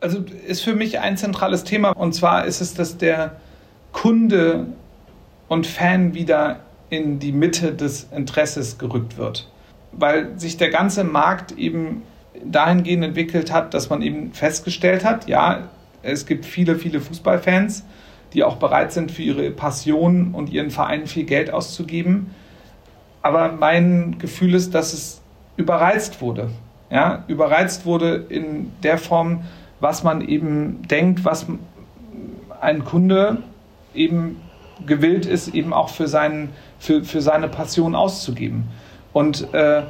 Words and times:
Also 0.00 0.24
ist 0.46 0.62
für 0.62 0.74
mich 0.74 0.98
ein 1.00 1.16
zentrales 1.16 1.64
Thema 1.64 1.90
und 1.90 2.14
zwar 2.14 2.46
ist 2.46 2.60
es, 2.60 2.74
dass 2.74 2.96
der 2.96 3.36
Kunde 3.92 4.66
und 5.48 5.66
Fan 5.66 6.14
wieder 6.14 6.60
in 6.88 7.18
die 7.18 7.32
Mitte 7.32 7.72
des 7.72 8.08
Interesses 8.14 8.78
gerückt 8.78 9.18
wird. 9.18 9.48
Weil 9.92 10.38
sich 10.38 10.56
der 10.56 10.70
ganze 10.70 11.04
Markt 11.04 11.52
eben 11.52 12.02
dahingehend 12.44 13.04
entwickelt 13.04 13.52
hat, 13.52 13.74
dass 13.74 13.90
man 13.90 14.02
eben 14.02 14.32
festgestellt 14.32 15.04
hat, 15.04 15.28
ja, 15.28 15.68
es 16.02 16.26
gibt 16.26 16.46
viele, 16.46 16.76
viele 16.76 17.00
Fußballfans, 17.00 17.84
die 18.32 18.44
auch 18.44 18.56
bereit 18.56 18.92
sind, 18.92 19.10
für 19.10 19.22
ihre 19.22 19.50
Passion 19.50 20.34
und 20.34 20.50
ihren 20.50 20.70
Verein 20.70 21.06
viel 21.06 21.24
Geld 21.24 21.52
auszugeben. 21.52 22.30
Aber 23.22 23.52
mein 23.52 24.18
Gefühl 24.18 24.54
ist, 24.54 24.74
dass 24.74 24.92
es 24.92 25.20
überreizt 25.56 26.20
wurde. 26.20 26.50
Ja, 26.90 27.24
überreizt 27.28 27.84
wurde 27.84 28.26
in 28.28 28.72
der 28.82 28.98
Form, 28.98 29.42
was 29.80 30.02
man 30.02 30.20
eben 30.20 30.82
denkt, 30.88 31.24
was 31.24 31.46
ein 32.60 32.84
Kunde 32.84 33.38
eben 33.94 34.40
gewillt 34.86 35.26
ist, 35.26 35.48
eben 35.54 35.72
auch 35.72 35.88
für, 35.88 36.06
seinen, 36.06 36.50
für, 36.78 37.04
für 37.04 37.20
seine 37.20 37.48
Passion 37.48 37.94
auszugeben. 37.94 38.64
Und, 39.12 39.52
äh, 39.52 39.82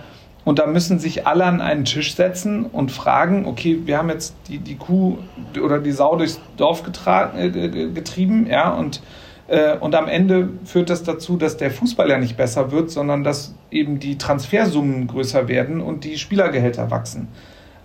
und 0.44 0.58
da 0.58 0.66
müssen 0.66 0.98
sich 0.98 1.26
alle 1.26 1.44
an 1.44 1.60
einen 1.60 1.84
Tisch 1.84 2.14
setzen 2.14 2.64
und 2.64 2.90
fragen, 2.90 3.46
okay, 3.46 3.80
wir 3.84 3.98
haben 3.98 4.08
jetzt 4.08 4.34
die, 4.48 4.58
die 4.58 4.76
Kuh 4.76 5.18
oder 5.62 5.78
die 5.78 5.92
Sau 5.92 6.16
durchs 6.16 6.40
Dorf 6.56 6.82
äh, 7.06 7.50
getrieben, 7.50 8.46
ja, 8.46 8.70
und, 8.70 9.02
äh, 9.48 9.76
und 9.76 9.94
am 9.94 10.08
Ende 10.08 10.48
führt 10.64 10.90
das 10.90 11.02
dazu, 11.02 11.36
dass 11.36 11.56
der 11.56 11.70
Fußball 11.70 12.08
ja 12.08 12.18
nicht 12.18 12.36
besser 12.36 12.72
wird, 12.72 12.90
sondern 12.90 13.22
dass 13.22 13.54
eben 13.70 14.00
die 14.00 14.16
Transfersummen 14.16 15.06
größer 15.06 15.46
werden 15.48 15.80
und 15.80 16.04
die 16.04 16.16
Spielergehälter 16.16 16.90
wachsen. 16.90 17.28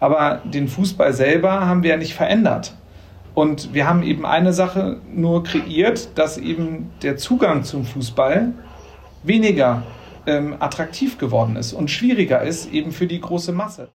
Aber 0.05 0.39
den 0.43 0.67
Fußball 0.67 1.13
selber 1.13 1.65
haben 1.65 1.81
wir 1.81 1.89
ja 1.89 1.97
nicht 1.97 2.13
verändert. 2.13 2.75
Und 3.33 3.73
wir 3.73 3.89
haben 3.89 4.03
eben 4.03 4.23
eine 4.23 4.53
Sache 4.53 4.97
nur 5.11 5.43
kreiert, 5.43 6.15
dass 6.15 6.37
eben 6.37 6.91
der 7.01 7.17
Zugang 7.17 7.63
zum 7.63 7.85
Fußball 7.85 8.53
weniger 9.23 9.81
ähm, 10.27 10.57
attraktiv 10.59 11.17
geworden 11.17 11.55
ist 11.55 11.73
und 11.73 11.89
schwieriger 11.89 12.43
ist 12.43 12.71
eben 12.71 12.91
für 12.91 13.07
die 13.07 13.19
große 13.19 13.51
Masse. 13.51 13.89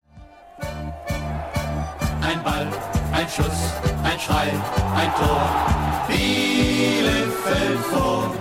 Ein 2.22 2.42
Ball, 2.42 2.66
ein 3.12 3.28
Schuss, 3.28 3.72
ein 4.02 4.18
Schrei, 4.18 4.48
ein 4.96 5.12
Tor. 5.14 5.48
Bielefeld 6.08 7.78
vor. 7.88 8.34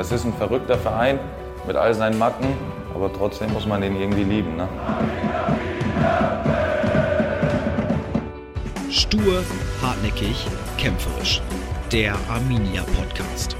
Es 0.00 0.10
ist 0.10 0.24
ein 0.24 0.32
verrückter 0.32 0.78
Verein 0.78 1.18
mit 1.66 1.76
all 1.76 1.92
seinen 1.92 2.18
Macken, 2.18 2.46
aber 2.94 3.12
trotzdem 3.12 3.52
muss 3.52 3.66
man 3.66 3.82
den 3.82 3.94
irgendwie 3.94 4.24
lieben. 4.24 4.56
Ne? 4.56 4.66
Stur, 8.94 9.42
hartnäckig, 9.82 10.46
kämpferisch. 10.78 11.42
Der 11.90 12.14
Arminia 12.28 12.84
Podcast. 12.84 13.56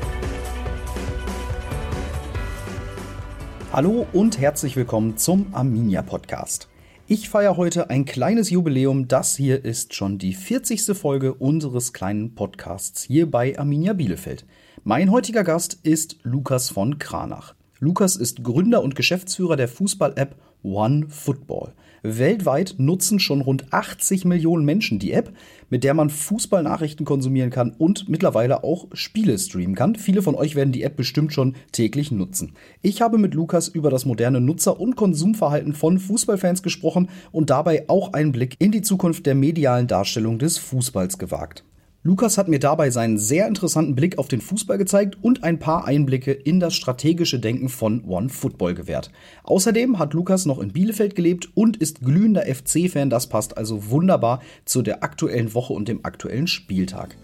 Hallo 3.73 4.07
und 4.13 4.39
herzlich 4.39 4.77
willkommen 4.77 5.17
zum 5.17 5.53
Arminia 5.53 6.03
Podcast. 6.03 6.69
Ich 7.09 7.29
feiere 7.29 7.57
heute 7.57 7.91
ein 7.91 8.05
kleines 8.05 8.51
Jubiläum. 8.51 9.09
Das 9.09 9.35
hier 9.35 9.65
ist 9.65 9.95
schon 9.95 10.19
die 10.19 10.35
40. 10.35 10.97
Folge 10.97 11.35
unseres 11.35 11.93
kleinen 11.93 12.37
Podcasts 12.37 13.03
hier 13.03 13.29
bei 13.29 13.59
Arminia 13.59 13.95
Bielefeld. 13.95 14.47
Mein 14.85 15.11
heutiger 15.11 15.43
Gast 15.43 15.81
ist 15.83 16.19
Lukas 16.23 16.71
von 16.71 17.01
Kranach. 17.01 17.57
Lukas 17.81 18.15
ist 18.15 18.45
Gründer 18.45 18.85
und 18.85 18.95
Geschäftsführer 18.95 19.57
der 19.57 19.67
Fußball-App 19.67 20.37
One 20.65 21.07
Football. 21.09 21.75
Weltweit 22.03 22.75
nutzen 22.79 23.19
schon 23.19 23.41
rund 23.41 23.73
80 23.73 24.25
Millionen 24.25 24.65
Menschen 24.65 24.99
die 24.99 25.13
App, 25.13 25.33
mit 25.71 25.85
der 25.85 25.95
man 25.95 26.11
Fußballnachrichten 26.11 27.07
konsumieren 27.07 27.51
kann 27.51 27.73
und 27.79 28.09
mittlerweile 28.09 28.65
auch 28.65 28.89
Spiele 28.93 29.39
streamen 29.39 29.75
kann. 29.75 29.95
Viele 29.95 30.21
von 30.21 30.35
euch 30.35 30.55
werden 30.55 30.73
die 30.73 30.83
App 30.83 30.97
bestimmt 30.97 31.33
schon 31.33 31.55
täglich 31.73 32.11
nutzen. 32.11 32.53
Ich 32.83 33.01
habe 33.01 33.17
mit 33.17 33.35
Lukas 33.35 33.69
über 33.69 33.89
das 33.91 34.05
moderne 34.05 34.41
Nutzer- 34.41 34.81
und 34.81 34.97
Konsumverhalten 34.97 35.73
von 35.73 35.99
Fußballfans 35.99 36.63
gesprochen 36.63 37.09
und 37.33 37.51
dabei 37.51 37.85
auch 37.89 38.13
einen 38.13 38.33
Blick 38.33 38.57
in 38.59 38.73
die 38.73 38.83
Zukunft 38.83 39.25
der 39.27 39.35
medialen 39.35 39.87
Darstellung 39.87 40.39
des 40.39 40.59
Fußballs 40.59 41.19
gewagt. 41.19 41.65
Lukas 42.07 42.37
hat 42.37 42.49
mir 42.49 42.59
dabei 42.59 42.91
seinen 42.91 43.17
sehr 43.17 43.49
interessanten 43.49 43.95
Blick 43.95 44.19
auf 44.19 44.29
den 44.29 44.43
Fußball 44.43 44.77
gezeigt 44.77 45.17
und 45.23 45.43
ein 45.43 45.59
paar 45.59 45.87
Einblicke 45.87 46.33
in 46.33 46.61
das 46.61 46.75
strategische 46.75 47.41
Denken 47.41 47.71
von 47.71 48.05
One 48.05 48.29
Football 48.29 48.75
gewährt. 48.75 49.11
Außerdem 49.45 49.99
hat 49.99 50.13
Lukas 50.13 50.45
noch 50.45 50.59
in 50.59 50.71
Bielefeld 50.71 51.17
gelebt 51.17 51.49
und 51.55 51.79
ist 51.79 52.03
glühender 52.03 52.43
FC-Fan. 52.43 53.09
Das 53.09 53.29
passt 53.29 53.57
also 53.57 53.89
wunderbar 53.89 54.43
zu 54.67 54.83
der 54.83 55.03
aktuellen 55.03 55.55
Woche 55.55 55.73
und 55.73 55.89
dem 55.89 56.05
aktuellen 56.05 56.47
Spieltag. 56.47 57.17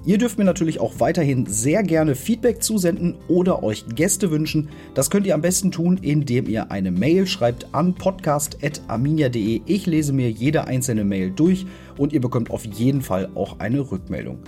Ihr 0.05 0.19
dürft 0.19 0.39
mir 0.39 0.45
natürlich 0.45 0.81
auch 0.81 0.99
weiterhin 0.99 1.47
sehr 1.47 1.85
gerne 1.85 2.17
Feedback 2.17 2.61
zusenden 2.61 3.15
oder 3.29 3.63
euch 3.63 3.85
Gäste 3.95 4.33
wünschen. 4.33 4.69
Das 4.95 5.11
könnt 5.11 5.29
ihr 5.29 5.37
am 5.37 5.43
besten 5.43 5.71
tun, 5.71 6.01
indem 6.03 6.49
ihr 6.49 6.73
eine 6.73 6.91
Mail 6.91 7.29
schreibt 7.29 7.69
an 7.71 7.95
podcast.arminia.de. 7.95 9.61
Ich 9.65 9.87
lese 9.87 10.13
mir 10.13 10.29
jede 10.29 10.67
einzelne 10.67 11.05
Mail 11.05 11.31
durch 11.31 11.67
und 11.99 12.13
ihr 12.13 12.21
bekommt 12.21 12.51
auf 12.51 12.65
jeden 12.65 13.03
Fall 13.03 13.31
auch 13.37 13.61
eine 13.61 13.93
Rückmeldung. 13.93 14.41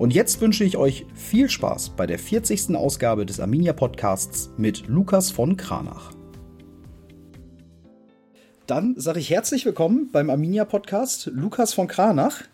Und 0.00 0.14
jetzt 0.14 0.40
wünsche 0.40 0.64
ich 0.64 0.78
euch 0.78 1.04
viel 1.14 1.50
Spaß 1.50 1.90
bei 1.90 2.06
der 2.06 2.18
40. 2.18 2.74
Ausgabe 2.74 3.26
des 3.26 3.38
Arminia 3.38 3.74
Podcasts 3.74 4.48
mit 4.56 4.88
Lukas 4.88 5.30
von 5.30 5.58
Kranach. 5.58 6.12
Dann 8.66 8.94
sage 8.96 9.20
ich 9.20 9.28
herzlich 9.28 9.66
willkommen 9.66 10.08
beim 10.10 10.30
Arminia 10.30 10.64
Podcast, 10.64 11.26
Lukas 11.26 11.74
von 11.74 11.86
Kranach. 11.86 12.44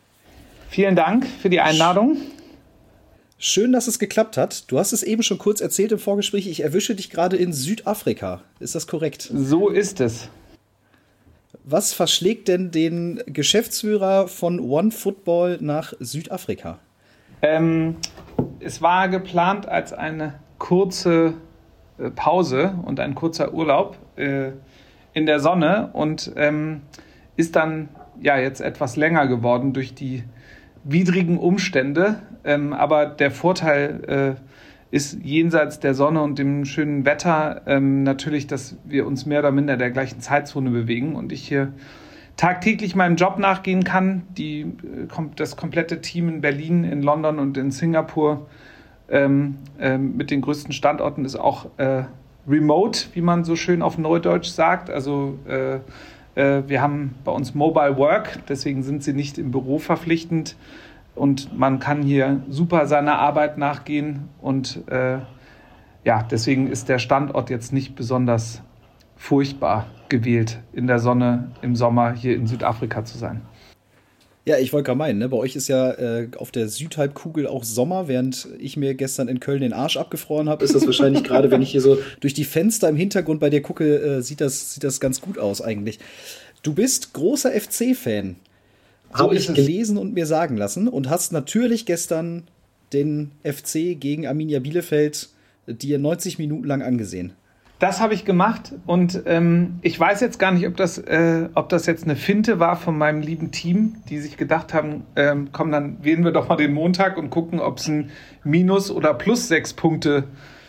Vielen 0.70 0.96
Dank 0.96 1.24
für 1.40 1.48
die 1.48 1.60
Einladung. 1.60 2.16
Schön, 3.38 3.70
dass 3.70 3.86
es 3.86 4.00
geklappt 4.00 4.36
hat. 4.36 4.68
Du 4.68 4.80
hast 4.80 4.92
es 4.92 5.04
eben 5.04 5.22
schon 5.22 5.38
kurz 5.38 5.60
erzählt 5.60 5.92
im 5.92 6.00
Vorgespräch. 6.00 6.48
Ich 6.48 6.64
erwische 6.64 6.96
dich 6.96 7.10
gerade 7.10 7.36
in 7.36 7.52
Südafrika. 7.52 8.42
Ist 8.58 8.74
das 8.74 8.88
korrekt? 8.88 9.30
So 9.32 9.68
ist 9.68 10.00
es. 10.00 10.30
Was 11.62 11.92
verschlägt 11.92 12.48
denn 12.48 12.72
den 12.72 13.22
Geschäftsführer 13.26 14.26
von 14.26 14.58
One 14.58 14.90
Football 14.90 15.58
nach 15.60 15.92
Südafrika? 16.00 16.80
Ähm, 17.42 17.96
es 18.60 18.82
war 18.82 19.08
geplant 19.08 19.68
als 19.68 19.92
eine 19.92 20.34
kurze 20.58 21.34
äh, 21.98 22.10
Pause 22.10 22.74
und 22.84 23.00
ein 23.00 23.14
kurzer 23.14 23.52
Urlaub 23.52 23.96
äh, 24.16 24.50
in 25.12 25.26
der 25.26 25.40
Sonne 25.40 25.90
und 25.92 26.32
ähm, 26.36 26.82
ist 27.36 27.56
dann 27.56 27.88
ja 28.20 28.38
jetzt 28.38 28.60
etwas 28.60 28.96
länger 28.96 29.26
geworden 29.26 29.72
durch 29.72 29.94
die 29.94 30.24
widrigen 30.84 31.38
Umstände. 31.38 32.20
Ähm, 32.44 32.72
aber 32.72 33.06
der 33.06 33.30
Vorteil 33.30 34.36
äh, 34.40 34.94
ist 34.94 35.18
jenseits 35.22 35.80
der 35.80 35.94
Sonne 35.94 36.22
und 36.22 36.38
dem 36.38 36.64
schönen 36.64 37.04
Wetter 37.04 37.62
ähm, 37.66 38.02
natürlich, 38.02 38.46
dass 38.46 38.76
wir 38.84 39.06
uns 39.06 39.26
mehr 39.26 39.40
oder 39.40 39.50
minder 39.50 39.74
in 39.74 39.78
der 39.78 39.90
gleichen 39.90 40.20
Zeitzone 40.20 40.70
bewegen 40.70 41.16
und 41.16 41.32
ich 41.32 41.46
hier 41.46 41.72
tagtäglich 42.36 42.94
meinem 42.94 43.16
Job 43.16 43.38
nachgehen 43.38 43.84
kann. 43.84 44.22
Die, 44.36 44.60
äh, 44.62 45.22
das 45.36 45.56
komplette 45.56 46.00
Team 46.00 46.28
in 46.28 46.40
Berlin, 46.40 46.84
in 46.84 47.02
London 47.02 47.38
und 47.38 47.56
in 47.56 47.70
Singapur 47.70 48.46
ähm, 49.08 49.56
ähm, 49.78 50.16
mit 50.16 50.30
den 50.30 50.40
größten 50.40 50.72
Standorten 50.72 51.24
ist 51.24 51.36
auch 51.36 51.66
äh, 51.76 52.04
remote, 52.48 53.00
wie 53.14 53.20
man 53.20 53.44
so 53.44 53.56
schön 53.56 53.82
auf 53.82 53.98
Neudeutsch 53.98 54.48
sagt. 54.48 54.90
Also 54.90 55.38
äh, 55.48 55.76
äh, 56.36 56.62
wir 56.66 56.82
haben 56.82 57.14
bei 57.24 57.32
uns 57.32 57.54
Mobile 57.54 57.96
Work, 57.96 58.40
deswegen 58.48 58.82
sind 58.82 59.02
sie 59.02 59.12
nicht 59.12 59.38
im 59.38 59.50
Büro 59.50 59.78
verpflichtend 59.78 60.56
und 61.14 61.56
man 61.58 61.78
kann 61.80 62.02
hier 62.02 62.42
super 62.48 62.86
seiner 62.86 63.18
Arbeit 63.18 63.58
nachgehen 63.58 64.28
und 64.40 64.82
äh, 64.88 65.18
ja, 66.04 66.22
deswegen 66.22 66.68
ist 66.68 66.88
der 66.88 66.98
Standort 66.98 67.50
jetzt 67.50 67.72
nicht 67.72 67.96
besonders 67.96 68.62
furchtbar 69.16 69.86
gewählt, 70.08 70.60
in 70.72 70.86
der 70.86 70.98
Sonne 70.98 71.50
im 71.62 71.74
Sommer 71.74 72.12
hier 72.12 72.36
in 72.36 72.46
Südafrika 72.46 73.04
zu 73.04 73.18
sein. 73.18 73.42
Ja, 74.44 74.58
ich 74.58 74.72
wollte 74.72 74.86
gerade 74.86 74.98
meinen, 74.98 75.18
ne? 75.18 75.28
bei 75.28 75.36
euch 75.36 75.56
ist 75.56 75.66
ja 75.66 75.90
äh, 75.90 76.28
auf 76.36 76.52
der 76.52 76.68
Südhalbkugel 76.68 77.48
auch 77.48 77.64
Sommer, 77.64 78.06
während 78.06 78.46
ich 78.60 78.76
mir 78.76 78.94
gestern 78.94 79.26
in 79.26 79.40
Köln 79.40 79.60
den 79.60 79.72
Arsch 79.72 79.96
abgefroren 79.96 80.48
habe, 80.48 80.64
ist 80.64 80.72
das 80.72 80.86
wahrscheinlich 80.86 81.24
gerade, 81.24 81.50
wenn 81.50 81.62
ich 81.62 81.72
hier 81.72 81.80
so 81.80 81.98
durch 82.20 82.32
die 82.32 82.44
Fenster 82.44 82.88
im 82.88 82.94
Hintergrund 82.94 83.40
bei 83.40 83.50
dir 83.50 83.60
gucke, 83.60 83.96
äh, 83.96 84.22
sieht, 84.22 84.40
das, 84.40 84.74
sieht 84.74 84.84
das 84.84 85.00
ganz 85.00 85.20
gut 85.20 85.36
aus 85.36 85.60
eigentlich. 85.60 85.98
Du 86.62 86.74
bist 86.74 87.12
großer 87.12 87.50
FC-Fan, 87.50 88.36
so 89.12 89.18
habe 89.18 89.34
ich 89.34 89.52
gelesen 89.52 89.98
und 89.98 90.14
mir 90.14 90.26
sagen 90.26 90.56
lassen 90.56 90.86
und 90.86 91.10
hast 91.10 91.32
natürlich 91.32 91.84
gestern 91.84 92.44
den 92.92 93.32
FC 93.42 93.98
gegen 93.98 94.28
Arminia 94.28 94.60
Bielefeld 94.60 95.28
dir 95.66 95.98
90 95.98 96.38
Minuten 96.38 96.68
lang 96.68 96.82
angesehen. 96.82 97.32
Das 97.78 98.00
habe 98.00 98.14
ich 98.14 98.24
gemacht 98.24 98.72
und 98.86 99.22
ähm, 99.26 99.80
ich 99.82 100.00
weiß 100.00 100.20
jetzt 100.20 100.38
gar 100.38 100.50
nicht, 100.50 100.66
ob 100.66 100.78
das, 100.78 100.96
äh, 100.96 101.50
ob 101.54 101.68
das 101.68 101.84
jetzt 101.84 102.04
eine 102.04 102.16
Finte 102.16 102.58
war 102.58 102.76
von 102.76 102.96
meinem 102.96 103.20
lieben 103.20 103.50
Team, 103.50 103.96
die 104.08 104.18
sich 104.18 104.38
gedacht 104.38 104.72
haben, 104.72 105.04
ähm, 105.14 105.48
komm, 105.52 105.70
dann 105.72 106.02
wählen 106.02 106.24
wir 106.24 106.32
doch 106.32 106.48
mal 106.48 106.56
den 106.56 106.72
Montag 106.72 107.18
und 107.18 107.28
gucken, 107.28 107.60
ob 107.60 107.76
es 107.76 107.88
ein 107.88 108.10
Minus- 108.44 108.90
oder 108.90 109.12
Plus 109.12 109.48
sechs 109.48 109.74
Punkte 109.74 110.24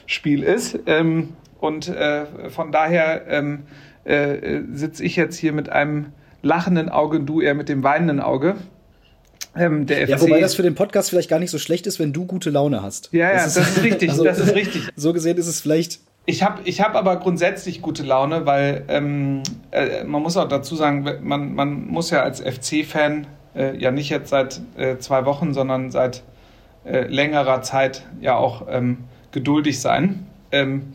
Spiel 0.06 0.44
ist. 0.44 0.80
Ähm, 0.86 1.30
und 1.60 1.88
äh, 1.88 2.26
von 2.50 2.74
daher 2.74 3.26
ähm, 3.30 3.64
äh, 4.04 4.62
sitze 4.74 5.04
ich 5.04 5.16
jetzt 5.16 5.38
hier 5.38 5.54
mit 5.54 5.70
einem 5.70 6.08
lachenden 6.42 6.90
Auge 6.90 7.20
und 7.20 7.26
du 7.26 7.40
eher 7.40 7.56
mit 7.56 7.70
dem 7.70 7.84
weinenden 7.84 8.20
Auge. 8.20 8.56
Ähm, 9.56 9.86
ja, 9.88 10.20
wobei 10.22 10.40
das 10.40 10.56
für 10.56 10.62
den 10.62 10.76
Podcast 10.76 11.10
vielleicht 11.10 11.30
gar 11.30 11.40
nicht 11.40 11.52
so 11.52 11.58
schlecht 11.58 11.88
ist, 11.88 12.00
wenn 12.00 12.14
du 12.14 12.26
gute 12.26 12.50
Laune 12.50 12.82
hast. 12.84 13.10
Ja, 13.12 13.30
ja, 13.30 13.34
das, 13.34 13.56
das 13.56 13.70
ist, 13.70 13.78
ist 13.78 13.84
richtig. 13.84 14.10
Also, 14.12 14.24
das 14.24 14.40
ist 14.40 14.56
richtig. 14.56 14.90
So 14.96 15.14
gesehen 15.14 15.38
ist 15.38 15.48
es 15.48 15.62
vielleicht 15.62 16.00
ich 16.30 16.44
habe 16.44 16.62
ich 16.66 16.82
hab 16.82 16.96
aber 16.96 17.16
grundsätzlich 17.16 17.82
gute 17.82 18.04
Laune, 18.04 18.46
weil 18.46 18.84
ähm, 18.90 19.44
äh, 19.72 20.04
man 20.04 20.22
muss 20.22 20.36
auch 20.36 20.50
dazu 20.50 20.76
sagen, 20.76 21.08
man, 21.24 21.56
man 21.56 21.88
muss 21.88 22.12
ja 22.12 22.22
als 22.22 22.42
FC-Fan 22.42 23.28
äh, 23.56 23.78
ja 23.78 23.92
nicht 23.92 24.10
jetzt 24.10 24.30
seit 24.30 24.62
äh, 24.76 24.98
zwei 24.98 25.26
Wochen, 25.26 25.54
sondern 25.54 25.90
seit 25.90 26.24
äh, 26.84 27.08
längerer 27.08 27.62
Zeit 27.62 28.06
ja 28.20 28.36
auch 28.36 28.68
ähm, 28.70 29.06
geduldig 29.32 29.80
sein. 29.80 30.28
Ähm, 30.52 30.94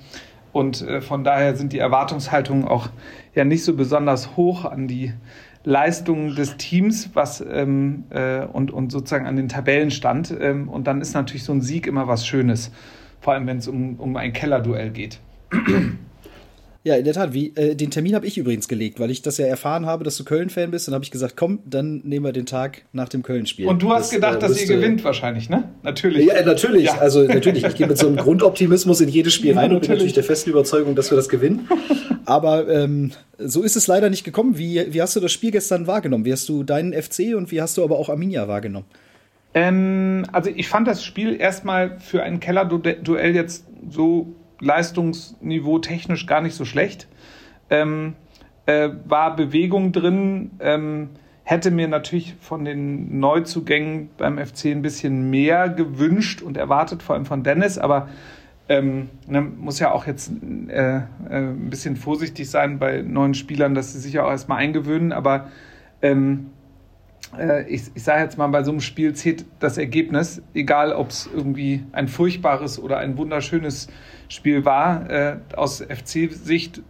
und 0.52 0.82
äh, 0.82 1.00
von 1.00 1.24
daher 1.24 1.56
sind 1.56 1.72
die 1.72 1.78
Erwartungshaltungen 1.78 2.68
auch 2.68 2.90
ja 3.34 3.46
nicht 3.46 3.64
so 3.64 3.74
besonders 3.74 4.36
hoch 4.36 4.66
an 4.66 4.86
die 4.86 5.14
Leistungen 5.64 6.36
des 6.36 6.58
Teams 6.58 7.08
was, 7.14 7.40
ähm, 7.40 8.04
äh, 8.10 8.44
und, 8.44 8.70
und 8.70 8.92
sozusagen 8.92 9.26
an 9.26 9.36
den 9.36 9.48
Tabellenstand. 9.48 10.36
Ähm, 10.38 10.68
und 10.68 10.86
dann 10.86 11.00
ist 11.00 11.14
natürlich 11.14 11.44
so 11.44 11.52
ein 11.54 11.62
Sieg 11.62 11.86
immer 11.86 12.06
was 12.06 12.26
Schönes 12.26 12.70
vor 13.22 13.32
allem 13.32 13.46
wenn 13.46 13.58
es 13.58 13.68
um, 13.68 13.98
um 13.98 14.16
ein 14.16 14.34
Kellerduell 14.34 14.90
geht. 14.90 15.18
Ja, 16.84 16.96
in 16.96 17.04
der 17.04 17.14
Tat. 17.14 17.32
Wie, 17.32 17.52
äh, 17.54 17.76
den 17.76 17.92
Termin 17.92 18.16
habe 18.16 18.26
ich 18.26 18.36
übrigens 18.36 18.66
gelegt, 18.66 18.98
weil 18.98 19.12
ich 19.12 19.22
das 19.22 19.38
ja 19.38 19.46
erfahren 19.46 19.86
habe, 19.86 20.02
dass 20.02 20.16
du 20.16 20.24
Köln-Fan 20.24 20.72
bist. 20.72 20.88
Dann 20.88 20.94
habe 20.94 21.04
ich 21.04 21.12
gesagt, 21.12 21.36
komm, 21.36 21.60
dann 21.64 22.00
nehmen 22.02 22.24
wir 22.26 22.32
den 22.32 22.44
Tag 22.44 22.82
nach 22.92 23.08
dem 23.08 23.22
Köln-Spiel. 23.22 23.68
Und 23.68 23.82
du 23.82 23.92
hast 23.92 24.06
das, 24.06 24.10
gedacht, 24.10 24.36
äh, 24.38 24.40
dass 24.40 24.60
ihr 24.60 24.66
gewinnt 24.66 25.04
wahrscheinlich, 25.04 25.48
ne? 25.48 25.70
Natürlich. 25.84 26.26
Ja, 26.26 26.44
natürlich. 26.44 26.86
Ja. 26.86 26.98
Also 26.98 27.22
natürlich. 27.22 27.64
Ich 27.64 27.76
gehe 27.76 27.86
mit 27.86 27.98
so 27.98 28.08
einem 28.08 28.16
Grundoptimismus 28.24 29.00
in 29.00 29.08
jedes 29.08 29.32
Spiel 29.32 29.56
rein 29.56 29.70
ja, 29.70 29.76
und 29.76 29.82
bin 29.82 29.90
natürlich 29.90 30.12
der 30.12 30.24
festen 30.24 30.50
Überzeugung, 30.50 30.96
dass 30.96 31.12
wir 31.12 31.16
das 31.16 31.28
gewinnen. 31.28 31.68
Aber 32.24 32.68
ähm, 32.68 33.12
so 33.38 33.62
ist 33.62 33.76
es 33.76 33.86
leider 33.86 34.10
nicht 34.10 34.24
gekommen. 34.24 34.58
Wie, 34.58 34.84
wie 34.92 35.00
hast 35.00 35.14
du 35.14 35.20
das 35.20 35.30
Spiel 35.30 35.52
gestern 35.52 35.86
wahrgenommen? 35.86 36.24
Wie 36.24 36.32
hast 36.32 36.48
du 36.48 36.64
deinen 36.64 37.00
FC 37.00 37.36
und 37.36 37.52
wie 37.52 37.62
hast 37.62 37.76
du 37.76 37.84
aber 37.84 37.96
auch 37.96 38.08
Arminia 38.08 38.48
wahrgenommen? 38.48 38.86
Ähm, 39.54 40.24
also 40.32 40.50
ich 40.54 40.68
fand 40.68 40.88
das 40.88 41.04
Spiel 41.04 41.38
erstmal 41.40 41.98
für 41.98 42.22
ein 42.22 42.40
Keller-Duell 42.40 43.34
jetzt 43.34 43.66
so 43.88 44.34
Leistungsniveau 44.60 45.78
technisch 45.80 46.26
gar 46.26 46.40
nicht 46.40 46.54
so 46.54 46.64
schlecht. 46.64 47.08
Ähm, 47.68 48.14
äh, 48.66 48.90
war 49.04 49.36
Bewegung 49.36 49.92
drin, 49.92 50.52
ähm, 50.60 51.10
hätte 51.44 51.70
mir 51.70 51.88
natürlich 51.88 52.34
von 52.40 52.64
den 52.64 53.18
Neuzugängen 53.18 54.10
beim 54.16 54.38
FC 54.38 54.66
ein 54.66 54.82
bisschen 54.82 55.30
mehr 55.30 55.68
gewünscht 55.68 56.42
und 56.42 56.56
erwartet, 56.56 57.02
vor 57.02 57.16
allem 57.16 57.26
von 57.26 57.42
Dennis, 57.42 57.78
aber 57.78 58.08
ähm, 58.68 59.10
ne, 59.26 59.40
muss 59.40 59.80
ja 59.80 59.90
auch 59.90 60.06
jetzt 60.06 60.30
äh, 60.68 60.96
äh, 60.96 61.02
ein 61.28 61.68
bisschen 61.68 61.96
vorsichtig 61.96 62.48
sein 62.48 62.78
bei 62.78 63.02
neuen 63.02 63.34
Spielern, 63.34 63.74
dass 63.74 63.92
sie 63.92 63.98
sich 63.98 64.20
auch 64.20 64.30
erstmal 64.30 64.58
eingewöhnen, 64.58 65.12
aber 65.12 65.48
ähm, 66.00 66.50
äh, 66.52 66.61
ich, 67.66 67.90
ich 67.94 68.02
sage 68.02 68.22
jetzt 68.22 68.36
mal, 68.36 68.46
bei 68.48 68.62
so 68.62 68.70
einem 68.70 68.80
Spiel 68.80 69.14
zählt 69.14 69.44
das 69.58 69.78
Ergebnis, 69.78 70.42
egal 70.54 70.92
ob 70.92 71.10
es 71.10 71.30
irgendwie 71.34 71.84
ein 71.92 72.08
furchtbares 72.08 72.78
oder 72.78 72.98
ein 72.98 73.16
wunderschönes 73.16 73.88
Spiel 74.28 74.64
war. 74.64 75.08
Äh, 75.10 75.36
aus 75.56 75.80
FC-Sicht 75.80 76.82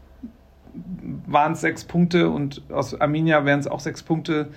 waren 1.26 1.52
es 1.52 1.60
sechs 1.60 1.84
Punkte 1.84 2.30
und 2.30 2.62
aus 2.70 3.00
Arminia 3.00 3.44
wären 3.44 3.60
es 3.60 3.66
auch 3.66 3.80
sechs 3.80 4.02
Punkte 4.02 4.48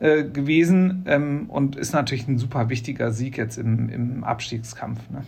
äh, 0.00 0.24
gewesen 0.24 1.04
ähm, 1.06 1.46
und 1.48 1.76
ist 1.76 1.92
natürlich 1.92 2.26
ein 2.28 2.38
super 2.38 2.68
wichtiger 2.68 3.12
Sieg 3.12 3.36
jetzt 3.36 3.58
im, 3.58 3.88
im 3.88 4.24
Abstiegskampf. 4.24 5.10
Ne? 5.10 5.22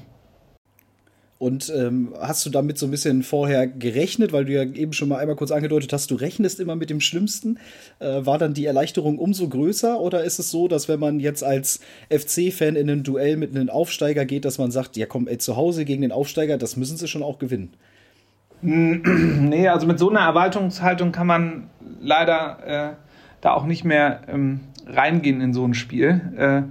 Und 1.40 1.72
ähm, 1.74 2.12
hast 2.20 2.44
du 2.44 2.50
damit 2.50 2.76
so 2.76 2.86
ein 2.86 2.90
bisschen 2.90 3.22
vorher 3.22 3.66
gerechnet, 3.66 4.30
weil 4.30 4.44
du 4.44 4.52
ja 4.52 4.62
eben 4.62 4.92
schon 4.92 5.08
mal 5.08 5.16
einmal 5.16 5.36
kurz 5.36 5.50
angedeutet 5.50 5.90
hast, 5.90 6.10
du 6.10 6.14
rechnest 6.16 6.60
immer 6.60 6.76
mit 6.76 6.90
dem 6.90 7.00
Schlimmsten. 7.00 7.58
Äh, 7.98 8.26
war 8.26 8.36
dann 8.36 8.52
die 8.52 8.66
Erleichterung 8.66 9.18
umso 9.18 9.48
größer 9.48 9.98
oder 9.98 10.22
ist 10.22 10.38
es 10.38 10.50
so, 10.50 10.68
dass 10.68 10.86
wenn 10.86 11.00
man 11.00 11.18
jetzt 11.18 11.42
als 11.42 11.80
FC-Fan 12.10 12.76
in 12.76 12.90
ein 12.90 13.04
Duell 13.04 13.38
mit 13.38 13.56
einem 13.56 13.70
Aufsteiger 13.70 14.26
geht, 14.26 14.44
dass 14.44 14.58
man 14.58 14.70
sagt, 14.70 14.98
ja 14.98 15.06
komm, 15.06 15.28
ey, 15.28 15.38
zu 15.38 15.56
Hause 15.56 15.86
gegen 15.86 16.02
den 16.02 16.12
Aufsteiger, 16.12 16.58
das 16.58 16.76
müssen 16.76 16.98
sie 16.98 17.08
schon 17.08 17.22
auch 17.22 17.38
gewinnen? 17.38 17.70
Nee, 18.62 19.66
also 19.68 19.86
mit 19.86 19.98
so 19.98 20.10
einer 20.10 20.20
Erwartungshaltung 20.20 21.10
kann 21.10 21.26
man 21.26 21.70
leider 22.02 22.58
äh, 22.66 22.96
da 23.40 23.54
auch 23.54 23.64
nicht 23.64 23.84
mehr 23.86 24.20
ähm, 24.28 24.60
reingehen 24.86 25.40
in 25.40 25.54
so 25.54 25.64
ein 25.64 25.72
Spiel, 25.72 26.20
äh, 26.36 26.62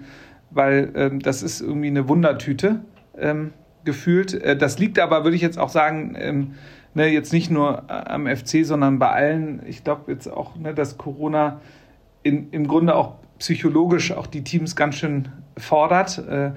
weil 0.51 0.91
ähm, 0.93 1.21
das 1.21 1.41
ist 1.41 1.59
irgendwie 1.59 1.87
eine 1.87 2.07
Wundertüte. 2.07 2.81
Ähm, 3.17 3.51
gefühlt. 3.85 4.33
Äh, 4.33 4.57
das 4.57 4.79
liegt 4.79 4.99
aber, 4.99 5.23
würde 5.23 5.35
ich 5.35 5.41
jetzt 5.41 5.57
auch 5.57 5.69
sagen, 5.69 6.15
ähm, 6.17 6.55
ne, 6.93 7.07
jetzt 7.07 7.33
nicht 7.33 7.49
nur 7.49 7.83
äh, 7.87 7.93
am 7.93 8.27
FC, 8.27 8.65
sondern 8.65 8.99
bei 8.99 9.09
allen. 9.09 9.61
Ich 9.65 9.83
glaube 9.83 10.11
jetzt 10.11 10.27
auch, 10.27 10.55
ne, 10.55 10.73
dass 10.73 10.97
Corona 10.97 11.61
in, 12.23 12.49
im 12.51 12.67
Grunde 12.67 12.95
auch 12.95 13.15
psychologisch 13.39 14.11
auch 14.11 14.27
die 14.27 14.43
Teams 14.43 14.75
ganz 14.75 14.95
schön 14.95 15.29
fordert 15.57 16.17
äh, 16.17 16.51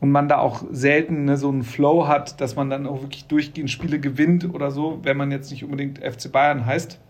und 0.00 0.10
man 0.10 0.28
da 0.28 0.38
auch 0.38 0.64
selten 0.70 1.24
ne, 1.24 1.36
so 1.36 1.48
einen 1.48 1.62
Flow 1.62 2.06
hat, 2.06 2.40
dass 2.40 2.56
man 2.56 2.70
dann 2.70 2.86
auch 2.86 3.02
wirklich 3.02 3.26
durchgehend 3.26 3.70
Spiele 3.70 3.98
gewinnt 3.98 4.52
oder 4.52 4.70
so, 4.70 5.00
wenn 5.02 5.16
man 5.16 5.30
jetzt 5.30 5.50
nicht 5.50 5.64
unbedingt 5.64 5.98
FC 5.98 6.30
Bayern 6.30 6.66
heißt. 6.66 7.00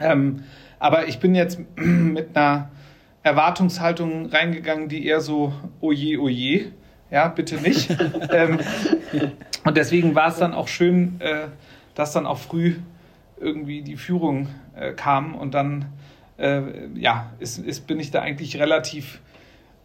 Ähm, 0.00 0.44
aber 0.78 1.08
ich 1.08 1.20
bin 1.20 1.34
jetzt 1.34 1.60
mit 1.76 2.36
einer 2.36 2.70
Erwartungshaltung 3.22 4.26
reingegangen, 4.26 4.88
die 4.88 5.04
eher 5.06 5.20
so 5.20 5.52
oje, 5.80 6.18
oje 6.18 6.72
ja, 7.10 7.28
bitte 7.28 7.56
nicht. 7.56 7.90
ähm, 8.30 8.58
und 9.64 9.76
deswegen 9.76 10.14
war 10.14 10.28
es 10.28 10.36
dann 10.36 10.54
auch 10.54 10.68
schön, 10.68 11.20
äh, 11.20 11.48
dass 11.94 12.12
dann 12.12 12.26
auch 12.26 12.38
früh 12.38 12.76
irgendwie 13.38 13.82
die 13.82 13.96
Führung 13.96 14.48
äh, 14.76 14.92
kam 14.92 15.34
und 15.34 15.54
dann 15.54 15.86
äh, 16.38 16.62
ja, 16.94 17.30
ist, 17.38 17.58
ist, 17.58 17.86
bin 17.86 18.00
ich 18.00 18.10
da 18.10 18.20
eigentlich 18.20 18.58
relativ. 18.58 19.20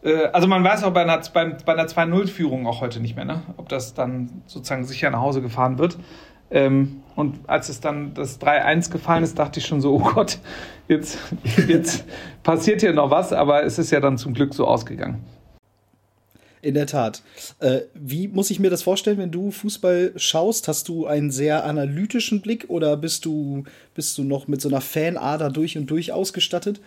Äh, 0.04 0.28
also 0.28 0.48
man 0.48 0.64
weiß 0.64 0.84
auch 0.84 0.94
bei 0.94 1.02
einer, 1.02 1.22
bei, 1.34 1.46
bei 1.46 1.74
einer 1.74 1.88
2-0-Führung 1.88 2.68
auch 2.68 2.82
heute 2.82 3.00
nicht 3.00 3.16
mehr, 3.16 3.26
ne? 3.26 3.42
ob 3.58 3.70
das 3.70 3.94
dann 3.94 4.42
sozusagen 4.46 4.86
sicher 4.86 5.10
nach 5.10 5.22
Hause 5.22 5.42
gefahren 5.42 5.78
wird. 5.78 5.98
Ähm, 6.52 7.02
und 7.16 7.50
als 7.50 7.70
es 7.70 7.80
dann 7.82 8.14
das 8.14 8.40
3-1 8.40 8.92
gefallen 8.92 9.24
ist, 9.24 9.40
dachte 9.40 9.60
ich 9.60 9.66
schon 9.66 9.82
so, 9.82 9.96
oh 9.96 10.12
Gott, 10.14 10.40
jetzt, 10.88 11.18
jetzt 11.68 12.06
passiert 12.44 12.82
hier 12.82 12.94
noch 12.94 13.10
was, 13.10 13.34
aber 13.34 13.64
es 13.64 13.80
ist 13.80 13.92
ja 13.92 14.00
dann 14.00 14.18
zum 14.18 14.34
Glück 14.34 14.54
so 14.54 14.68
ausgegangen. 14.68 15.24
In 16.66 16.74
der 16.74 16.88
Tat. 16.88 17.22
Äh, 17.60 17.82
wie 17.94 18.28
muss 18.28 18.50
ich 18.50 18.60
mir 18.60 18.72
das 18.72 18.82
vorstellen, 18.82 19.20
wenn 19.20 19.30
du 19.30 19.52
Fußball 19.52 20.14
schaust? 20.16 20.68
Hast 20.68 20.88
du 20.88 21.06
einen 21.06 21.30
sehr 21.30 21.64
analytischen 21.64 22.42
Blick 22.42 22.66
oder 22.70 22.98
bist 22.98 23.24
du, 23.26 23.66
bist 23.94 24.18
du 24.18 24.24
noch 24.24 24.48
mit 24.48 24.62
so 24.62 24.70
einer 24.70 24.82
Fanader 24.82 25.52
durch 25.52 25.78
und 25.78 25.86
durch 25.92 26.12
ausgestattet? 26.12 26.82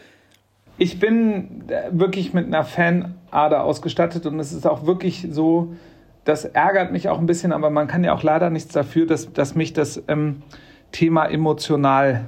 Ich 0.78 0.98
bin 0.98 1.62
wirklich 1.92 2.34
mit 2.34 2.46
einer 2.46 2.64
Fanader 2.64 3.62
ausgestattet 3.62 4.26
und 4.26 4.40
es 4.40 4.52
ist 4.52 4.66
auch 4.66 4.84
wirklich 4.84 5.28
so, 5.30 5.76
das 6.24 6.44
ärgert 6.44 6.90
mich 6.90 7.08
auch 7.08 7.20
ein 7.20 7.26
bisschen, 7.26 7.52
aber 7.52 7.70
man 7.70 7.86
kann 7.86 8.02
ja 8.02 8.12
auch 8.14 8.24
leider 8.24 8.50
nichts 8.50 8.72
dafür, 8.72 9.06
dass, 9.06 9.32
dass 9.32 9.54
mich 9.54 9.74
das 9.74 10.02
ähm, 10.08 10.42
Thema 10.90 11.26
emotional 11.26 12.26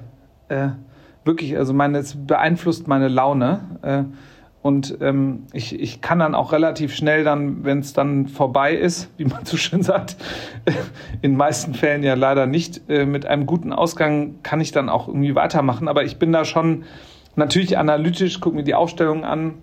äh, 0.49 0.69
wirklich, 1.25 1.57
also 1.59 1.75
meine, 1.75 1.99
es 1.99 2.15
beeinflusst 2.15 2.87
meine 2.87 3.09
Laune. 3.09 3.61
Äh, 3.83 4.05
und 4.63 4.99
ähm, 5.01 5.47
ich, 5.55 5.79
ich 5.79 6.03
kann 6.03 6.19
dann 6.19 6.35
auch 6.35 6.53
relativ 6.53 6.95
schnell 6.95 7.25
dann, 7.25 7.65
wenn 7.65 7.79
es 7.79 7.95
dann 7.95 8.29
vorbei 8.29 8.75
ist, 8.75 9.11
wie 9.17 9.25
man 9.25 9.47
so 9.47 9.57
schön 9.57 9.83
sagt, 9.83 10.17
in 11.23 11.37
meisten 11.37 11.73
Fällen 11.73 12.03
ja 12.03 12.15
leider 12.15 12.47
nicht, 12.47 12.83
äh, 12.91 13.07
mit 13.07 13.25
einem 13.25 13.47
guten 13.47 13.73
Ausgang 13.73 14.43
kann 14.43 14.61
ich 14.61 14.71
dann 14.71 14.91
auch 14.91 15.09
irgendwie 15.09 15.35
weitermachen. 15.35 15.89
Aber 15.89 16.05
ich 16.05 16.19
bin 16.19 16.31
da 16.31 16.45
schon 16.45 16.85
natürlich 17.37 17.79
analytisch, 17.79 18.41
gucke 18.41 18.57
mir 18.57 18.63
die 18.63 18.75
Aufstellung 18.75 19.25
an, 19.25 19.55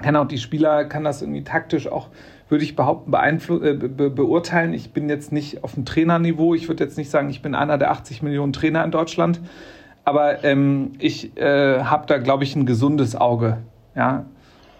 kann 0.00 0.16
auch 0.16 0.26
die 0.26 0.38
Spieler, 0.38 0.86
kann 0.86 1.04
das 1.04 1.22
irgendwie 1.22 1.44
taktisch 1.44 1.86
auch, 1.86 2.08
würde 2.48 2.64
ich 2.64 2.74
behaupten, 2.74 3.12
äh, 3.14 3.74
be 3.74 4.10
beurteilen. 4.10 4.74
Ich 4.74 4.92
bin 4.92 5.08
jetzt 5.08 5.30
nicht 5.30 5.62
auf 5.62 5.74
dem 5.74 5.84
Trainerniveau. 5.84 6.54
Ich 6.54 6.66
würde 6.66 6.82
jetzt 6.82 6.98
nicht 6.98 7.10
sagen, 7.10 7.30
ich 7.30 7.42
bin 7.42 7.54
einer 7.54 7.78
der 7.78 7.92
80 7.92 8.22
Millionen 8.22 8.52
Trainer 8.52 8.82
in 8.82 8.90
Deutschland. 8.90 9.40
Aber 10.04 10.42
ähm, 10.42 10.94
ich 10.98 11.36
äh, 11.36 11.84
habe 11.84 12.06
da, 12.08 12.18
glaube 12.18 12.42
ich, 12.42 12.56
ein 12.56 12.66
gesundes 12.66 13.14
Auge 13.14 13.58
ja, 14.00 14.24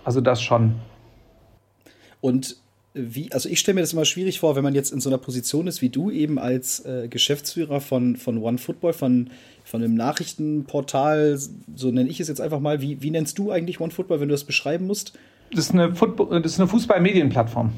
also 0.03 0.23
das 0.23 0.41
schon. 0.41 0.77
Und 2.23 2.57
wie, 2.95 3.31
also 3.33 3.49
ich 3.49 3.61
stelle 3.61 3.75
mir 3.75 3.83
das 3.83 3.93
immer 3.93 4.07
schwierig 4.07 4.41
vor, 4.41 4.57
wenn 4.57 4.65
man 4.65 4.75
jetzt 4.75 4.93
in 4.93 5.01
so 5.01 5.11
einer 5.11 5.19
Position 5.19 5.67
ist 5.67 5.83
wie 5.83 5.91
du, 5.91 6.11
eben 6.11 6.39
als 6.39 6.85
äh, 6.87 7.07
Geschäftsführer 7.09 7.81
von, 7.81 8.17
von 8.17 8.39
OneFootball, 8.39 8.95
von, 8.95 9.31
von 9.63 9.83
einem 9.83 9.95
Nachrichtenportal, 9.95 11.39
so 11.77 11.91
nenne 11.91 12.09
ich 12.09 12.19
es 12.19 12.29
jetzt 12.29 12.41
einfach 12.41 12.61
mal. 12.61 12.81
Wie, 12.81 13.03
wie 13.03 13.11
nennst 13.11 13.39
du 13.39 13.51
eigentlich 13.53 13.79
OneFootball, 13.79 14.21
wenn 14.21 14.29
du 14.29 14.35
das 14.35 14.45
beschreiben 14.45 14.87
musst? 14.87 15.13
Das 15.51 15.67
ist 15.67 15.75
eine, 15.75 15.95
Football, 15.95 16.41
das 16.41 16.53
ist 16.53 16.61
eine 16.61 16.69
Fußball-Medienplattform. 16.69 17.73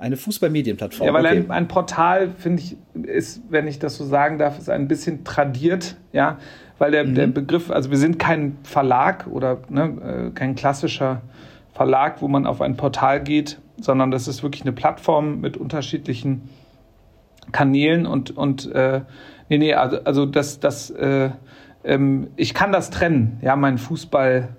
Eine 0.00 0.16
Fußballmedienplattform. 0.16 1.06
Ja, 1.06 1.12
weil 1.12 1.26
okay. 1.26 1.36
ein, 1.36 1.50
ein, 1.50 1.68
Portal, 1.68 2.30
finde 2.38 2.62
ich, 2.62 2.76
ist, 2.94 3.42
wenn 3.50 3.68
ich 3.68 3.78
das 3.78 3.98
so 3.98 4.04
sagen 4.06 4.38
darf, 4.38 4.58
ist 4.58 4.70
ein 4.70 4.88
bisschen 4.88 5.24
tradiert, 5.24 5.96
ja, 6.14 6.38
weil 6.78 6.90
der, 6.90 7.04
mhm. 7.04 7.14
der 7.14 7.26
Begriff, 7.26 7.70
also 7.70 7.90
wir 7.90 7.98
sind 7.98 8.18
kein 8.18 8.56
Verlag 8.62 9.26
oder 9.26 9.58
ne, 9.68 10.28
äh, 10.28 10.30
kein 10.30 10.54
klassischer 10.54 11.20
Verlag, 11.74 12.22
wo 12.22 12.28
man 12.28 12.46
auf 12.46 12.62
ein 12.62 12.78
Portal 12.78 13.22
geht, 13.22 13.60
sondern 13.78 14.10
das 14.10 14.26
ist 14.26 14.42
wirklich 14.42 14.62
eine 14.62 14.72
Plattform 14.72 15.42
mit 15.42 15.58
unterschiedlichen 15.58 16.48
Kanälen 17.52 18.06
und, 18.06 18.34
und 18.34 18.72
äh, 18.72 19.02
nee, 19.50 19.58
nee, 19.58 19.74
also, 19.74 20.02
also 20.04 20.24
das, 20.24 20.60
das, 20.60 20.88
äh, 20.88 21.28
ähm, 21.84 22.28
ich 22.36 22.54
kann 22.54 22.72
das 22.72 22.88
trennen, 22.88 23.38
ja, 23.42 23.54
mein 23.54 23.76
Fußball 23.76 24.56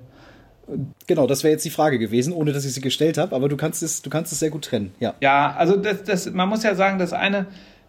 Genau, 1.08 1.28
das 1.28 1.44
wäre 1.44 1.52
jetzt 1.52 1.66
die 1.66 1.70
Frage 1.70 2.00
gewesen, 2.00 2.34
ohne 2.34 2.54
dass 2.54 2.66
ich 2.66 2.74
sie 2.74 2.82
gestellt 2.82 3.18
habe, 3.18 3.36
aber 3.36 3.50
du 3.50 3.58
kannst 3.58 3.84
es, 3.84 4.02
du 4.02 4.10
kannst 4.10 4.32
es 4.32 4.40
sehr 4.40 4.50
gut 4.50 4.66
trennen, 4.66 4.94
ja. 5.00 5.14
Ja, 5.22 5.56
also 5.58 5.76
das, 5.76 6.04
das, 6.04 6.32
man 6.32 6.50
muss 6.50 6.64
ja 6.64 6.76
sagen, 6.76 7.00
das 7.00 7.14
eine, 7.14 7.48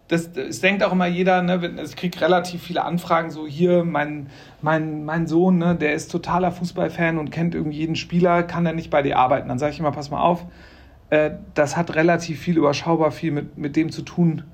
das, 0.09 0.33
das 0.33 0.61
denkt 0.61 0.83
auch 0.83 0.93
immer 0.93 1.07
jeder, 1.07 1.43
ne, 1.43 1.83
ich 1.85 1.97
kriege 1.97 2.21
relativ 2.21 2.62
viele 2.62 2.85
Anfragen, 2.85 3.31
so 3.31 3.47
hier, 3.47 3.85
mein, 3.85 4.29
mein, 4.61 5.05
mein 5.05 5.27
Sohn, 5.27 5.59
ne, 5.59 5.75
der 5.75 5.95
ist 5.95 6.11
totaler 6.11 6.53
Fußballfan 6.53 7.19
und 7.19 7.31
kennt 7.31 7.55
irgendwie 7.55 7.79
jeden 7.79 7.97
Spieler, 7.97 8.43
kann 8.43 8.67
er 8.67 8.73
nicht 8.73 8.91
bei 8.91 9.03
dir 9.03 9.19
arbeiten? 9.19 9.49
Dann 9.49 9.59
sage 9.59 9.73
ich 9.73 9.79
immer, 9.79 9.93
pass 9.93 10.11
mal 10.11 10.21
auf, 10.21 10.45
äh, 11.11 11.31
das 11.55 11.77
hat 11.77 11.95
relativ 11.95 12.41
viel 12.41 12.57
überschaubar 12.57 13.11
viel 13.11 13.33
mit, 13.33 13.59
mit 13.59 13.77
dem 13.77 13.91
zu 13.91 14.03
tun, 14.03 14.45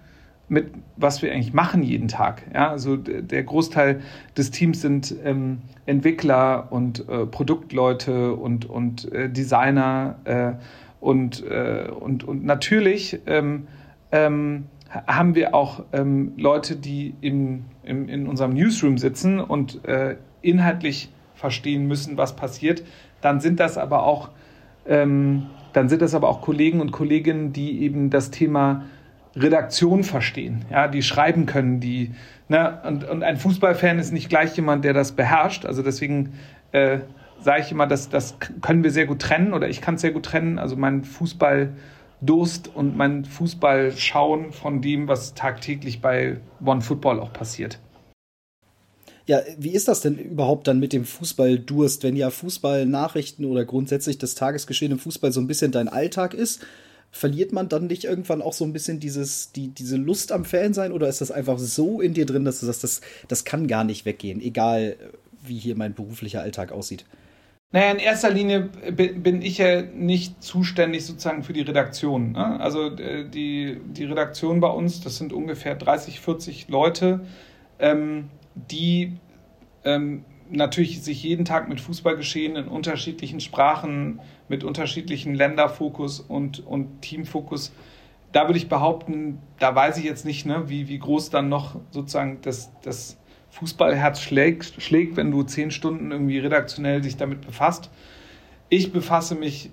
mit 0.48 0.72
was 0.96 1.22
wir 1.22 1.32
eigentlich 1.32 1.52
machen 1.52 1.82
jeden 1.82 2.08
Tag. 2.08 2.42
Ja, 2.52 2.70
also 2.70 2.96
der 2.96 3.42
Großteil 3.42 4.00
des 4.36 4.50
Teams 4.50 4.80
sind 4.80 5.14
ähm, 5.24 5.58
Entwickler 5.86 6.68
und 6.70 7.08
äh, 7.08 7.26
Produktleute 7.26 8.34
und, 8.34 8.68
und 8.68 9.12
äh, 9.12 9.30
Designer 9.30 10.16
äh, 10.24 10.52
und, 11.00 11.44
äh, 11.46 11.88
und, 11.88 12.24
und 12.24 12.44
natürlich 12.44 13.20
ähm, 13.26 13.68
ähm, 14.10 14.64
haben 15.06 15.34
wir 15.34 15.54
auch 15.54 15.84
ähm, 15.92 16.32
Leute, 16.36 16.76
die 16.76 17.14
in, 17.20 17.66
in, 17.82 18.08
in 18.08 18.26
unserem 18.26 18.54
Newsroom 18.54 18.98
sitzen 18.98 19.38
und 19.38 19.84
äh, 19.84 20.16
inhaltlich 20.40 21.10
verstehen 21.34 21.86
müssen, 21.86 22.16
was 22.16 22.34
passiert. 22.34 22.82
Dann 23.20 23.40
sind 23.40 23.60
das 23.60 23.78
aber 23.78 24.02
auch 24.04 24.30
ähm, 24.86 25.46
dann 25.72 25.88
sind 25.88 26.02
das 26.02 26.14
aber 26.14 26.28
auch 26.28 26.40
Kollegen 26.40 26.80
und 26.80 26.92
Kolleginnen, 26.92 27.52
die 27.52 27.82
eben 27.82 28.10
das 28.10 28.30
Thema 28.30 28.86
Redaktion 29.40 30.04
verstehen, 30.04 30.64
ja, 30.70 30.88
die 30.88 31.02
schreiben 31.02 31.46
können, 31.46 31.80
die, 31.80 32.12
ne, 32.48 32.80
und, 32.84 33.04
und 33.04 33.22
ein 33.22 33.36
Fußballfan 33.36 33.98
ist 33.98 34.12
nicht 34.12 34.28
gleich 34.28 34.56
jemand, 34.56 34.84
der 34.84 34.92
das 34.92 35.12
beherrscht. 35.12 35.64
Also 35.64 35.82
deswegen 35.82 36.34
äh, 36.72 36.98
sage 37.40 37.62
ich 37.62 37.72
immer, 37.72 37.86
dass 37.86 38.08
das 38.08 38.36
können 38.60 38.82
wir 38.82 38.90
sehr 38.90 39.06
gut 39.06 39.20
trennen 39.20 39.52
oder 39.52 39.68
ich 39.68 39.80
kann 39.80 39.94
es 39.94 40.00
sehr 40.00 40.12
gut 40.12 40.24
trennen. 40.24 40.58
Also 40.58 40.76
mein 40.76 41.04
Fußballdurst 41.04 42.74
und 42.74 42.96
mein 42.96 43.24
Fußballschauen 43.24 44.52
von 44.52 44.82
dem, 44.82 45.08
was 45.08 45.34
tagtäglich 45.34 46.00
bei 46.00 46.38
One 46.64 46.80
Football 46.80 47.20
auch 47.20 47.32
passiert. 47.32 47.78
Ja, 49.26 49.40
wie 49.58 49.72
ist 49.72 49.88
das 49.88 50.00
denn 50.00 50.16
überhaupt 50.16 50.68
dann 50.68 50.80
mit 50.80 50.94
dem 50.94 51.04
Fußballdurst, 51.04 52.02
wenn 52.02 52.16
ja 52.16 52.30
Fußballnachrichten 52.30 53.44
oder 53.44 53.66
grundsätzlich 53.66 54.16
das 54.16 54.34
Tagesgeschehen 54.34 54.92
im 54.92 54.98
Fußball 54.98 55.32
so 55.32 55.40
ein 55.40 55.46
bisschen 55.46 55.70
dein 55.70 55.88
Alltag 55.88 56.32
ist? 56.32 56.64
Verliert 57.10 57.52
man 57.52 57.68
dann 57.68 57.86
nicht 57.86 58.04
irgendwann 58.04 58.42
auch 58.42 58.52
so 58.52 58.64
ein 58.64 58.72
bisschen 58.72 59.00
dieses, 59.00 59.52
die, 59.52 59.68
diese 59.68 59.96
Lust 59.96 60.32
am 60.32 60.44
Fan 60.44 60.74
sein 60.74 60.92
oder 60.92 61.08
ist 61.08 61.20
das 61.20 61.30
einfach 61.30 61.58
so 61.58 62.00
in 62.00 62.14
dir 62.14 62.26
drin, 62.26 62.44
dass 62.44 62.60
du 62.60 62.66
sagst, 62.66 62.84
das, 62.84 63.00
das 63.28 63.44
kann 63.44 63.66
gar 63.66 63.84
nicht 63.84 64.04
weggehen, 64.04 64.40
egal 64.40 64.96
wie 65.42 65.58
hier 65.58 65.76
mein 65.76 65.94
beruflicher 65.94 66.42
Alltag 66.42 66.72
aussieht? 66.72 67.04
Naja, 67.70 67.90
in 67.90 67.98
erster 67.98 68.30
Linie 68.30 68.70
bin 68.92 69.42
ich 69.42 69.58
ja 69.58 69.82
nicht 69.82 70.42
zuständig 70.42 71.04
sozusagen 71.04 71.42
für 71.42 71.52
die 71.52 71.60
Redaktion. 71.60 72.32
Ne? 72.32 72.60
Also 72.60 72.86
äh, 72.96 73.28
die, 73.28 73.78
die 73.84 74.04
Redaktion 74.04 74.60
bei 74.60 74.70
uns, 74.70 75.02
das 75.02 75.18
sind 75.18 75.34
ungefähr 75.34 75.74
30, 75.74 76.20
40 76.20 76.68
Leute, 76.68 77.20
ähm, 77.78 78.30
die 78.54 79.18
ähm, 79.84 80.24
natürlich 80.50 81.02
sich 81.02 81.22
jeden 81.22 81.44
Tag 81.44 81.68
mit 81.68 81.80
Fußballgeschehen 81.80 82.56
in 82.56 82.68
unterschiedlichen 82.68 83.40
Sprachen, 83.40 84.20
mit 84.48 84.64
unterschiedlichen 84.64 85.34
Länderfokus 85.34 86.20
und, 86.20 86.66
und 86.66 87.02
Teamfokus. 87.02 87.72
Da 88.32 88.46
würde 88.46 88.58
ich 88.58 88.68
behaupten, 88.68 89.38
da 89.58 89.74
weiß 89.74 89.98
ich 89.98 90.04
jetzt 90.04 90.24
nicht, 90.24 90.46
ne, 90.46 90.64
wie, 90.68 90.88
wie 90.88 90.98
groß 90.98 91.30
dann 91.30 91.48
noch 91.48 91.80
sozusagen 91.90 92.38
das, 92.42 92.70
das 92.82 93.18
Fußballherz 93.50 94.20
schlägt, 94.20 94.80
schlägt, 94.82 95.16
wenn 95.16 95.30
du 95.30 95.42
zehn 95.42 95.70
Stunden 95.70 96.10
irgendwie 96.10 96.38
redaktionell 96.38 97.00
dich 97.00 97.16
damit 97.16 97.40
befasst. 97.40 97.90
Ich 98.68 98.92
befasse 98.92 99.34
mich 99.34 99.70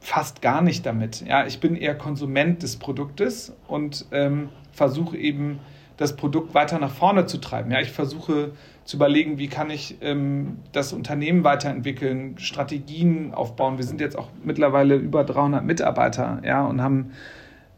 fast 0.00 0.42
gar 0.42 0.60
nicht 0.62 0.84
damit. 0.84 1.24
Ja, 1.26 1.46
ich 1.46 1.60
bin 1.60 1.76
eher 1.76 1.94
Konsument 1.94 2.62
des 2.62 2.76
Produktes 2.76 3.54
und 3.68 4.06
ähm, 4.10 4.50
versuche 4.72 5.16
eben 5.16 5.60
das 5.96 6.16
Produkt 6.16 6.54
weiter 6.54 6.78
nach 6.78 6.90
vorne 6.90 7.26
zu 7.26 7.38
treiben. 7.38 7.70
Ja, 7.70 7.80
ich 7.80 7.92
versuche 7.92 8.52
zu 8.84 8.96
überlegen, 8.96 9.38
wie 9.38 9.48
kann 9.48 9.70
ich 9.70 9.96
ähm, 10.00 10.58
das 10.72 10.92
Unternehmen 10.92 11.44
weiterentwickeln, 11.44 12.38
Strategien 12.38 13.32
aufbauen. 13.32 13.78
Wir 13.78 13.84
sind 13.84 14.00
jetzt 14.00 14.18
auch 14.18 14.28
mittlerweile 14.44 14.96
über 14.96 15.24
300 15.24 15.64
Mitarbeiter 15.64 16.42
ja, 16.44 16.64
und 16.64 16.82
haben 16.82 17.12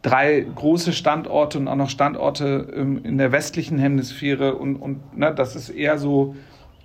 drei 0.02 0.46
große 0.54 0.92
Standorte 0.92 1.58
und 1.58 1.68
auch 1.68 1.76
noch 1.76 1.90
Standorte 1.90 2.72
ähm, 2.74 3.00
in 3.04 3.18
der 3.18 3.32
westlichen 3.32 3.78
Hemisphäre. 3.78 4.54
Und, 4.54 4.76
und 4.76 5.16
ne, 5.16 5.34
das 5.34 5.56
ist 5.56 5.70
eher 5.70 5.98
so 5.98 6.34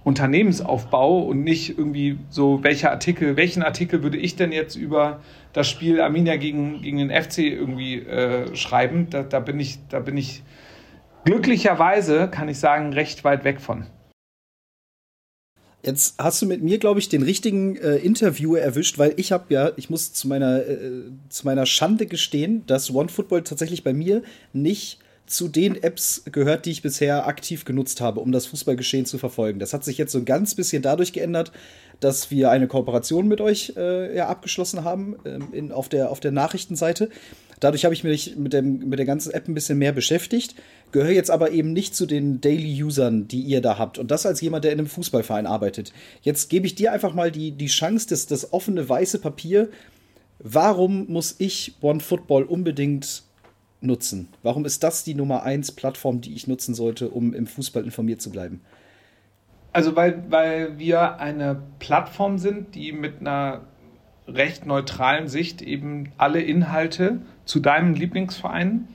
Unternehmensaufbau 0.04 1.20
und 1.20 1.44
nicht 1.44 1.78
irgendwie 1.78 2.18
so, 2.30 2.64
welcher 2.64 2.92
Artikel, 2.92 3.36
welchen 3.36 3.64
Artikel 3.64 4.04
würde 4.04 4.18
ich 4.18 4.36
denn 4.36 4.52
jetzt 4.52 4.76
über 4.76 5.20
das 5.54 5.70
Spiel 5.70 6.00
Arminia 6.02 6.38
gegen, 6.38 6.82
gegen 6.82 6.98
den 6.98 7.12
FC 7.12 7.40
irgendwie 7.40 8.00
äh, 8.00 8.56
schreiben. 8.56 9.08
Da, 9.10 9.24
da, 9.24 9.40
bin 9.40 9.60
ich, 9.60 9.80
da 9.90 10.00
bin 10.00 10.16
ich 10.16 10.42
glücklicherweise, 11.26 12.28
kann 12.30 12.50
ich 12.50 12.60
sagen, 12.60 12.94
recht 12.94 13.24
weit 13.24 13.44
weg 13.44 13.62
von. 13.62 13.86
Jetzt 15.82 16.16
hast 16.18 16.42
du 16.42 16.46
mit 16.46 16.62
mir, 16.62 16.78
glaube 16.78 17.00
ich, 17.00 17.08
den 17.08 17.24
richtigen 17.24 17.78
äh, 17.78 17.96
Interviewer 17.96 18.60
erwischt, 18.60 18.98
weil 18.98 19.14
ich 19.16 19.32
habe 19.32 19.46
ja, 19.54 19.72
ich 19.78 19.90
muss 19.90 20.12
zu 20.12 20.28
meiner, 20.28 20.68
äh, 20.68 21.04
zu 21.30 21.46
meiner 21.46 21.66
Schande 21.66 22.06
gestehen, 22.06 22.66
dass 22.68 22.94
OneFootball 22.94 23.44
tatsächlich 23.44 23.84
bei 23.86 23.94
mir 23.94 24.22
nicht 24.52 25.00
zu 25.30 25.48
den 25.48 25.82
Apps 25.82 26.24
gehört, 26.32 26.66
die 26.66 26.72
ich 26.72 26.82
bisher 26.82 27.28
aktiv 27.28 27.64
genutzt 27.64 28.02
habe, 28.02 28.20
um 28.20 28.32
das 28.32 28.48
Fußballgeschehen 28.48 29.06
zu 29.06 29.18
verfolgen. 29.18 29.60
Das 29.60 29.74
hat 29.74 29.84
sich 29.84 29.98
jetzt 29.98 30.12
so 30.12 30.18
ein 30.18 30.26
ganz 30.26 30.56
bisschen 30.56 30.82
dadurch 30.82 31.14
geändert, 31.14 31.52
dass 32.00 32.32
wir 32.32 32.50
eine 32.50 32.68
Kooperation 32.68 33.28
mit 33.28 33.40
euch 33.40 33.74
äh, 33.78 34.16
ja, 34.16 34.28
abgeschlossen 34.28 34.84
haben 34.84 35.18
ähm, 35.26 35.50
in, 35.52 35.72
auf, 35.72 35.88
der, 35.88 36.10
auf 36.10 36.20
der 36.20 36.32
Nachrichtenseite. 36.32 37.10
Dadurch 37.60 37.86
habe 37.86 37.94
ich 37.94 38.04
mich 38.04 38.38
mit, 38.38 38.54
dem, 38.54 38.90
mit 38.90 38.98
der 38.98 39.06
ganzen 39.06 39.32
App 39.32 39.48
ein 39.48 39.54
bisschen 39.54 39.78
mehr 39.78 39.92
beschäftigt, 39.92 40.56
gehöre 40.92 41.12
jetzt 41.12 41.30
aber 41.30 41.52
eben 41.52 41.74
nicht 41.74 41.94
zu 41.94 42.06
den 42.06 42.42
Daily-Usern, 42.42 43.28
die 43.28 43.42
ihr 43.42 43.62
da 43.62 43.78
habt. 43.78 44.00
Und 44.00 44.12
das 44.12 44.26
als 44.26 44.42
jemand, 44.42 44.64
der 44.64 44.72
in 44.72 44.80
einem 44.80 44.88
Fußballverein 44.88 45.46
arbeitet. 45.46 45.94
Jetzt 46.22 46.50
gebe 46.50 46.66
ich 46.66 46.76
dir 46.76 46.92
einfach 46.92 47.14
mal 47.14 47.32
die, 47.32 47.52
die 47.52 47.68
Chance, 47.68 48.08
das, 48.10 48.26
das 48.26 48.54
offene 48.54 48.88
weiße 48.88 49.20
Papier. 49.20 49.70
Warum 50.40 51.06
muss 51.12 51.36
ich 51.38 51.74
OneFootball 51.82 52.44
unbedingt 52.44 53.24
nutzen? 53.82 54.30
Warum 54.44 54.66
ist 54.66 54.84
das 54.84 55.04
die 55.04 55.16
Nummer 55.16 55.44
1 55.44 55.74
Plattform, 55.74 56.22
die 56.22 56.34
ich 56.34 56.48
nutzen 56.48 56.74
sollte, 56.74 57.10
um 57.10 57.34
im 57.34 57.48
Fußball 57.48 57.84
informiert 57.84 58.22
zu 58.22 58.30
bleiben? 58.30 58.62
Also 59.72 59.96
weil, 59.96 60.24
weil 60.30 60.80
wir 60.80 61.20
eine 61.20 61.62
Plattform 61.80 62.38
sind, 62.38 62.76
die 62.76 62.92
mit 62.92 63.22
einer 63.22 63.62
recht 64.28 64.66
neutralen 64.66 65.28
Sicht 65.28 65.62
eben 65.62 66.12
alle 66.18 66.42
Inhalte 66.42 67.22
zu 67.46 67.60
deinem 67.60 67.94
Lieblingsverein 67.94 68.88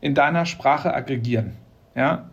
in 0.00 0.14
deiner 0.14 0.46
Sprache 0.46 0.94
aggregieren. 0.94 1.56
Ja? 1.94 2.30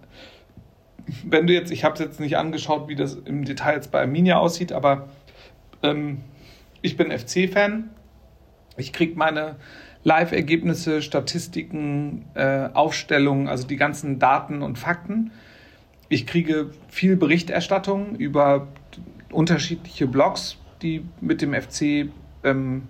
Wenn 1.24 1.48
du 1.48 1.54
jetzt, 1.54 1.72
ich 1.72 1.84
habe 1.84 1.94
es 1.96 2.00
jetzt 2.00 2.20
nicht 2.20 2.38
angeschaut, 2.38 2.88
wie 2.88 2.96
das 2.96 3.16
im 3.16 3.46
Detail 3.46 3.76
jetzt 3.76 3.92
bei 3.92 4.02
Arminia 4.02 4.38
aussieht, 4.38 4.72
aber 4.72 5.10
ähm, 5.84 6.20
ich 6.82 6.98
bin 6.98 7.12
FC-Fan. 7.12 7.90
Ich 8.78 8.94
kriege 8.94 9.18
meine 9.18 9.56
Live-Ergebnisse, 10.08 11.02
Statistiken, 11.02 12.24
äh, 12.34 12.70
Aufstellungen, 12.74 13.50
also 13.50 13.68
die 13.68 13.76
ganzen 13.76 14.20
Daten 14.20 14.62
und 14.62 14.80
Fakten. 14.80 15.32
Ich 16.08 16.26
kriege 16.26 16.70
viel 16.88 17.18
Berichterstattung 17.18 18.16
über 18.16 18.70
unterschiedliche 19.34 20.08
Blogs, 20.08 20.56
die 20.82 21.04
mit 21.20 21.42
dem 21.42 21.54
FC 21.54 22.10
ähm, 22.46 22.84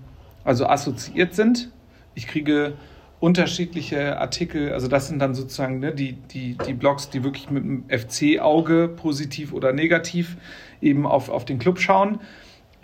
also 0.44 0.68
assoziiert 0.68 1.34
sind. 1.34 1.72
Ich 2.14 2.28
kriege 2.28 2.74
unterschiedliche 3.20 4.20
Artikel, 4.20 4.72
also 4.72 4.88
das 4.88 5.08
sind 5.08 5.18
dann 5.18 5.34
sozusagen 5.34 5.80
ne, 5.80 5.96
die, 5.96 6.14
die, 6.14 6.56
die 6.68 6.74
Blogs, 6.74 7.10
die 7.10 7.24
wirklich 7.24 7.50
mit 7.50 7.64
dem 7.64 7.86
FC-Auge 7.90 8.90
positiv 8.90 9.54
oder 9.54 9.74
negativ 9.74 10.38
eben 10.82 11.08
auf, 11.08 11.30
auf 11.30 11.46
den 11.46 11.58
Club 11.58 11.80
schauen. 11.80 12.20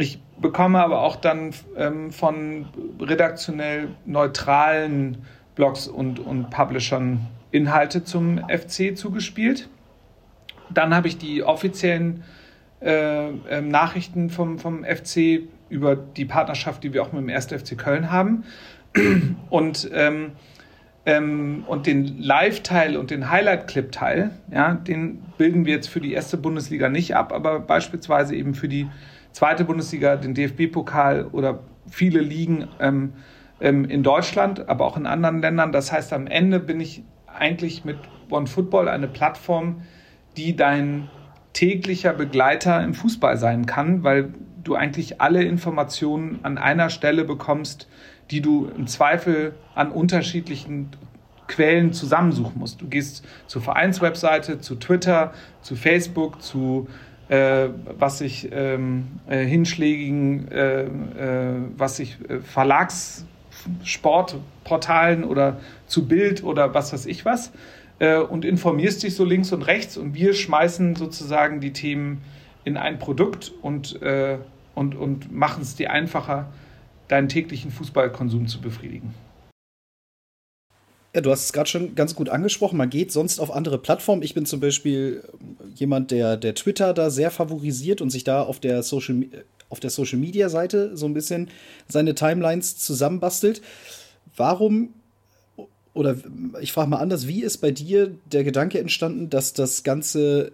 Ich 0.03 0.19
bekomme 0.37 0.83
aber 0.83 1.01
auch 1.01 1.15
dann 1.15 1.51
ähm, 1.77 2.11
von 2.11 2.65
redaktionell 2.99 3.87
neutralen 4.05 5.19
Blogs 5.55 5.87
und, 5.87 6.19
und 6.19 6.49
Publishern 6.49 7.27
Inhalte 7.51 8.03
zum 8.03 8.41
FC 8.49 8.97
zugespielt. 8.97 9.69
Dann 10.69 10.93
habe 10.93 11.07
ich 11.07 11.17
die 11.17 11.41
offiziellen 11.41 12.25
äh, 12.81 13.29
äh, 13.29 13.61
Nachrichten 13.61 14.29
vom, 14.29 14.59
vom 14.59 14.83
FC 14.83 15.43
über 15.69 15.95
die 15.95 16.25
Partnerschaft, 16.25 16.83
die 16.83 16.91
wir 16.91 17.01
auch 17.01 17.13
mit 17.13 17.21
dem 17.21 17.29
1. 17.29 17.45
FC 17.45 17.77
Köln 17.77 18.11
haben. 18.11 18.43
und, 19.49 19.89
ähm, 19.93 20.33
ähm, 21.05 21.63
und 21.65 21.87
den 21.87 22.19
Live-Teil 22.19 22.97
und 22.97 23.09
den 23.09 23.29
Highlight-Clip-Teil, 23.29 24.31
ja, 24.51 24.73
den 24.73 25.19
bilden 25.37 25.65
wir 25.65 25.75
jetzt 25.75 25.87
für 25.87 26.01
die 26.01 26.11
erste 26.11 26.35
Bundesliga 26.35 26.89
nicht 26.89 27.15
ab, 27.15 27.31
aber 27.31 27.61
beispielsweise 27.61 28.35
eben 28.35 28.53
für 28.53 28.67
die 28.67 28.89
zweite 29.33 29.65
Bundesliga, 29.65 30.15
den 30.15 30.33
DFB-Pokal 30.33 31.25
oder 31.25 31.59
viele 31.89 32.21
Ligen 32.21 32.67
ähm, 32.79 33.13
ähm, 33.59 33.85
in 33.85 34.03
Deutschland, 34.03 34.69
aber 34.69 34.85
auch 34.85 34.95
in 34.95 35.05
anderen 35.05 35.41
Ländern. 35.41 35.71
Das 35.71 35.91
heißt, 35.91 36.13
am 36.13 36.27
Ende 36.27 36.59
bin 36.59 36.79
ich 36.79 37.03
eigentlich 37.27 37.83
mit 37.83 37.97
OneFootball 38.29 38.87
eine 38.87 39.07
Plattform, 39.07 39.81
die 40.37 40.55
dein 40.55 41.09
täglicher 41.53 42.13
Begleiter 42.13 42.83
im 42.83 42.93
Fußball 42.93 43.37
sein 43.37 43.65
kann, 43.65 44.03
weil 44.03 44.33
du 44.63 44.75
eigentlich 44.75 45.21
alle 45.21 45.43
Informationen 45.43 46.39
an 46.43 46.57
einer 46.57 46.89
Stelle 46.89 47.25
bekommst, 47.25 47.87
die 48.31 48.41
du 48.41 48.69
im 48.75 48.87
Zweifel 48.87 49.53
an 49.75 49.91
unterschiedlichen 49.91 50.89
Quellen 51.47 51.93
zusammensuchen 51.93 52.57
musst. 52.57 52.81
Du 52.81 52.87
gehst 52.87 53.25
zur 53.47 53.61
Vereinswebseite, 53.61 54.59
zu 54.59 54.75
Twitter, 54.75 55.33
zu 55.61 55.75
Facebook, 55.75 56.41
zu 56.41 56.87
äh, 57.29 57.69
was 57.97 58.17
sich 58.19 58.49
ähm, 58.51 59.07
äh, 59.27 59.45
hinschlägigen, 59.45 60.51
äh, 60.51 60.83
äh 60.83 60.89
was 61.77 61.95
sich 61.97 62.17
äh, 62.29 62.39
Verlagssportportalen 62.39 65.23
oder 65.23 65.59
zu 65.87 66.07
Bild 66.07 66.43
oder 66.43 66.73
was 66.73 66.93
weiß 66.93 67.05
ich 67.05 67.25
was 67.25 67.51
äh, 67.99 68.17
und 68.17 68.45
informierst 68.45 69.03
dich 69.03 69.15
so 69.15 69.25
links 69.25 69.51
und 69.53 69.61
rechts 69.63 69.97
und 69.97 70.15
wir 70.15 70.33
schmeißen 70.33 70.95
sozusagen 70.95 71.61
die 71.61 71.73
Themen 71.73 72.21
in 72.65 72.77
ein 72.77 72.97
Produkt 72.97 73.51
und, 73.61 73.99
und, 74.73 74.95
und 74.95 75.33
machen 75.33 75.63
es 75.63 75.75
dir 75.75 75.91
einfacher, 75.91 76.47
deinen 77.09 77.27
täglichen 77.27 77.71
Fußballkonsum 77.71 78.47
zu 78.47 78.61
befriedigen. 78.61 79.13
Ja, 81.15 81.21
du 81.21 81.29
hast 81.29 81.45
es 81.45 81.53
gerade 81.53 81.69
schon 81.69 81.93
ganz 81.93 82.15
gut 82.15 82.29
angesprochen. 82.29 82.77
Man 82.77 82.89
geht 82.89 83.11
sonst 83.11 83.39
auf 83.39 83.53
andere 83.53 83.77
Plattformen. 83.77 84.23
Ich 84.23 84.33
bin 84.33 84.47
zum 84.47 84.59
Beispiel 84.59 85.23
jemand, 85.75 86.09
der, 86.09 86.37
der 86.37 86.55
Twitter 86.55 86.93
da 86.93 87.11
sehr 87.11 87.29
favorisiert 87.29 88.01
und 88.01 88.09
sich 88.09 88.23
da 88.23 88.41
auf 88.41 88.59
der 88.59 88.81
Social, 88.81 89.23
auf 89.69 89.79
der 89.79 89.91
Social 89.91 90.17
Media 90.17 90.49
Seite 90.49 90.97
so 90.97 91.05
ein 91.05 91.13
bisschen 91.13 91.49
seine 91.87 92.15
Timelines 92.15 92.77
zusammenbastelt. 92.77 93.61
Warum 94.35 94.95
oder 95.93 96.17
ich 96.59 96.73
frage 96.73 96.89
mal 96.89 96.97
anders, 96.97 97.27
wie 97.27 97.43
ist 97.43 97.59
bei 97.59 97.69
dir 97.69 98.15
der 98.31 98.43
Gedanke 98.43 98.79
entstanden, 98.79 99.29
dass 99.29 99.53
das 99.53 99.83
Ganze 99.83 100.51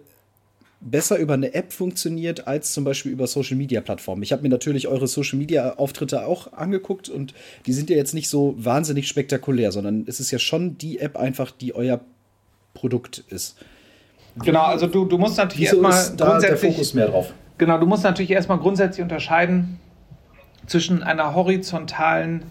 besser 0.80 1.18
über 1.18 1.34
eine 1.34 1.52
App 1.54 1.72
funktioniert 1.72 2.46
als 2.46 2.72
zum 2.72 2.84
Beispiel 2.84 3.12
über 3.12 3.26
Social 3.26 3.56
Media 3.56 3.80
Plattformen. 3.80 4.22
Ich 4.22 4.32
habe 4.32 4.42
mir 4.42 4.48
natürlich 4.48 4.88
eure 4.88 5.06
Social 5.06 5.38
Media 5.38 5.74
Auftritte 5.74 6.26
auch 6.26 6.52
angeguckt 6.52 7.08
und 7.08 7.34
die 7.66 7.72
sind 7.72 7.90
ja 7.90 7.96
jetzt 7.96 8.14
nicht 8.14 8.30
so 8.30 8.54
wahnsinnig 8.56 9.06
spektakulär, 9.06 9.72
sondern 9.72 10.04
es 10.06 10.20
ist 10.20 10.30
ja 10.30 10.38
schon 10.38 10.78
die 10.78 10.98
App 10.98 11.16
einfach, 11.16 11.50
die 11.50 11.74
euer 11.74 12.00
Produkt 12.72 13.24
ist. 13.28 13.58
Genau, 14.36 14.62
also 14.62 14.86
du, 14.86 15.04
du 15.04 15.18
musst 15.18 15.36
natürlich 15.36 15.66
erstmal 15.66 16.16
grundsätzlich. 16.16 16.60
Der 16.60 16.70
Fokus 16.70 16.94
mehr 16.94 17.08
drauf. 17.08 17.34
Genau, 17.58 17.78
du 17.78 17.86
musst 17.86 18.04
natürlich 18.04 18.30
erstmal 18.30 18.58
grundsätzlich 18.58 19.02
unterscheiden 19.02 19.78
zwischen 20.66 21.02
einer 21.02 21.34
horizontalen 21.34 22.44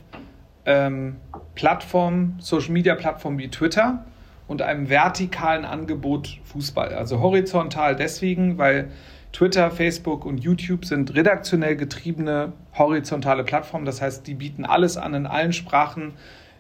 ähm, 0.65 1.15
Plattform, 1.55 2.36
Social 2.39 2.71
Media 2.71 2.93
Plattform 2.95 3.39
wie 3.39 3.48
Twitter 3.48 4.05
und 4.50 4.63
einem 4.63 4.89
vertikalen 4.89 5.63
Angebot 5.63 6.39
Fußball. 6.44 6.96
Also 6.96 7.22
horizontal 7.22 7.96
deswegen, 7.96 8.58
weil 8.58 8.89
Twitter, 9.32 9.70
Facebook 9.70 10.25
und 10.25 10.39
YouTube 10.39 10.86
sind 10.86 11.15
redaktionell 11.15 11.75
getriebene 11.75 12.53
horizontale 12.75 13.44
Plattformen. 13.44 13.86
Das 13.86 14.01
heißt, 14.01 14.25
die 14.25 14.34
bieten 14.34 14.65
alles 14.65 14.98
an 14.98 15.13
in 15.13 15.27
allen 15.27 15.53
Sprachen, 15.53 16.13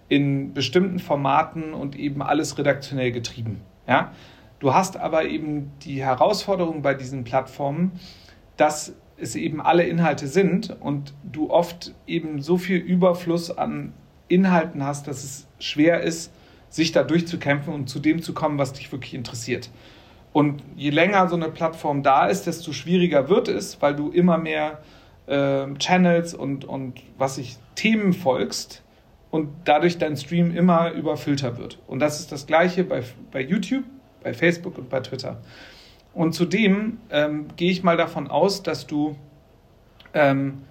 in 0.07 0.53
bestimmten 0.53 0.99
Formaten 0.99 1.73
und 1.73 1.95
eben 1.95 2.21
alles 2.21 2.59
redaktionell 2.59 3.11
getrieben. 3.11 3.61
Ja? 3.87 4.13
Du 4.59 4.73
hast 4.73 4.95
aber 4.95 5.25
eben 5.25 5.71
die 5.81 6.03
Herausforderung 6.03 6.83
bei 6.83 6.93
diesen 6.93 7.23
Plattformen, 7.23 7.93
dass 8.55 8.93
es 9.17 9.35
eben 9.35 9.61
alle 9.61 9.83
Inhalte 9.83 10.27
sind 10.27 10.77
und 10.79 11.15
du 11.23 11.49
oft 11.49 11.95
eben 12.05 12.43
so 12.43 12.57
viel 12.57 12.77
Überfluss 12.77 13.49
an 13.49 13.93
Inhalten 14.27 14.85
hast, 14.85 15.07
dass 15.07 15.23
es 15.23 15.47
schwer 15.57 16.01
ist, 16.01 16.31
sich 16.69 16.91
da 16.91 17.03
durchzukämpfen 17.03 17.73
und 17.73 17.89
zu 17.89 17.99
dem 17.99 18.21
zu 18.21 18.33
kommen, 18.33 18.57
was 18.57 18.73
dich 18.73 18.91
wirklich 18.91 19.13
interessiert. 19.13 19.69
Und 20.31 20.63
je 20.75 20.91
länger 20.91 21.27
so 21.27 21.35
eine 21.35 21.49
Plattform 21.49 22.03
da 22.03 22.27
ist, 22.27 22.45
desto 22.45 22.71
schwieriger 22.71 23.29
wird 23.29 23.47
es, 23.47 23.81
weil 23.81 23.95
du 23.95 24.09
immer 24.11 24.37
mehr 24.37 24.79
äh, 25.25 25.65
Channels 25.79 26.33
und, 26.33 26.65
und 26.65 27.01
was 27.17 27.37
ich 27.37 27.57
Themen 27.75 28.13
folgst 28.13 28.83
und 29.31 29.49
dadurch 29.65 29.97
dein 29.97 30.17
Stream 30.17 30.55
immer 30.55 30.91
überfilter 30.91 31.57
wird. 31.57 31.79
Und 31.87 31.99
das 31.99 32.19
ist 32.19 32.31
das 32.31 32.45
Gleiche 32.45 32.83
bei, 32.83 33.03
bei 33.31 33.41
YouTube, 33.41 33.83
bei 34.23 34.33
Facebook 34.33 34.77
und 34.77 34.89
bei 34.89 34.99
Twitter. 34.99 35.41
Und 36.13 36.33
zudem 36.33 36.97
ähm, 37.09 37.47
gehe 37.55 37.71
ich 37.71 37.83
mal 37.83 37.97
davon 37.97 38.27
aus, 38.27 38.63
dass 38.63 38.87
du 38.87 39.15
ähm, 40.13 40.63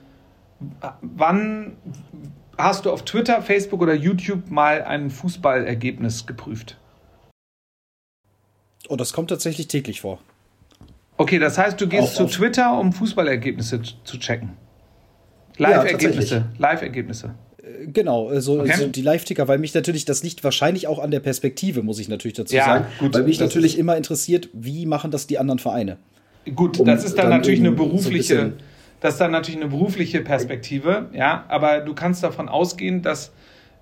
wann 1.00 1.76
Hast 2.58 2.86
du 2.86 2.90
auf 2.90 3.04
Twitter, 3.04 3.40
Facebook 3.40 3.80
oder 3.80 3.94
YouTube 3.94 4.50
mal 4.50 4.82
ein 4.82 5.10
Fußballergebnis 5.10 6.26
geprüft? 6.26 6.76
Oh, 8.88 8.96
das 8.96 9.12
kommt 9.12 9.30
tatsächlich 9.30 9.68
täglich 9.68 10.00
vor. 10.00 10.18
Okay, 11.16 11.38
das 11.38 11.56
heißt, 11.56 11.80
du 11.80 11.86
gehst 11.86 12.02
auf, 12.02 12.14
zu 12.14 12.24
auf 12.24 12.32
Twitter, 12.32 12.76
um 12.78 12.92
Fußballergebnisse 12.92 13.80
zu 14.02 14.18
checken. 14.18 14.56
Live-Ergebnisse. 15.56 16.34
Ja, 16.34 16.46
Live-Ergebnisse. 16.58 17.34
Äh, 17.62 17.86
genau, 17.86 18.38
so, 18.40 18.60
okay. 18.60 18.74
so 18.76 18.88
die 18.88 19.02
Live-Ticker, 19.02 19.46
weil 19.46 19.58
mich 19.58 19.74
natürlich, 19.74 20.04
das 20.04 20.24
liegt 20.24 20.42
wahrscheinlich 20.42 20.88
auch 20.88 20.98
an 20.98 21.12
der 21.12 21.20
Perspektive, 21.20 21.82
muss 21.82 22.00
ich 22.00 22.08
natürlich 22.08 22.36
dazu 22.36 22.56
ja, 22.56 22.64
sagen. 22.64 22.86
Gut, 22.98 23.14
weil 23.14 23.22
mich 23.22 23.38
natürlich 23.38 23.78
immer 23.78 23.96
interessiert, 23.96 24.48
wie 24.52 24.84
machen 24.86 25.12
das 25.12 25.28
die 25.28 25.38
anderen 25.38 25.60
Vereine? 25.60 25.98
Gut, 26.54 26.80
um 26.80 26.86
das 26.86 27.04
ist 27.04 27.18
dann, 27.18 27.30
dann 27.30 27.38
natürlich 27.38 27.60
eine 27.60 27.72
berufliche, 27.72 28.36
so 28.36 28.52
das 29.00 29.14
ist 29.14 29.20
dann 29.20 29.30
natürlich 29.30 29.60
eine 29.60 29.70
berufliche 29.70 30.20
Perspektive, 30.22 31.08
ja, 31.12 31.44
aber 31.48 31.80
du 31.80 31.94
kannst 31.94 32.22
davon 32.22 32.48
ausgehen, 32.48 33.02
dass 33.02 33.32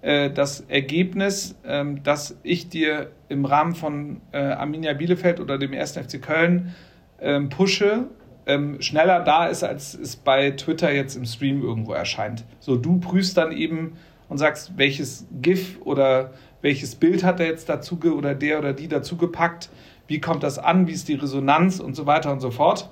äh, 0.02 0.30
das 0.30 0.60
Ergebnis, 0.68 1.56
ähm, 1.64 2.02
das 2.02 2.36
ich 2.42 2.68
dir 2.68 3.10
im 3.28 3.44
Rahmen 3.44 3.74
von 3.74 4.20
äh, 4.32 4.38
Arminia 4.38 4.92
Bielefeld 4.92 5.40
oder 5.40 5.58
dem 5.58 5.72
1. 5.72 5.92
FC 5.92 6.20
Köln 6.20 6.74
ähm, 7.20 7.48
pushe, 7.48 8.04
ähm, 8.46 8.80
schneller 8.80 9.20
da 9.20 9.46
ist, 9.46 9.64
als 9.64 9.94
es 9.94 10.16
bei 10.16 10.52
Twitter 10.52 10.92
jetzt 10.92 11.16
im 11.16 11.24
Stream 11.24 11.62
irgendwo 11.62 11.92
erscheint. 11.92 12.44
So, 12.60 12.76
du 12.76 13.00
prüfst 13.00 13.36
dann 13.36 13.52
eben 13.52 13.94
und 14.28 14.38
sagst, 14.38 14.72
welches 14.76 15.26
GIF 15.40 15.80
oder 15.82 16.32
welches 16.62 16.94
Bild 16.94 17.24
hat 17.24 17.40
er 17.40 17.46
jetzt 17.46 17.68
dazu 17.68 17.98
oder 18.16 18.34
der 18.34 18.58
oder 18.58 18.72
die 18.72 18.88
dazu 18.88 19.16
gepackt, 19.16 19.70
wie 20.06 20.20
kommt 20.20 20.42
das 20.42 20.58
an, 20.58 20.86
wie 20.86 20.92
ist 20.92 21.08
die 21.08 21.14
Resonanz 21.14 21.80
und 21.80 21.96
so 21.96 22.06
weiter 22.06 22.32
und 22.32 22.40
so 22.40 22.50
fort. 22.50 22.90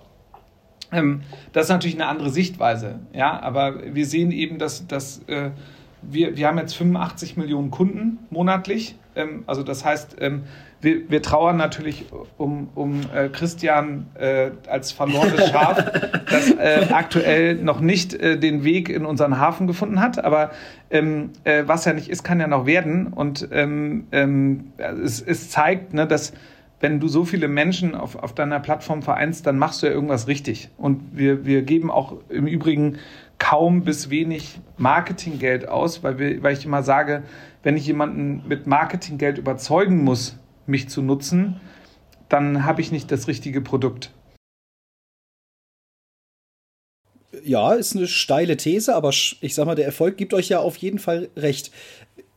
Ähm, 0.95 1.23
das 1.53 1.65
ist 1.65 1.71
natürlich 1.71 1.97
eine 1.97 2.07
andere 2.07 2.31
Sichtweise, 2.31 3.01
ja, 3.13 3.41
aber 3.41 3.95
wir 3.95 4.07
sehen 4.07 4.31
eben, 4.31 4.59
dass, 4.59 4.87
dass 4.87 5.23
äh, 5.27 5.51
wir, 6.03 6.37
wir 6.37 6.47
haben 6.47 6.59
jetzt 6.59 6.77
85 6.77 7.37
Millionen 7.37 7.71
Kunden 7.71 8.19
monatlich. 8.31 8.97
Ähm, 9.17 9.45
also 9.47 9.63
das 9.63 9.85
heißt, 9.85 10.17
ähm, 10.21 10.45
wir, 10.81 11.11
wir 11.11 11.23
trauern 11.23 11.57
natürlich 11.57 12.05
um, 12.37 12.69
um 12.75 13.01
äh, 13.15 13.29
Christian 13.29 14.07
äh, 14.15 14.51
als 14.69 14.93
verlorenes 14.93 15.49
Schaf, 15.51 15.83
das 16.31 16.51
äh, 16.51 16.89
aktuell 16.93 17.57
noch 17.57 17.81
nicht 17.81 18.15
äh, 18.15 18.39
den 18.39 18.65
Weg 18.65 18.91
in 18.91 19.07
unseren 19.07 19.39
Hafen 19.39 19.67
gefunden 19.67 20.01
hat. 20.01 20.23
Aber 20.23 20.51
ähm, 20.91 21.31
äh, 21.45 21.65
was 21.67 21.87
ja 21.87 21.95
nicht 21.95 22.11
ist, 22.11 22.23
kann 22.23 22.39
ja 22.39 22.47
noch 22.47 22.67
werden. 22.67 23.07
Und 23.09 23.49
ähm, 23.51 24.07
ähm, 24.13 24.73
es, 24.77 25.23
es 25.23 25.51
zeigt, 25.51 25.95
ne, 25.95 26.07
dass 26.07 26.35
wenn 26.85 27.01
du 27.01 27.09
so 27.09 27.25
viele 27.25 27.49
Menschen 27.49 27.95
auf, 27.95 28.15
auf 28.15 28.35
deiner 28.35 28.61
Plattform 28.61 29.03
vereinst, 29.03 29.47
dann 29.47 29.57
machst 29.57 29.83
du 29.83 29.87
ja 29.87 29.93
irgendwas 29.95 30.29
richtig. 30.29 30.69
Und 30.77 31.17
wir, 31.17 31.47
wir 31.47 31.63
geben 31.63 31.91
auch 31.91 32.19
im 32.29 32.47
Übrigen 32.47 32.99
kaum 33.39 33.85
bis 33.85 34.11
wenig 34.11 34.61
Marketinggeld 34.77 35.67
aus, 35.67 36.03
weil, 36.03 36.19
wir, 36.19 36.43
weil 36.43 36.53
ich 36.53 36.67
immer 36.67 36.83
sage, 36.83 37.23
wenn 37.63 37.79
ich 37.79 37.87
jemanden 37.87 38.47
mit 38.47 38.67
Marketinggeld 38.67 39.39
überzeugen 39.39 40.05
muss, 40.05 40.37
mich 40.67 40.91
zu 40.91 41.01
nutzen, 41.01 41.59
dann 42.29 42.67
habe 42.67 42.83
ich 42.83 42.93
nicht 42.93 43.11
das 43.11 43.29
richtige 43.29 43.63
Produkt. 43.63 44.13
Ja, 47.43 47.73
ist 47.73 47.97
eine 47.97 48.07
steile 48.07 48.59
These, 48.59 48.95
aber 48.95 49.09
ich 49.09 49.55
sag 49.55 49.65
mal, 49.65 49.75
der 49.75 49.87
Erfolg 49.87 50.19
gibt 50.19 50.35
euch 50.35 50.51
ja 50.51 50.59
auf 50.59 50.77
jeden 50.77 50.99
Fall 50.99 51.31
recht. 51.35 51.71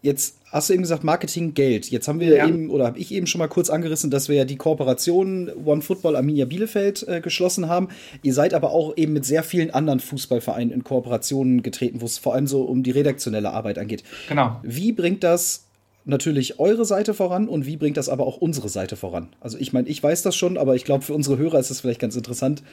Jetzt 0.02 0.37
hast 0.52 0.70
du 0.70 0.74
eben 0.74 0.84
gesagt, 0.84 1.04
Marketing, 1.04 1.54
Geld. 1.54 1.90
Jetzt 1.90 2.08
haben 2.08 2.20
wir 2.20 2.38
ja. 2.38 2.48
eben, 2.48 2.70
oder 2.70 2.86
habe 2.86 3.00
ich 3.00 3.12
eben 3.12 3.28
schon 3.28 3.40
mal 3.40 3.48
kurz 3.48 3.70
angerissen, 3.70 4.10
dass 4.10 4.30
wir 4.30 4.36
ja 4.36 4.46
die 4.46 4.56
Kooperation 4.56 5.52
One 5.66 5.82
Football 5.82 6.16
Arminia 6.16 6.46
Bielefeld 6.46 7.08
äh, 7.08 7.22
geschlossen 7.22 7.68
haben. 7.68 7.90
Ihr 8.24 8.34
seid 8.34 8.54
aber 8.54 8.72
auch 8.72 8.96
eben 8.96 9.14
mit 9.14 9.26
sehr 9.26 9.44
vielen 9.44 9.72
anderen 9.72 10.00
Fußballvereinen 10.00 10.72
in 10.72 10.84
Kooperationen 10.84 11.64
getreten, 11.64 12.02
wo 12.02 12.06
es 12.06 12.18
vor 12.18 12.34
allem 12.34 12.48
so 12.48 12.64
um 12.64 12.84
die 12.84 12.92
redaktionelle 12.92 13.52
Arbeit 13.52 13.78
angeht. 13.78 14.04
Genau. 14.30 14.60
Wie 14.64 14.94
bringt 14.94 15.24
das 15.24 15.66
natürlich 16.06 16.60
eure 16.60 16.86
Seite 16.86 17.14
voran 17.14 17.50
und 17.50 17.66
wie 17.66 17.76
bringt 17.76 17.98
das 17.98 18.08
aber 18.08 18.26
auch 18.26 18.38
unsere 18.38 18.70
Seite 18.70 18.96
voran? 18.96 19.30
Also 19.42 19.58
ich 19.58 19.74
meine, 19.74 19.90
ich 19.90 20.02
weiß 20.02 20.22
das 20.22 20.36
schon, 20.36 20.58
aber 20.58 20.76
ich 20.76 20.86
glaube, 20.86 21.04
für 21.04 21.14
unsere 21.14 21.38
Hörer 21.38 21.60
ist 21.60 21.70
es 21.70 21.82
vielleicht 21.82 22.00
ganz 22.00 22.16
interessant, 22.16 22.64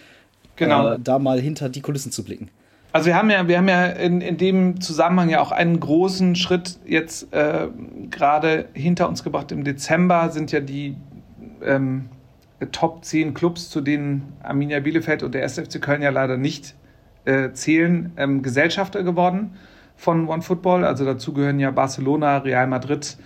genau. 0.56 0.92
äh, 0.92 0.98
da 1.02 1.18
mal 1.18 1.40
hinter 1.40 1.68
die 1.68 1.80
Kulissen 1.80 2.12
zu 2.12 2.22
blicken. 2.22 2.50
Also 2.94 3.06
wir 3.06 3.16
haben 3.16 3.28
ja, 3.28 3.48
wir 3.48 3.58
haben 3.58 3.68
ja 3.68 3.86
in, 3.86 4.20
in 4.20 4.36
dem 4.36 4.80
Zusammenhang 4.80 5.28
ja 5.28 5.40
auch 5.40 5.50
einen 5.50 5.80
großen 5.80 6.36
Schritt 6.36 6.78
jetzt 6.86 7.34
äh, 7.34 7.66
gerade 8.08 8.68
hinter 8.72 9.08
uns 9.08 9.24
gebracht. 9.24 9.50
Im 9.50 9.64
Dezember 9.64 10.30
sind 10.30 10.52
ja 10.52 10.60
die 10.60 10.96
ähm, 11.64 12.08
Top 12.70 13.04
10 13.04 13.34
Clubs, 13.34 13.68
zu 13.68 13.80
denen 13.80 14.34
Arminia 14.44 14.78
Bielefeld 14.78 15.24
und 15.24 15.34
der 15.34 15.42
SFC 15.42 15.82
Köln 15.82 16.02
ja 16.02 16.10
leider 16.10 16.36
nicht 16.36 16.76
äh, 17.24 17.50
zählen, 17.50 18.12
ähm, 18.16 18.42
Gesellschafter 18.42 19.02
geworden 19.02 19.56
von 19.96 20.28
OneFootball. 20.28 20.84
Also 20.84 21.04
dazu 21.04 21.32
gehören 21.32 21.58
ja 21.58 21.72
Barcelona, 21.72 22.38
Real 22.38 22.68
Madrid, 22.68 23.16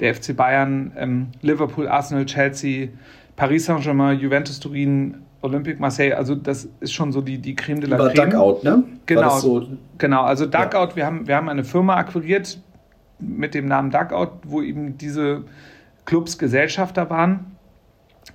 der 0.00 0.16
FC 0.16 0.36
Bayern, 0.36 0.90
ähm, 0.96 1.28
Liverpool, 1.42 1.86
Arsenal, 1.86 2.26
Chelsea, 2.26 2.88
Paris 3.36 3.66
Saint-Germain, 3.66 4.18
Juventus 4.18 4.58
Turin, 4.58 5.22
Olympique 5.42 5.80
Marseille. 5.80 6.14
Also 6.14 6.34
das 6.34 6.68
ist 6.80 6.92
schon 6.92 7.12
so 7.12 7.20
die, 7.20 7.38
die 7.38 7.54
Creme 7.54 7.80
de 7.80 7.90
la 7.90 7.96
Über 7.96 8.10
Creme. 8.12 8.30
Duckout, 8.30 8.64
ne? 8.64 8.84
Genau, 9.06 9.38
so? 9.38 9.66
genau. 9.98 10.22
Also 10.22 10.46
Duckout, 10.46 10.96
wir, 10.96 11.04
haben, 11.04 11.26
wir 11.26 11.36
haben 11.36 11.48
eine 11.48 11.64
Firma 11.64 11.96
akquiriert 11.96 12.58
mit 13.18 13.54
dem 13.54 13.66
Namen 13.66 13.90
Duckout, 13.90 14.30
wo 14.44 14.62
eben 14.62 14.96
diese 14.98 15.44
Clubs 16.04 16.38
Gesellschafter 16.38 17.10
waren 17.10 17.56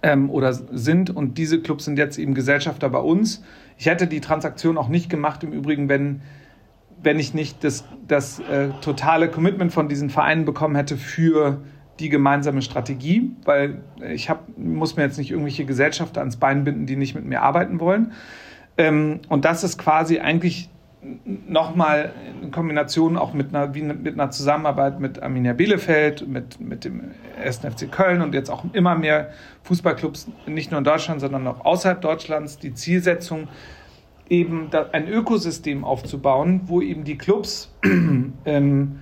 ähm, 0.04 0.30
oder 0.30 0.54
sind 0.54 1.10
und 1.10 1.38
diese 1.38 1.62
Clubs 1.62 1.86
sind 1.86 1.98
jetzt 1.98 2.18
eben 2.18 2.34
Gesellschafter 2.34 2.90
bei 2.90 3.00
uns. 3.00 3.44
Ich 3.78 3.88
hätte 3.88 4.08
die 4.08 4.22
Transaktion 4.22 4.78
auch 4.78 4.90
nicht 4.90 5.10
gemacht, 5.10 5.44
im 5.44 5.52
Übrigen, 5.52 5.90
wenn, 5.90 6.22
wenn 7.02 7.20
ich 7.20 7.34
nicht 7.34 7.64
das, 7.64 7.86
das 8.08 8.40
äh, 8.40 8.70
totale 8.82 9.30
Commitment 9.30 9.72
von 9.72 9.88
diesen 9.90 10.10
Vereinen 10.10 10.46
bekommen 10.46 10.76
hätte 10.76 10.98
für 10.98 11.62
die 12.00 12.10
gemeinsame 12.10 12.62
Strategie, 12.62 13.32
weil 13.44 13.82
ich 14.14 14.30
hab, 14.30 14.46
muss 14.58 14.96
mir 14.96 15.04
jetzt 15.04 15.18
nicht 15.18 15.32
irgendwelche 15.32 15.66
Gesellschafter 15.66 16.22
ans 16.22 16.38
Bein 16.38 16.64
binden, 16.64 16.86
die 16.86 16.96
nicht 16.96 17.16
mit 17.16 17.26
mir 17.26 17.42
arbeiten 17.42 17.80
wollen. 17.80 18.14
Ähm, 18.78 19.22
und 19.30 19.46
das 19.46 19.64
ist 19.64 19.78
quasi 19.78 20.20
eigentlich 20.20 20.70
nochmal 21.48 22.12
in 22.42 22.52
Kombination 22.52 23.18
auch 23.18 23.34
mit 23.34 23.54
einer, 23.54 23.68
mit 23.68 24.14
einer 24.14 24.32
Zusammenarbeit 24.32 25.00
mit 25.00 25.22
Arminia 25.22 25.54
Bielefeld, 25.54 26.28
mit, 26.28 26.60
mit 26.60 26.86
dem 26.86 27.12
1. 27.42 27.60
FC 27.60 27.92
Köln 27.92 28.22
und 28.22 28.34
jetzt 28.34 28.50
auch 28.50 28.66
immer 28.74 28.96
mehr 28.96 29.30
Fußballclubs, 29.64 30.28
nicht 30.48 30.72
nur 30.72 30.80
in 30.80 30.84
Deutschland, 30.84 31.22
sondern 31.22 31.48
auch 31.48 31.64
außerhalb 31.66 32.02
Deutschlands, 32.02 32.58
die 32.58 32.74
Zielsetzung, 32.74 33.48
eben 34.30 34.70
ein 34.92 35.08
Ökosystem 35.08 35.86
aufzubauen, 35.86 36.62
wo 36.66 36.82
eben 36.82 37.04
die 37.04 37.18
Clubs 37.18 37.72
ähm, 38.46 39.00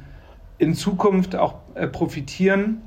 in 0.58 0.74
Zukunft 0.74 1.36
auch 1.36 1.56
äh, 1.76 1.88
profitieren 1.88 2.82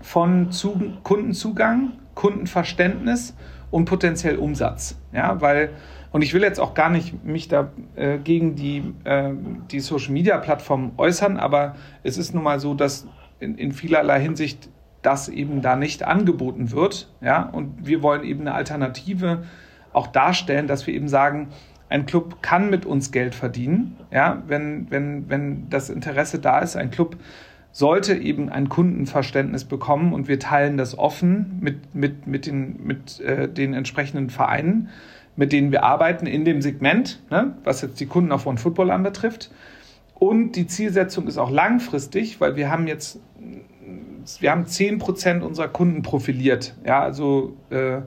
von 0.00 0.50
Zu 0.50 0.94
Kundenzugang, 1.02 1.92
Kundenverständnis 2.14 3.34
und 3.70 3.86
potenziell 3.86 4.36
Umsatz. 4.36 4.96
Ja, 5.12 5.40
weil 5.40 5.70
und 6.12 6.20
ich 6.20 6.34
will 6.34 6.42
jetzt 6.42 6.60
auch 6.60 6.74
gar 6.74 6.90
nicht 6.90 7.24
mich 7.24 7.48
da 7.48 7.70
äh, 7.96 8.18
gegen 8.18 8.54
die, 8.54 8.84
äh, 9.04 9.30
die 9.70 9.80
Social 9.80 10.12
Media 10.12 10.36
Plattform 10.36 10.92
äußern, 10.98 11.38
aber 11.38 11.74
es 12.02 12.18
ist 12.18 12.34
nun 12.34 12.44
mal 12.44 12.60
so, 12.60 12.74
dass 12.74 13.06
in, 13.40 13.56
in 13.56 13.72
vielerlei 13.72 14.20
Hinsicht 14.20 14.68
das 15.00 15.28
eben 15.28 15.62
da 15.62 15.74
nicht 15.74 16.04
angeboten 16.04 16.70
wird. 16.70 17.10
Ja? 17.22 17.48
Und 17.48 17.86
wir 17.86 18.02
wollen 18.02 18.24
eben 18.24 18.42
eine 18.42 18.54
Alternative 18.54 19.44
auch 19.92 20.06
darstellen, 20.06 20.66
dass 20.66 20.86
wir 20.86 20.94
eben 20.94 21.08
sagen, 21.08 21.48
ein 21.92 22.06
Club 22.06 22.42
kann 22.42 22.70
mit 22.70 22.86
uns 22.86 23.12
Geld 23.12 23.34
verdienen, 23.34 23.96
ja? 24.10 24.42
wenn, 24.46 24.90
wenn, 24.90 25.28
wenn 25.28 25.70
das 25.70 25.90
Interesse 25.90 26.38
da 26.38 26.60
ist. 26.60 26.76
Ein 26.76 26.90
Club 26.90 27.16
sollte 27.70 28.14
eben 28.14 28.48
ein 28.48 28.68
Kundenverständnis 28.68 29.64
bekommen 29.64 30.12
und 30.12 30.28
wir 30.28 30.38
teilen 30.38 30.76
das 30.76 30.98
offen 30.98 31.58
mit, 31.60 31.94
mit, 31.94 32.26
mit, 32.26 32.46
den, 32.46 32.84
mit 32.84 33.20
äh, 33.20 33.48
den 33.48 33.74
entsprechenden 33.74 34.30
Vereinen 34.30 34.88
mit 35.36 35.52
denen 35.52 35.72
wir 35.72 35.82
arbeiten 35.82 36.26
in 36.26 36.44
dem 36.44 36.60
Segment, 36.60 37.20
ne, 37.30 37.56
was 37.64 37.82
jetzt 37.82 38.00
die 38.00 38.06
Kunden 38.06 38.32
auf 38.32 38.46
OneFootball 38.46 38.90
anbetrifft. 38.90 39.50
Und 40.14 40.52
die 40.52 40.66
Zielsetzung 40.66 41.26
ist 41.26 41.38
auch 41.38 41.50
langfristig, 41.50 42.40
weil 42.40 42.54
wir 42.56 42.70
haben 42.70 42.86
jetzt, 42.86 43.18
wir 44.40 44.50
haben 44.50 44.64
10% 44.64 45.40
unserer 45.40 45.68
Kunden 45.68 46.02
profiliert. 46.02 46.74
Ja, 46.84 47.02
also, 47.02 47.56
äh, 47.70 48.02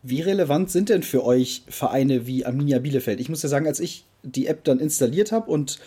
Wie 0.03 0.21
relevant 0.21 0.71
sind 0.71 0.89
denn 0.89 1.03
für 1.03 1.25
euch 1.25 1.63
Vereine 1.69 2.27
wie 2.27 2.47
Arminia 2.47 2.79
Bielefeld? 2.79 3.21
Ich 3.21 3.29
muss 3.29 3.43
ja 3.43 3.49
sagen, 3.49 3.67
als 3.67 3.81
ich 3.81 4.07
die 4.23 4.47
App 4.47 4.65
dann 4.65 4.81
installiert 4.81 5.33
habe 5.33 5.51
und 5.51 5.79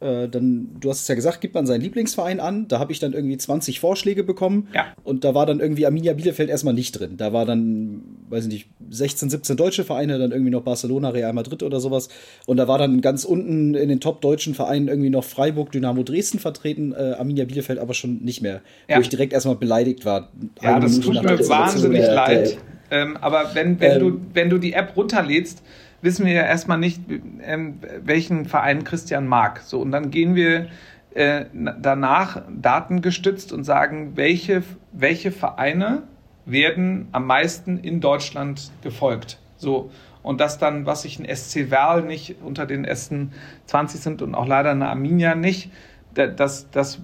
äh, 0.00 0.28
dann, 0.28 0.68
du 0.80 0.88
hast 0.88 1.02
es 1.02 1.08
ja 1.08 1.14
gesagt, 1.14 1.40
gibt 1.40 1.54
man 1.54 1.66
seinen 1.66 1.82
Lieblingsverein 1.82 2.40
an. 2.40 2.68
Da 2.68 2.78
habe 2.78 2.90
ich 2.92 2.98
dann 2.98 3.12
irgendwie 3.12 3.36
20 3.36 3.80
Vorschläge 3.80 4.24
bekommen. 4.24 4.68
Ja. 4.74 4.86
Und 5.04 5.24
da 5.24 5.34
war 5.34 5.44
dann 5.44 5.60
irgendwie 5.60 5.84
Arminia 5.86 6.14
Bielefeld 6.14 6.48
erstmal 6.48 6.74
nicht 6.74 6.92
drin. 6.92 7.16
Da 7.18 7.32
war 7.32 7.44
dann, 7.44 8.02
weiß 8.30 8.46
ich 8.46 8.50
nicht, 8.50 8.68
16, 8.88 9.28
17 9.28 9.56
deutsche 9.56 9.84
Vereine, 9.84 10.18
dann 10.18 10.32
irgendwie 10.32 10.50
noch 10.50 10.62
Barcelona, 10.62 11.10
Real 11.10 11.32
Madrid 11.34 11.62
oder 11.62 11.80
sowas. 11.80 12.08
Und 12.46 12.56
da 12.56 12.66
war 12.66 12.78
dann 12.78 13.02
ganz 13.02 13.24
unten 13.24 13.74
in 13.74 13.88
den 13.90 14.00
top 14.00 14.22
deutschen 14.22 14.54
Vereinen 14.54 14.88
irgendwie 14.88 15.10
noch 15.10 15.24
Freiburg, 15.24 15.70
Dynamo 15.70 16.02
Dresden 16.02 16.38
vertreten, 16.38 16.92
äh, 16.92 17.14
Arminia 17.18 17.44
Bielefeld 17.44 17.78
aber 17.78 17.92
schon 17.92 18.22
nicht 18.22 18.40
mehr. 18.40 18.62
Ja. 18.88 18.96
Wo 18.96 19.00
ich 19.02 19.10
direkt 19.10 19.34
erstmal 19.34 19.56
beleidigt 19.56 20.06
war. 20.06 20.30
Ja, 20.62 20.80
das 20.80 20.98
tut 21.00 21.22
mir 21.22 21.48
wahnsinnig 21.48 22.06
leid. 22.06 22.56
Ähm, 22.90 23.16
aber 23.16 23.54
wenn, 23.54 23.80
wenn, 23.80 23.92
ähm, 23.92 23.98
du, 23.98 24.20
wenn 24.34 24.50
du 24.50 24.58
die 24.58 24.72
App 24.72 24.96
runterlädst, 24.96 25.62
wissen 26.02 26.26
wir 26.26 26.32
ja 26.32 26.42
erstmal 26.44 26.78
nicht, 26.78 27.02
ähm, 27.42 27.78
welchen 28.02 28.46
Verein 28.46 28.84
Christian 28.84 29.26
mag. 29.26 29.60
So, 29.60 29.80
und 29.80 29.90
dann 29.92 30.10
gehen 30.10 30.34
wir 30.34 30.68
äh, 31.14 31.46
danach 31.52 32.42
datengestützt 32.48 33.52
und 33.52 33.64
sagen, 33.64 34.12
welche, 34.16 34.62
welche 34.92 35.32
Vereine 35.32 36.04
werden 36.46 37.08
am 37.12 37.26
meisten 37.26 37.78
in 37.78 38.00
Deutschland 38.00 38.70
gefolgt. 38.82 39.38
So. 39.56 39.90
Und 40.22 40.40
das 40.40 40.58
dann, 40.58 40.84
was 40.84 41.02
sich 41.02 41.18
ein 41.18 41.34
SC 41.34 41.70
Werl 41.70 42.02
nicht 42.02 42.36
unter 42.42 42.66
den 42.66 42.84
ersten 42.84 43.32
20 43.66 44.00
sind 44.00 44.22
und 44.22 44.34
auch 44.34 44.46
leider 44.46 44.70
eine 44.70 44.88
Arminia 44.88 45.34
nicht, 45.34 45.70
das, 46.12 46.70
das 46.70 47.00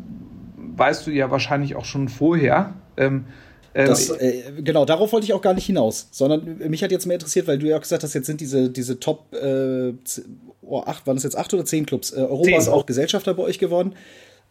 weißt 0.57 1.07
du 1.07 1.11
ja 1.11 1.31
wahrscheinlich 1.31 1.77
auch 1.77 1.85
schon 1.85 2.09
vorher. 2.09 2.75
Ähm, 2.97 3.25
das, 3.85 4.11
äh, 4.11 4.43
genau, 4.63 4.85
darauf 4.85 5.13
wollte 5.13 5.27
ich 5.27 5.33
auch 5.35 5.43
gar 5.43 5.55
nicht 5.55 5.67
hinaus, 5.67 6.09
sondern 6.11 6.59
mich 6.59 6.83
hat 6.83 6.91
jetzt 6.91 7.07
mehr 7.07 7.17
interessiert, 7.17 7.47
weil 7.47 7.59
du 7.59 7.67
ja 7.67 7.77
auch 7.77 7.83
gesagt 7.83 8.03
hast, 8.03 8.15
jetzt 8.15 8.27
sind 8.27 8.41
diese, 8.41 8.71
diese 8.71 8.99
Top 9.01 9.35
äh, 9.35 9.93
oh, 10.63 10.81
acht, 10.81 11.07
waren 11.07 11.17
es 11.17 11.23
jetzt 11.23 11.37
acht 11.37 11.53
oder 11.53 11.65
zehn 11.65 11.87
Clubs? 11.87 12.13
Äh, 12.13 12.21
Europa 12.21 12.45
zehn. 12.45 12.59
ist 12.59 12.69
auch 12.69 12.87
Gesellschafter 12.87 13.35
bei 13.35 13.43
euch 13.43 13.59
geworden. 13.59 13.95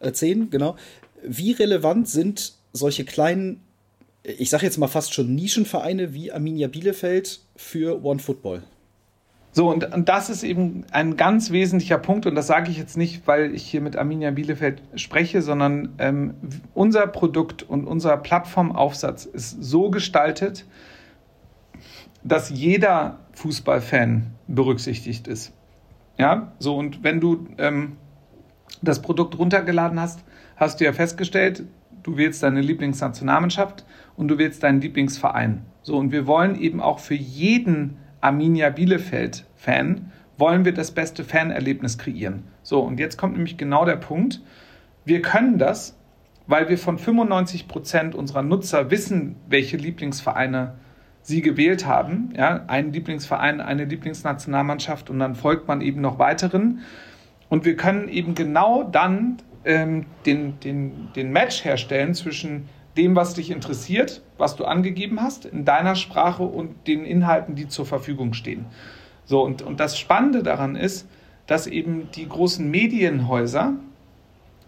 Äh, 0.00 0.12
zehn, 0.12 0.50
genau. 0.50 0.76
Wie 1.22 1.52
relevant 1.52 2.08
sind 2.08 2.52
solche 2.72 3.04
kleinen, 3.04 3.62
ich 4.22 4.50
sage 4.50 4.64
jetzt 4.64 4.78
mal 4.78 4.88
fast 4.88 5.14
schon 5.14 5.34
Nischenvereine 5.34 6.12
wie 6.12 6.30
Arminia 6.30 6.68
Bielefeld 6.68 7.40
für 7.56 8.04
One 8.04 8.20
Football? 8.20 8.62
So, 9.56 9.70
und, 9.70 9.90
und 9.94 10.10
das 10.10 10.28
ist 10.28 10.42
eben 10.42 10.84
ein 10.90 11.16
ganz 11.16 11.50
wesentlicher 11.50 11.96
Punkt, 11.96 12.26
und 12.26 12.34
das 12.34 12.46
sage 12.46 12.70
ich 12.70 12.76
jetzt 12.76 12.98
nicht, 12.98 13.26
weil 13.26 13.54
ich 13.54 13.62
hier 13.62 13.80
mit 13.80 13.96
Arminia 13.96 14.30
Bielefeld 14.30 14.82
spreche, 14.96 15.40
sondern 15.40 15.94
ähm, 15.96 16.34
unser 16.74 17.06
Produkt 17.06 17.62
und 17.62 17.86
unser 17.86 18.18
Plattformaufsatz 18.18 19.24
ist 19.24 19.64
so 19.64 19.88
gestaltet, 19.88 20.66
dass 22.22 22.50
jeder 22.50 23.20
Fußballfan 23.32 24.26
berücksichtigt 24.46 25.26
ist. 25.26 25.54
Ja, 26.18 26.52
so, 26.58 26.76
und 26.76 27.02
wenn 27.02 27.22
du 27.22 27.46
ähm, 27.56 27.96
das 28.82 29.00
Produkt 29.00 29.38
runtergeladen 29.38 29.98
hast, 29.98 30.22
hast 30.56 30.80
du 30.80 30.84
ja 30.84 30.92
festgestellt, 30.92 31.64
du 32.02 32.18
wählst 32.18 32.42
deine 32.42 32.60
Lieblingsnationalmannschaft 32.60 33.86
und 34.18 34.28
du 34.28 34.36
wählst 34.36 34.62
deinen 34.62 34.82
Lieblingsverein. 34.82 35.62
So, 35.80 35.96
und 35.96 36.12
wir 36.12 36.26
wollen 36.26 36.60
eben 36.60 36.82
auch 36.82 36.98
für 36.98 37.14
jeden 37.14 37.96
Arminia 38.26 38.70
Bielefeld-Fan, 38.70 40.10
wollen 40.36 40.64
wir 40.64 40.74
das 40.74 40.90
beste 40.90 41.22
Fanerlebnis 41.22 41.96
kreieren. 41.96 42.42
So, 42.64 42.80
und 42.80 42.98
jetzt 42.98 43.16
kommt 43.16 43.34
nämlich 43.34 43.56
genau 43.56 43.84
der 43.84 43.96
Punkt. 43.96 44.42
Wir 45.04 45.22
können 45.22 45.58
das, 45.58 45.96
weil 46.48 46.68
wir 46.68 46.76
von 46.76 46.98
95 46.98 47.68
Prozent 47.68 48.16
unserer 48.16 48.42
Nutzer 48.42 48.90
wissen, 48.90 49.36
welche 49.48 49.76
Lieblingsvereine 49.76 50.74
sie 51.22 51.40
gewählt 51.40 51.86
haben. 51.86 52.32
Ja, 52.36 52.64
ein 52.66 52.92
Lieblingsverein, 52.92 53.60
eine 53.60 53.84
Lieblingsnationalmannschaft 53.84 55.08
und 55.08 55.20
dann 55.20 55.36
folgt 55.36 55.68
man 55.68 55.80
eben 55.80 56.00
noch 56.00 56.18
weiteren. 56.18 56.80
Und 57.48 57.64
wir 57.64 57.76
können 57.76 58.08
eben 58.08 58.34
genau 58.34 58.82
dann 58.82 59.36
ähm, 59.64 60.06
den, 60.26 60.58
den, 60.58 61.12
den 61.14 61.30
Match 61.30 61.64
herstellen 61.64 62.12
zwischen 62.14 62.68
dem, 62.96 63.16
was 63.16 63.34
dich 63.34 63.50
interessiert, 63.50 64.22
was 64.38 64.56
du 64.56 64.64
angegeben 64.64 65.20
hast, 65.20 65.44
in 65.44 65.64
deiner 65.64 65.96
Sprache 65.96 66.42
und 66.42 66.86
den 66.86 67.04
Inhalten, 67.04 67.54
die 67.54 67.68
zur 67.68 67.86
Verfügung 67.86 68.32
stehen. 68.32 68.66
So, 69.24 69.42
und, 69.42 69.62
und 69.62 69.80
das 69.80 69.98
Spannende 69.98 70.42
daran 70.42 70.76
ist, 70.76 71.08
dass 71.46 71.66
eben 71.66 72.10
die 72.12 72.28
großen 72.28 72.68
Medienhäuser 72.70 73.74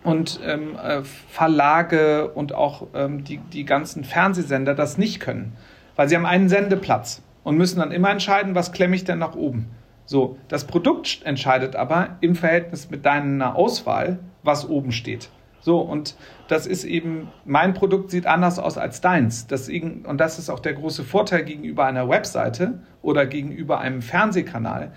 und 0.05 0.41
ähm, 0.45 0.77
äh, 0.77 1.03
Verlage 1.03 2.29
und 2.29 2.55
auch 2.55 2.87
ähm, 2.95 3.25
die, 3.25 3.39
die 3.39 3.65
ganzen 3.65 4.05
Fernsehsender 4.05 4.75
das 4.75 4.99
nicht 4.99 5.21
können, 5.21 5.57
weil 5.97 6.09
sie 6.09 6.17
haben 6.17 6.27
einen 6.27 6.49
Sendeplatz 6.49 7.23
und 7.43 7.57
müssen 7.57 7.81
dann 7.81 7.93
immer 7.93 8.11
entscheiden, 8.11 8.55
was 8.55 8.73
klemme 8.73 8.95
ich 8.95 9.05
denn 9.05 9.19
nach 9.19 9.35
oben. 9.35 9.71
So, 10.05 10.39
das 10.49 10.67
Produkt 10.67 11.21
entscheidet 11.25 11.77
aber 11.77 12.17
im 12.21 12.35
Verhältnis 12.35 12.91
mit 12.91 13.05
deiner 13.05 13.57
Auswahl, 13.57 14.19
was 14.43 14.69
oben 14.69 14.93
steht. 14.93 15.29
So, 15.69 15.81
und 15.81 16.17
das 16.49 16.67
ist 16.67 16.85
eben, 16.85 17.29
mein 17.45 17.75
Produkt 17.75 18.11
sieht 18.11 18.25
anders 18.25 18.59
aus 18.59 18.79
als 18.79 19.03
deins. 19.03 19.49
Deswegen, 19.49 20.07
und 20.07 20.19
das 20.19 20.39
ist 20.39 20.49
auch 20.49 20.61
der 20.61 20.73
große 20.73 21.05
Vorteil 21.05 21.45
gegenüber 21.45 21.85
einer 21.85 22.09
Webseite 22.09 22.79
oder 23.03 23.27
gegenüber 23.27 23.79
einem 23.79 24.01
Fernsehkanal, 24.01 24.93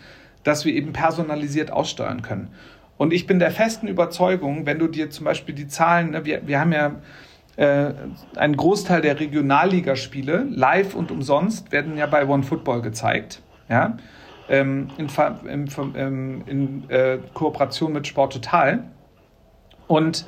dass 0.45 0.63
wir 0.63 0.73
eben 0.73 0.93
personalisiert 0.93 1.71
aussteuern 1.71 2.21
können. 2.21 2.53
Und 2.95 3.11
ich 3.11 3.27
bin 3.27 3.37
der 3.37 3.51
festen 3.51 3.89
Überzeugung, 3.89 4.65
wenn 4.65 4.79
du 4.79 4.87
dir 4.87 5.09
zum 5.09 5.25
Beispiel 5.25 5.53
die 5.53 5.67
Zahlen, 5.67 6.11
ne, 6.11 6.23
wir, 6.23 6.47
wir 6.47 6.61
haben 6.61 6.71
ja 6.71 7.01
äh, 7.57 7.93
einen 8.37 8.55
Großteil 8.55 9.01
der 9.01 9.19
Regionalligaspiele 9.19 10.45
live 10.49 10.95
und 10.95 11.11
umsonst 11.11 11.73
werden 11.73 11.97
ja 11.97 12.05
bei 12.05 12.25
OneFootball 12.25 12.81
gezeigt. 12.81 13.41
Ja? 13.67 13.97
Ähm, 14.47 14.87
in, 14.97 15.09
in, 15.49 15.67
in, 15.95 16.41
in 16.47 16.89
äh, 16.89 17.17
Kooperation 17.33 17.91
mit 17.91 18.07
Sport 18.07 18.31
Total. 18.31 18.85
Und 19.87 20.25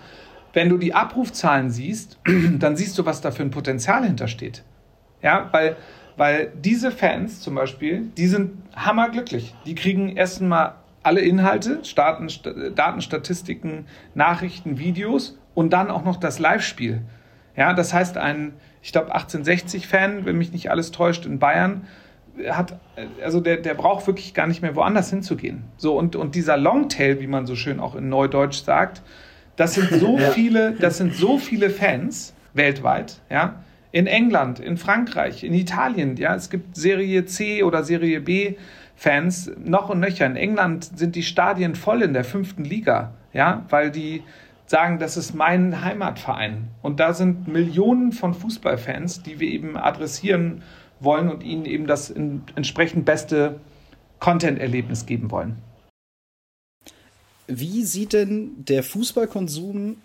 wenn 0.54 0.70
du 0.70 0.78
die 0.78 0.94
Abrufzahlen 0.94 1.70
siehst, 1.70 2.20
dann 2.60 2.78
siehst 2.78 2.98
du, 2.98 3.06
was 3.06 3.22
da 3.22 3.32
für 3.32 3.44
ein 3.44 3.52
Potenzial 3.52 4.06
hintersteht. 4.06 4.64
Ja, 5.22 5.50
weil, 5.52 5.76
weil 6.16 6.52
diese 6.56 6.92
Fans 6.92 7.42
zum 7.42 7.56
Beispiel, 7.56 8.12
die 8.18 8.28
sind 8.28 8.52
hammerglücklich. 8.76 9.56
Die 9.66 9.76
kriegen 9.76 10.16
erstmal 10.16 10.76
alle 11.02 11.22
Inhalte, 11.22 11.82
Daten, 11.96 12.28
Datenstatistiken, 12.76 13.86
Nachrichten, 14.16 14.80
Videos 14.80 15.38
und 15.54 15.74
dann 15.74 15.90
auch 15.90 16.04
noch 16.04 16.18
das 16.18 16.40
Live-Spiel. 16.40 17.02
Ja, 17.56 17.74
das 17.74 17.94
heißt, 17.94 18.18
ein, 18.18 18.54
ich 18.82 18.92
glaube, 18.92 19.16
1860-Fan, 19.16 20.26
wenn 20.26 20.38
mich 20.38 20.52
nicht 20.52 20.72
alles 20.72 20.92
täuscht, 20.92 21.26
in 21.26 21.40
Bayern, 21.40 21.88
hat, 22.50 22.80
also 23.24 23.40
der, 23.40 23.58
der 23.58 23.76
braucht 23.76 24.08
wirklich 24.08 24.34
gar 24.34 24.48
nicht 24.48 24.62
mehr 24.62 24.76
woanders 24.76 25.10
hinzugehen. 25.10 25.66
So, 25.78 25.98
und, 25.98 26.16
und 26.16 26.36
dieser 26.36 26.58
Longtail, 26.58 27.20
wie 27.20 27.28
man 27.28 27.46
so 27.46 27.56
schön 27.56 27.80
auch 27.80 27.96
in 27.96 28.10
Neudeutsch 28.10 28.64
sagt, 28.64 29.04
das 29.56 29.76
sind 29.76 29.90
so 29.90 30.18
ja. 30.20 30.32
viele, 30.32 30.74
das 30.74 30.98
sind 30.98 31.14
so 31.16 31.38
viele 31.38 31.70
Fans 31.70 32.34
weltweit, 32.54 33.20
ja. 33.30 33.64
In 33.92 34.08
England, 34.08 34.60
in 34.60 34.78
Frankreich, 34.78 35.44
in 35.44 35.54
Italien, 35.54 36.16
ja. 36.18 36.36
Es 36.36 36.50
gibt 36.50 36.76
Serie 36.76 37.26
C 37.26 37.64
oder 37.64 37.84
Serie 37.84 38.22
B 38.22 38.56
Fans 38.96 39.52
noch 39.64 39.90
und 39.90 40.00
nöcher. 40.00 40.26
In 40.26 40.36
England 40.36 40.98
sind 40.98 41.16
die 41.16 41.24
Stadien 41.24 41.76
voll 41.76 42.04
in 42.04 42.14
der 42.14 42.24
fünften 42.24 42.64
Liga, 42.64 43.14
ja, 43.34 43.66
weil 43.70 43.92
die 43.92 44.24
sagen, 44.66 45.00
das 45.00 45.18
ist 45.18 45.34
mein 45.34 45.84
Heimatverein. 45.84 46.70
Und 46.82 47.00
da 47.00 47.14
sind 47.14 47.48
Millionen 47.48 48.12
von 48.12 48.34
Fußballfans, 48.34 49.24
die 49.24 49.40
wir 49.40 49.50
eben 49.50 49.78
adressieren 49.78 50.64
wollen 51.00 51.30
und 51.30 51.44
ihnen 51.44 51.66
eben 51.66 51.86
das 51.86 52.10
entsprechend 52.12 53.06
beste 53.06 53.60
Content-Erlebnis 54.20 55.06
geben 55.06 55.32
wollen. 55.32 55.58
Wie 57.48 57.84
sieht 57.84 58.14
denn 58.14 58.52
der 58.58 58.84
Fußballkonsum 58.84 59.98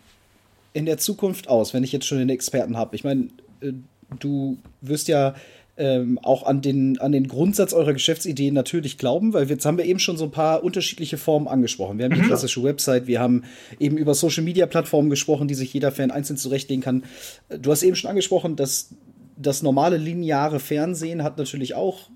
in 0.73 0.87
der 0.87 0.99
Zukunft 0.99 1.49
aus, 1.49 1.75
wenn 1.75 1.85
ich 1.85 1.93
jetzt 1.93 2.07
schon 2.07 2.19
den 2.19 2.31
Experten 2.31 2.77
habe? 2.77 2.97
Ich 2.97 3.05
meine, 3.05 3.29
äh, 3.61 3.73
du 4.19 4.59
wirst 4.81 5.09
ja 5.09 5.35
ähm, 5.79 6.19
auch 6.23 6.43
an 6.43 6.61
den, 6.61 6.99
an 6.99 7.13
den 7.13 7.29
Grundsatz 7.29 7.73
eurer 7.73 7.93
Geschäftsideen 7.93 8.53
natürlich 8.53 8.99
glauben, 8.99 9.33
weil 9.33 9.49
jetzt 9.49 9.65
haben 9.65 9.79
wir 9.79 9.85
eben 9.85 10.01
schon 10.01 10.17
so 10.17 10.25
ein 10.25 10.33
paar 10.33 10.65
unterschiedliche 10.65 11.17
Formen 11.17 11.47
angesprochen. 11.47 11.99
Wir 11.99 12.07
haben 12.07 12.15
die 12.15 12.21
mhm. 12.21 12.27
klassische 12.27 12.63
Website, 12.65 13.07
wir 13.07 13.21
haben 13.21 13.45
eben 13.79 13.97
über 13.97 14.15
Social 14.15 14.43
Media 14.43 14.67
Plattformen 14.67 15.09
gesprochen, 15.09 15.47
die 15.47 15.55
sich 15.55 15.73
jeder 15.73 15.93
Fan 15.93 16.11
einzeln 16.11 16.37
zurechtlegen 16.37 16.83
kann. 16.83 17.05
Du 17.49 17.71
hast 17.71 17.85
eben 17.85 17.95
schon 17.95 18.11
angesprochen, 18.11 18.57
dass 18.57 18.91
das 19.37 19.63
normale 19.63 19.99
lineare 19.99 20.59
Fernsehen 20.59 21.23
hat 21.23 21.39
natürlich 21.39 21.75
auch 21.75 22.11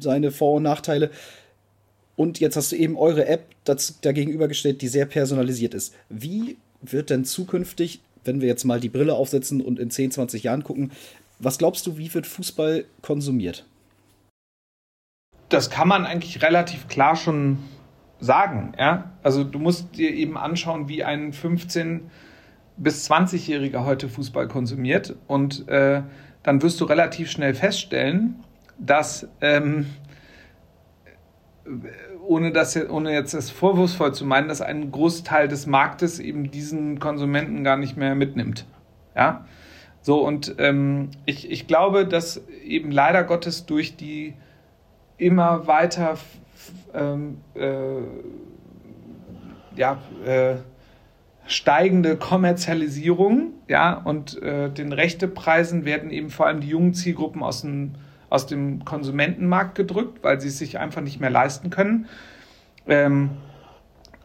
seine 0.00 0.32
Vor- 0.32 0.54
und 0.54 0.64
Nachteile. 0.64 1.10
Und 2.16 2.40
jetzt 2.40 2.56
hast 2.56 2.72
du 2.72 2.76
eben 2.76 2.96
eure 2.96 3.26
App 3.26 3.46
dazu, 3.64 3.94
dagegenübergestellt, 4.00 4.82
die 4.82 4.88
sehr 4.88 5.06
personalisiert 5.06 5.74
ist. 5.74 5.94
Wie 6.08 6.56
wird 6.80 7.10
denn 7.10 7.24
zukünftig, 7.24 8.00
wenn 8.24 8.40
wir 8.40 8.48
jetzt 8.48 8.64
mal 8.64 8.80
die 8.80 8.88
Brille 8.88 9.14
aufsetzen 9.14 9.60
und 9.60 9.78
in 9.78 9.90
10, 9.90 10.12
20 10.12 10.42
Jahren 10.44 10.62
gucken, 10.62 10.92
was 11.38 11.58
glaubst 11.58 11.86
du, 11.86 11.98
wie 11.98 12.12
wird 12.14 12.26
Fußball 12.26 12.84
konsumiert? 13.02 13.66
Das 15.48 15.70
kann 15.70 15.88
man 15.88 16.06
eigentlich 16.06 16.42
relativ 16.42 16.88
klar 16.88 17.16
schon 17.16 17.58
sagen. 18.20 18.72
Ja? 18.78 19.12
Also 19.22 19.44
du 19.44 19.58
musst 19.58 19.96
dir 19.96 20.10
eben 20.14 20.36
anschauen, 20.36 20.88
wie 20.88 21.04
ein 21.04 21.32
15- 21.32 22.02
bis 22.76 23.10
20-Jähriger 23.10 23.84
heute 23.84 24.08
Fußball 24.08 24.48
konsumiert. 24.48 25.16
Und 25.26 25.68
äh, 25.68 26.02
dann 26.42 26.62
wirst 26.62 26.80
du 26.80 26.84
relativ 26.84 27.30
schnell 27.30 27.54
feststellen, 27.54 28.36
dass 28.78 29.28
ähm, 29.40 29.86
ohne, 32.26 32.52
das, 32.52 32.76
ohne 32.88 33.12
jetzt 33.12 33.34
das 33.34 33.50
vorwurfsvoll 33.50 34.14
zu 34.14 34.24
meinen, 34.24 34.48
dass 34.48 34.60
ein 34.60 34.90
Großteil 34.90 35.48
des 35.48 35.66
Marktes 35.66 36.18
eben 36.18 36.50
diesen 36.50 36.98
Konsumenten 36.98 37.64
gar 37.64 37.76
nicht 37.76 37.96
mehr 37.96 38.14
mitnimmt. 38.14 38.66
Ja, 39.14 39.46
so 40.00 40.24
und 40.26 40.56
ähm, 40.58 41.10
ich, 41.24 41.50
ich 41.50 41.66
glaube, 41.66 42.06
dass 42.06 42.42
eben 42.64 42.90
leider 42.90 43.24
Gottes 43.24 43.66
durch 43.66 43.96
die 43.96 44.34
immer 45.16 45.66
weiter 45.66 46.18
ähm, 46.92 47.38
äh, 47.54 48.02
ja, 49.76 49.98
äh, 50.24 50.56
steigende 51.46 52.16
Kommerzialisierung, 52.16 53.52
ja, 53.68 53.94
und 53.94 54.42
äh, 54.42 54.70
den 54.70 54.92
Rechtepreisen 54.92 55.84
werden 55.84 56.10
eben 56.10 56.30
vor 56.30 56.46
allem 56.46 56.60
die 56.60 56.68
jungen 56.68 56.94
Zielgruppen 56.94 57.42
aus 57.42 57.62
dem 57.62 57.92
aus 58.34 58.46
dem 58.46 58.84
Konsumentenmarkt 58.84 59.74
gedrückt, 59.74 60.22
weil 60.22 60.40
sie 60.40 60.48
es 60.48 60.58
sich 60.58 60.78
einfach 60.78 61.00
nicht 61.00 61.20
mehr 61.20 61.30
leisten 61.30 61.70
können. 61.70 62.06
Ähm, 62.86 63.30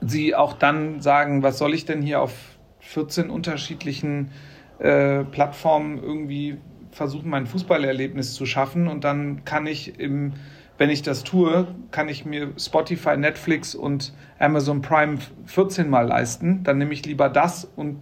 sie 0.02 0.36
auch 0.36 0.54
dann 0.54 1.02
sagen, 1.02 1.44
was 1.44 1.58
soll 1.58 1.74
ich 1.74 1.86
denn 1.86 2.02
hier 2.02 2.22
auf 2.22 2.34
14 2.80 3.30
unterschiedlichen 3.30 4.32
äh, 4.80 5.24
Plattformen 5.24 6.02
irgendwie 6.02 6.58
versuchen, 6.92 7.30
mein 7.30 7.46
Fußballerlebnis 7.46 8.34
zu 8.34 8.46
schaffen 8.46 8.88
und 8.88 9.04
dann 9.04 9.46
kann 9.46 9.68
ich 9.68 10.00
im 10.00 10.34
wenn 10.80 10.90
ich 10.90 11.02
das 11.02 11.26
tue, 11.26 11.68
kann 11.92 12.08
ich 12.08 12.26
mir 12.26 12.54
Spotify, 12.58 13.18
Netflix 13.18 13.76
und 13.76 14.14
Amazon 14.40 14.82
Prime 14.82 15.18
14 15.46 15.90
mal 15.90 16.08
leisten. 16.08 16.64
Dann 16.64 16.78
nehme 16.78 16.94
ich 16.94 17.06
lieber 17.06 17.28
das 17.28 17.66
und 17.76 18.02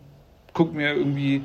gucke 0.54 0.76
mir 0.76 0.94
irgendwie 0.94 1.42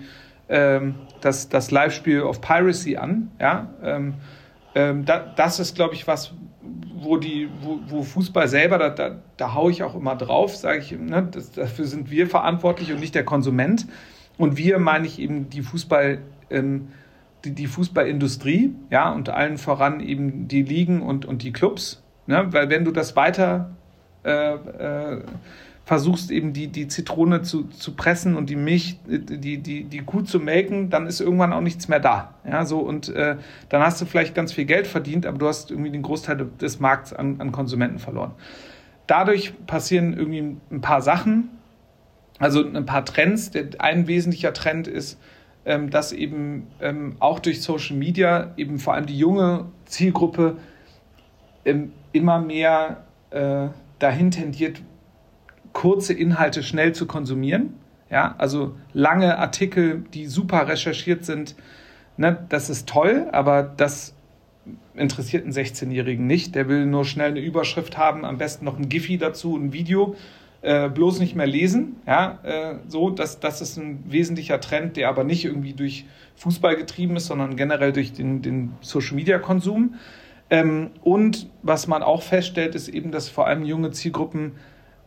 ähm, 0.51 0.97
das, 1.23 1.49
das 1.49 1.71
Live-Spiel 1.71 2.21
auf 2.21 2.43
Piracy 2.43 2.99
an. 2.99 3.31
Ja? 3.41 3.71
Ähm, 3.83 4.15
ähm, 4.75 5.05
da, 5.05 5.19
das 5.37 5.61
ist, 5.61 5.75
glaube 5.75 5.95
ich, 5.95 6.07
was, 6.07 6.33
wo, 6.95 7.17
die, 7.17 7.49
wo, 7.61 7.81
wo 7.87 8.03
Fußball 8.03 8.49
selber, 8.49 8.79
da, 8.79 8.91
da, 8.91 9.19
da 9.37 9.55
haue 9.55 9.71
ich 9.71 9.83
auch 9.83 9.95
immer 9.95 10.17
drauf, 10.17 10.57
sage 10.57 10.79
ich, 10.79 10.93
ne, 10.93 11.29
das, 11.31 11.53
dafür 11.53 11.85
sind 11.85 12.11
wir 12.11 12.27
verantwortlich 12.27 12.93
und 12.93 13.01
nicht 13.01 13.15
der 13.15 13.25
Konsument. 13.25 13.87
Und 14.39 14.57
wir 14.57 14.79
meine 14.79 15.07
ich 15.07 15.19
eben 15.19 15.51
die 15.51 15.63
Fußball, 15.63 16.19
ähm, 16.51 16.89
die, 17.45 17.53
die 17.53 17.67
Fußballindustrie, 17.67 18.75
ja, 18.91 19.11
und 19.11 19.29
allen 19.29 19.59
voran 19.59 20.01
eben 20.01 20.49
die 20.49 20.63
Ligen 20.63 21.03
und, 21.03 21.25
und 21.25 21.43
die 21.43 21.53
Clubs, 21.53 22.03
Ne? 22.27 22.47
Weil 22.53 22.71
wenn 22.71 22.85
du 22.85 22.93
das 22.93 23.17
weiter 23.17 23.71
äh, 24.25 24.55
äh, 24.55 25.23
versuchst 25.93 26.31
eben 26.31 26.55
die, 26.55 26.69
die 26.69 26.89
Zitrone 26.89 27.43
zu, 27.43 27.65
zu 27.65 27.95
pressen 27.95 28.35
und 28.35 28.49
die 28.49 28.57
Milch, 28.57 28.99
die, 29.05 29.59
die, 29.59 29.85
die 29.85 29.99
Kuh 29.99 30.23
zu 30.23 30.41
melken, 30.41 30.89
dann 30.89 31.07
ist 31.07 31.21
irgendwann 31.21 31.53
auch 31.53 31.61
nichts 31.61 31.87
mehr 31.87 32.01
da. 32.01 32.33
Ja, 32.49 32.65
so, 32.65 32.79
und 32.79 33.11
äh, 33.11 33.37
dann 33.69 33.83
hast 33.83 34.01
du 34.01 34.07
vielleicht 34.07 34.35
ganz 34.35 34.55
viel 34.55 34.65
Geld 34.65 34.87
verdient, 34.87 35.27
aber 35.27 35.37
du 35.37 35.47
hast 35.47 35.71
irgendwie 35.71 35.91
den 35.91 36.01
Großteil 36.01 36.49
des 36.59 36.81
Markts 36.81 37.13
an, 37.13 37.43
an 37.43 37.53
Konsumenten 37.53 37.99
verloren. 37.99 38.31
Dadurch 39.07 39.53
passieren 39.67 40.15
irgendwie 40.15 40.57
ein 40.71 40.81
paar 40.81 41.03
Sachen, 41.03 41.51
also 42.39 42.65
ein 42.65 42.87
paar 42.87 43.05
Trends. 43.05 43.51
Ein 43.79 44.07
wesentlicher 44.07 44.55
Trend 44.55 44.89
ist, 44.89 45.21
ähm, 45.67 45.91
dass 45.91 46.13
eben 46.13 46.69
ähm, 46.81 47.17
auch 47.19 47.39
durch 47.39 47.61
Social 47.61 47.99
Media 47.99 48.55
eben 48.57 48.79
vor 48.79 48.95
allem 48.95 49.05
die 49.05 49.19
junge 49.19 49.67
Zielgruppe 49.85 50.57
ähm, 51.67 51.93
immer 52.13 52.41
mehr 52.41 53.05
äh, 53.29 53.69
dahin 53.99 54.31
tendiert, 54.31 54.81
kurze 55.73 56.13
Inhalte 56.13 56.63
schnell 56.63 56.93
zu 56.93 57.07
konsumieren. 57.07 57.75
Ja, 58.11 58.35
also 58.39 58.77
lange 58.93 59.39
Artikel, 59.39 60.05
die 60.13 60.27
super 60.27 60.69
recherchiert 60.69 61.25
sind, 61.25 61.57
ne, 62.17 62.45
das 62.51 62.69
ist 62.69 62.89
toll, 62.89 63.29
aber 63.33 63.63
das 63.63 64.15
interessiert 64.95 65.45
einen 65.45 65.53
16-Jährigen 65.53 66.27
nicht. 66.27 66.55
Der 66.55 66.69
will 66.69 66.87
nur 66.87 67.05
schnell 67.05 67.31
eine 67.31 67.41
Überschrift 67.41 67.97
haben, 67.97 68.25
am 68.25 68.39
besten 68.39 68.65
noch 68.65 68.79
ein 68.79 68.89
Giphy 68.89 69.19
dazu, 69.19 69.57
ein 69.57 69.73
Video, 69.73 70.15
äh, 70.61 70.89
bloß 70.89 71.19
nicht 71.21 71.35
mehr 71.35 71.47
lesen. 71.47 71.97
Ja, 72.07 72.39
äh, 72.43 72.75
so, 72.87 73.11
das, 73.11 73.41
das 73.41 73.61
ist 73.61 73.79
ein 73.79 74.05
wesentlicher 74.07 74.61
Trend, 74.61 74.97
der 74.97 75.09
aber 75.09 75.25
nicht 75.25 75.45
irgendwie 75.45 75.73
durch 75.73 76.05
Fußball 76.37 76.77
getrieben 76.77 77.17
ist, 77.17 77.27
sondern 77.27 77.57
generell 77.57 77.93
durch 77.93 78.13
den, 78.13 78.43
den 78.43 78.73
Social-Media-Konsum. 78.81 79.95
Ähm, 80.51 80.91
und 81.03 81.49
was 81.63 81.87
man 81.87 82.03
auch 82.03 82.23
feststellt, 82.23 82.75
ist 82.75 82.89
eben, 82.89 83.11
dass 83.11 83.29
vor 83.29 83.47
allem 83.47 83.65
junge 83.65 83.91
Zielgruppen 83.91 84.53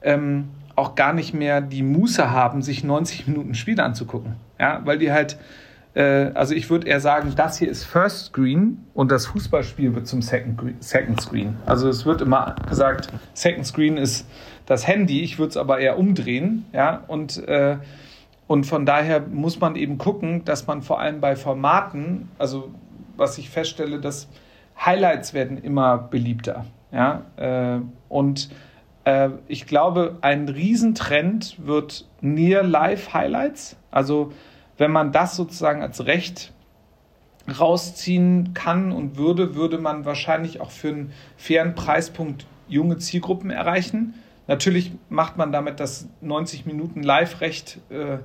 ähm, 0.05 0.49
auch 0.75 0.95
gar 0.95 1.13
nicht 1.13 1.33
mehr 1.33 1.61
die 1.61 1.83
Muße 1.83 2.31
haben, 2.31 2.61
sich 2.61 2.83
90 2.83 3.27
Minuten 3.27 3.55
Spiel 3.55 3.79
anzugucken. 3.79 4.35
Ja, 4.59 4.81
weil 4.85 4.97
die 4.97 5.11
halt, 5.11 5.37
äh, 5.93 6.31
also 6.33 6.53
ich 6.53 6.69
würde 6.69 6.87
eher 6.87 6.99
sagen, 6.99 7.33
das 7.35 7.57
hier 7.57 7.69
ist 7.69 7.83
First 7.83 8.27
Screen 8.27 8.85
und 8.93 9.11
das 9.11 9.25
Fußballspiel 9.27 9.95
wird 9.95 10.07
zum 10.07 10.21
Second, 10.21 10.61
Second 10.79 11.19
Screen. 11.21 11.57
Also 11.65 11.89
es 11.89 12.05
wird 12.05 12.21
immer 12.21 12.55
gesagt, 12.69 13.09
Second 13.33 13.65
Screen 13.65 13.97
ist 13.97 14.27
das 14.65 14.87
Handy, 14.87 15.21
ich 15.21 15.37
würde 15.37 15.49
es 15.49 15.57
aber 15.57 15.79
eher 15.79 15.97
umdrehen, 15.97 16.65
ja, 16.73 17.03
und 17.07 17.45
äh, 17.47 17.77
und 18.47 18.65
von 18.65 18.85
daher 18.85 19.21
muss 19.21 19.59
man 19.59 19.75
eben 19.75 19.97
gucken, 19.97 20.45
dass 20.45 20.67
man 20.67 20.81
vor 20.81 20.99
allem 20.99 21.19
bei 21.19 21.35
Formaten, 21.35 22.29
also 22.37 22.69
was 23.17 23.37
ich 23.37 23.49
feststelle, 23.49 23.99
dass 23.99 24.27
Highlights 24.83 25.33
werden 25.33 25.57
immer 25.57 25.97
beliebter. 25.97 26.65
Ja? 26.91 27.23
Äh, 27.37 27.81
und 28.09 28.49
äh, 29.05 29.29
ich 29.47 29.65
glaube, 29.65 30.17
ein 30.21 30.49
Riesentrend 30.49 31.55
wird 31.65 32.07
Near-Live-Highlights. 32.21 33.77
Also 33.91 34.33
wenn 34.77 34.91
man 34.91 35.11
das 35.11 35.35
sozusagen 35.35 35.81
als 35.81 36.05
Recht 36.05 36.51
rausziehen 37.59 38.53
kann 38.53 38.91
und 38.91 39.17
würde, 39.17 39.55
würde 39.55 39.77
man 39.77 40.03
wahrscheinlich 40.03 40.59
auch 40.59 40.71
für 40.71 40.89
einen 40.89 41.13
fairen 41.37 41.75
Preispunkt 41.75 42.47
junge 42.67 42.97
Zielgruppen 42.97 43.51
erreichen. 43.51 44.15
Natürlich 44.47 44.91
macht 45.09 45.37
man 45.37 45.51
damit 45.51 45.79
das 45.79 46.09
90 46.21 46.65
Minuten 46.65 47.03
Live-Recht, 47.03 47.79
äh, 47.89 48.17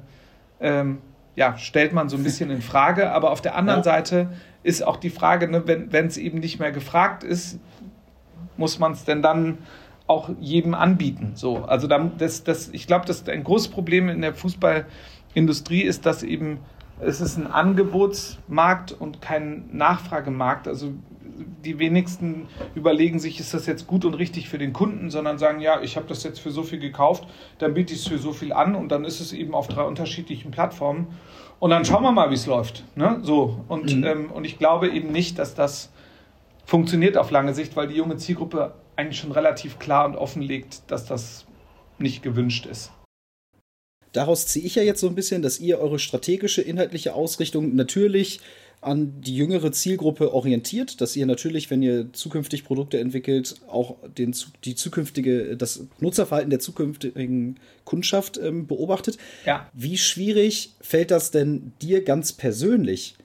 ähm, 0.61 0.99
ja, 1.37 1.57
stellt 1.57 1.93
man 1.93 2.09
so 2.09 2.17
ein 2.17 2.25
bisschen 2.25 2.51
in 2.51 2.63
Frage. 2.63 3.13
Aber 3.13 3.31
auf 3.31 3.41
der 3.41 3.55
anderen 3.55 3.81
ja. 3.81 3.85
Seite 3.85 4.31
ist 4.63 4.87
auch 4.87 4.97
die 4.97 5.11
Frage, 5.11 5.49
ne, 5.49 5.63
wenn 5.67 6.07
es 6.07 6.17
eben 6.17 6.39
nicht 6.39 6.59
mehr 6.59 6.73
gefragt 6.73 7.23
ist, 7.23 7.59
muss 8.57 8.79
man 8.79 8.93
es 8.93 9.05
denn 9.05 9.23
dann 9.23 9.59
auch 10.11 10.29
jedem 10.41 10.75
anbieten. 10.75 11.33
So, 11.35 11.59
also 11.59 11.87
das, 11.87 12.43
das, 12.43 12.69
ich 12.73 12.87
glaube, 12.87 13.07
das 13.07 13.27
ein 13.29 13.45
großes 13.45 13.69
Problem 13.69 14.09
in 14.09 14.21
der 14.21 14.35
Fußballindustrie 14.35 15.83
ist, 15.83 16.05
dass 16.05 16.23
eben 16.25 16.59
es 16.99 17.21
ist 17.21 17.39
ein 17.39 17.47
Angebotsmarkt 17.47 18.93
und 18.93 19.23
kein 19.23 19.71
Nachfragemarkt. 19.73 20.69
Also 20.69 20.93
die 21.65 21.79
wenigsten 21.79 22.49
überlegen 22.75 23.19
sich, 23.21 23.41
ist 23.41 23.55
das 23.55 23.67
jetzt 23.67 23.87
gut 23.87 24.05
und 24.05 24.15
richtig 24.15 24.49
für 24.49 24.59
den 24.59 24.73
Kunden, 24.73 25.11
sondern 25.11 25.39
sagen, 25.39 25.61
ja, 25.61 25.81
ich 25.81 25.97
habe 25.97 26.07
das 26.09 26.25
jetzt 26.25 26.41
für 26.41 26.51
so 26.51 26.63
viel 26.63 26.81
gekauft, 26.81 27.27
dann 27.59 27.73
biete 27.73 27.95
ich 27.95 28.01
es 28.01 28.09
für 28.09 28.19
so 28.19 28.33
viel 28.33 28.53
an 28.53 28.75
und 28.75 28.91
dann 28.91 29.05
ist 29.05 29.21
es 29.21 29.33
eben 29.33 29.55
auf 29.55 29.69
drei 29.69 29.85
unterschiedlichen 29.85 30.51
Plattformen. 30.51 31.07
Und 31.61 31.71
dann 31.71 31.85
schauen 31.85 32.03
wir 32.03 32.13
mal, 32.13 32.31
wie 32.31 32.35
es 32.35 32.47
läuft. 32.47 32.85
Ne? 32.97 33.21
So. 33.23 33.61
Und, 33.69 33.97
mhm. 33.97 34.05
ähm, 34.05 34.31
und 34.33 34.45
ich 34.45 34.59
glaube 34.59 34.89
eben 34.89 35.13
nicht, 35.13 35.39
dass 35.39 35.55
das 35.55 35.91
funktioniert 36.65 37.17
auf 37.17 37.31
lange 37.31 37.55
Sicht, 37.55 37.77
weil 37.77 37.89
die 37.89 37.97
junge 37.97 38.17
Zielgruppe 38.17 38.75
eigentlich 39.01 39.19
schon 39.19 39.33
relativ 39.33 39.79
klar 39.79 40.07
und 40.07 40.17
offen 40.17 40.43
legt, 40.43 40.83
dass 40.89 41.07
das 41.07 41.47
nicht 41.99 42.23
gewünscht 42.23 42.67
ist. 42.67 42.93
Daraus 44.13 44.47
ziehe 44.47 44.65
ich 44.65 44.75
ja 44.75 44.83
jetzt 44.83 45.01
so 45.01 45.09
ein 45.09 45.15
bisschen, 45.15 45.43
dass 45.43 45.61
ihr 45.61 45.79
eure 45.79 45.99
strategische 45.99 46.63
inhaltliche 46.63 47.15
Ausrichtung 47.15 47.77
natürlich 47.77 48.41
an 48.81 49.21
die 49.21 49.37
jüngere 49.37 49.73
Zielgruppe 49.73 50.33
orientiert, 50.33 51.01
dass 51.01 51.15
ihr 51.15 51.27
natürlich, 51.27 51.71
wenn 51.71 51.83
ihr 51.83 52.13
zukünftig 52.13 52.65
Produkte 52.65 52.99
entwickelt, 52.99 53.57
auch 53.69 53.97
den, 54.17 54.35
die 54.65 54.75
zukünftige, 54.75 55.57
das 55.57 55.87
Nutzerverhalten 56.01 56.51
der 56.51 56.61
zukünftigen 56.61 57.61
Kundschaft 57.85 58.39
ähm, 58.39 58.67
beobachtet. 58.67 59.19
Ja. 59.45 59.71
Wie 59.75 59.99
schwierig 59.99 60.73
fällt 60.81 61.11
das 61.11 61.31
denn 61.31 61.73
dir 61.83 62.03
ganz 62.03 62.33
persönlich, 62.33 63.17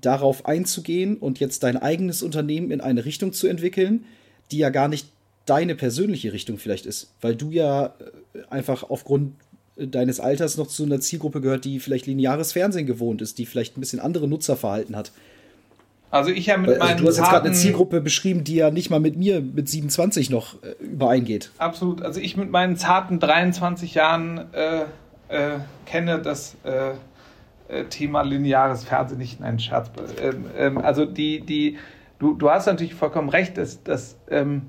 darauf 0.00 0.46
einzugehen 0.46 1.16
und 1.16 1.40
jetzt 1.40 1.62
dein 1.62 1.76
eigenes 1.76 2.22
Unternehmen 2.22 2.70
in 2.70 2.80
eine 2.80 3.04
Richtung 3.04 3.32
zu 3.32 3.48
entwickeln, 3.48 4.04
die 4.50 4.58
ja 4.58 4.70
gar 4.70 4.88
nicht 4.88 5.08
deine 5.46 5.74
persönliche 5.74 6.32
Richtung 6.32 6.58
vielleicht 6.58 6.86
ist, 6.86 7.12
weil 7.20 7.34
du 7.34 7.50
ja 7.50 7.86
äh, 7.86 7.90
einfach 8.50 8.84
aufgrund 8.88 9.34
deines 9.76 10.18
Alters 10.20 10.56
noch 10.56 10.66
zu 10.66 10.84
einer 10.84 11.00
Zielgruppe 11.00 11.40
gehört, 11.40 11.64
die 11.64 11.78
vielleicht 11.78 12.06
lineares 12.06 12.52
Fernsehen 12.52 12.86
gewohnt 12.86 13.22
ist, 13.22 13.38
die 13.38 13.46
vielleicht 13.46 13.76
ein 13.76 13.80
bisschen 13.80 14.00
andere 14.00 14.26
Nutzerverhalten 14.26 14.96
hat. 14.96 15.12
Also 16.10 16.30
ich 16.30 16.48
habe 16.48 16.62
mit 16.62 16.70
also 16.70 16.84
meinen 16.84 16.96
Du 16.98 17.06
hast 17.06 17.18
jetzt 17.18 17.28
gerade 17.28 17.46
eine 17.46 17.54
Zielgruppe 17.54 18.00
beschrieben, 18.00 18.42
die 18.42 18.56
ja 18.56 18.70
nicht 18.70 18.90
mal 18.90 18.98
mit 18.98 19.16
mir 19.16 19.40
mit 19.40 19.68
27 19.68 20.30
noch 20.30 20.62
äh, 20.62 20.82
übereingeht. 20.82 21.50
Absolut. 21.58 22.02
Also 22.02 22.18
ich 22.20 22.36
mit 22.36 22.50
meinen 22.50 22.76
zarten 22.76 23.20
23 23.20 23.94
Jahren 23.94 24.52
äh, 24.52 24.84
äh, 25.28 25.58
kenne 25.84 26.18
das 26.18 26.56
äh, 26.64 26.92
äh, 27.68 27.84
Thema 27.84 28.22
lineares 28.22 28.84
Fernsehen 28.84 29.18
nicht. 29.18 29.40
Nein, 29.40 29.58
Scherz. 29.58 29.90
Ähm, 30.20 30.46
ähm, 30.56 30.78
also 30.78 31.04
die, 31.04 31.40
die, 31.40 31.76
du, 32.18 32.34
du 32.34 32.50
hast 32.50 32.66
natürlich 32.66 32.94
vollkommen 32.94 33.28
recht, 33.28 33.56
dass, 33.58 33.82
dass 33.82 34.18
ähm, 34.28 34.68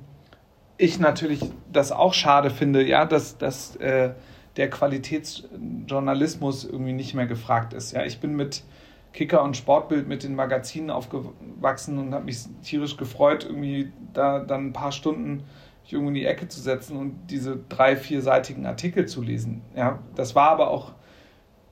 ich 0.78 1.00
natürlich 1.00 1.42
das 1.72 1.92
auch 1.92 2.14
schade 2.14 2.50
finde, 2.50 2.86
ja, 2.86 3.06
dass, 3.06 3.38
dass 3.38 3.76
äh, 3.78 4.12
der 4.56 4.70
Qualitätsjournalismus 4.70 6.66
irgendwie 6.66 6.94
nicht 6.94 7.14
mehr 7.14 7.28
gefragt 7.28 7.74
ist. 7.74 7.92
Ja, 7.92 8.06
ich 8.06 8.20
bin 8.20 8.36
mit 8.36 8.64
Kicker 9.14 9.44
und 9.44 9.58
Sportbild 9.58 10.08
mit 10.08 10.24
den 10.24 10.36
Magazinen 10.36 10.90
aufgewachsen 10.90 11.98
und 11.98 12.14
habe 12.14 12.26
mich 12.26 12.40
tierisch 12.64 12.98
gefreut, 12.98 13.44
irgendwie 13.44 13.92
da 14.14 14.40
dann 14.40 14.68
ein 14.68 14.74
paar 14.74 14.92
Stunden 14.92 15.44
mich 15.84 15.94
irgendwo 15.94 16.10
in 16.10 16.16
die 16.16 16.26
Ecke 16.26 16.48
zu 16.48 16.62
setzen 16.62 16.98
und 16.98 17.28
diese 17.30 17.60
drei, 17.70 17.96
vierseitigen 17.96 18.66
Artikel 18.66 19.08
zu 19.08 19.22
lesen. 19.22 19.62
Ja, 19.76 20.00
das 20.16 20.36
war 20.36 20.52
aber 20.52 20.70
auch 20.70 20.94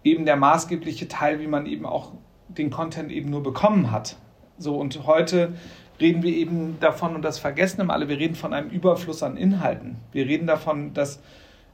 eben 0.03 0.25
der 0.25 0.35
maßgebliche 0.35 1.07
Teil, 1.07 1.39
wie 1.39 1.47
man 1.47 1.65
eben 1.65 1.85
auch 1.85 2.13
den 2.47 2.69
Content 2.71 3.11
eben 3.11 3.29
nur 3.29 3.43
bekommen 3.43 3.91
hat. 3.91 4.17
So 4.57 4.75
und 4.77 5.05
heute 5.05 5.53
reden 5.99 6.23
wir 6.23 6.33
eben 6.33 6.77
davon 6.79 7.15
und 7.15 7.21
das 7.23 7.39
vergessen 7.39 7.81
immer 7.81 7.93
alle. 7.93 8.07
Wir 8.09 8.17
reden 8.17 8.35
von 8.35 8.53
einem 8.53 8.69
Überfluss 8.69 9.23
an 9.23 9.37
Inhalten. 9.37 9.97
Wir 10.11 10.25
reden 10.25 10.47
davon, 10.47 10.93
dass 10.93 11.19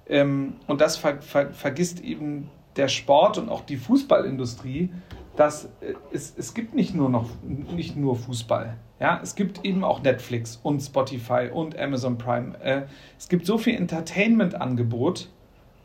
ähm, 0.08 0.56
und 0.68 0.82
das 0.82 0.98
ver 0.98 1.22
ver 1.22 1.52
vergisst 1.52 2.02
eben 2.02 2.50
der 2.76 2.88
Sport 2.88 3.38
und 3.38 3.50
auch 3.50 3.62
die 3.62 3.78
Fußballindustrie, 3.78 4.90
dass 5.36 5.66
äh, 5.66 5.94
es, 6.12 6.34
es 6.38 6.54
gibt 6.54 6.74
nicht 6.74 6.94
nur 6.94 7.10
noch 7.10 7.30
nicht 7.44 7.96
nur 7.96 8.16
Fußball. 8.16 8.78
Ja, 9.00 9.20
es 9.22 9.36
gibt 9.36 9.66
eben 9.66 9.84
auch 9.84 10.02
Netflix 10.02 10.60
und 10.62 10.80
Spotify 10.82 11.50
und 11.52 11.78
Amazon 11.78 12.18
Prime. 12.18 12.60
Äh, 12.62 12.84
es 13.18 13.28
gibt 13.28 13.46
so 13.46 13.58
viel 13.58 13.76
Entertainment-Angebot. 13.76 15.30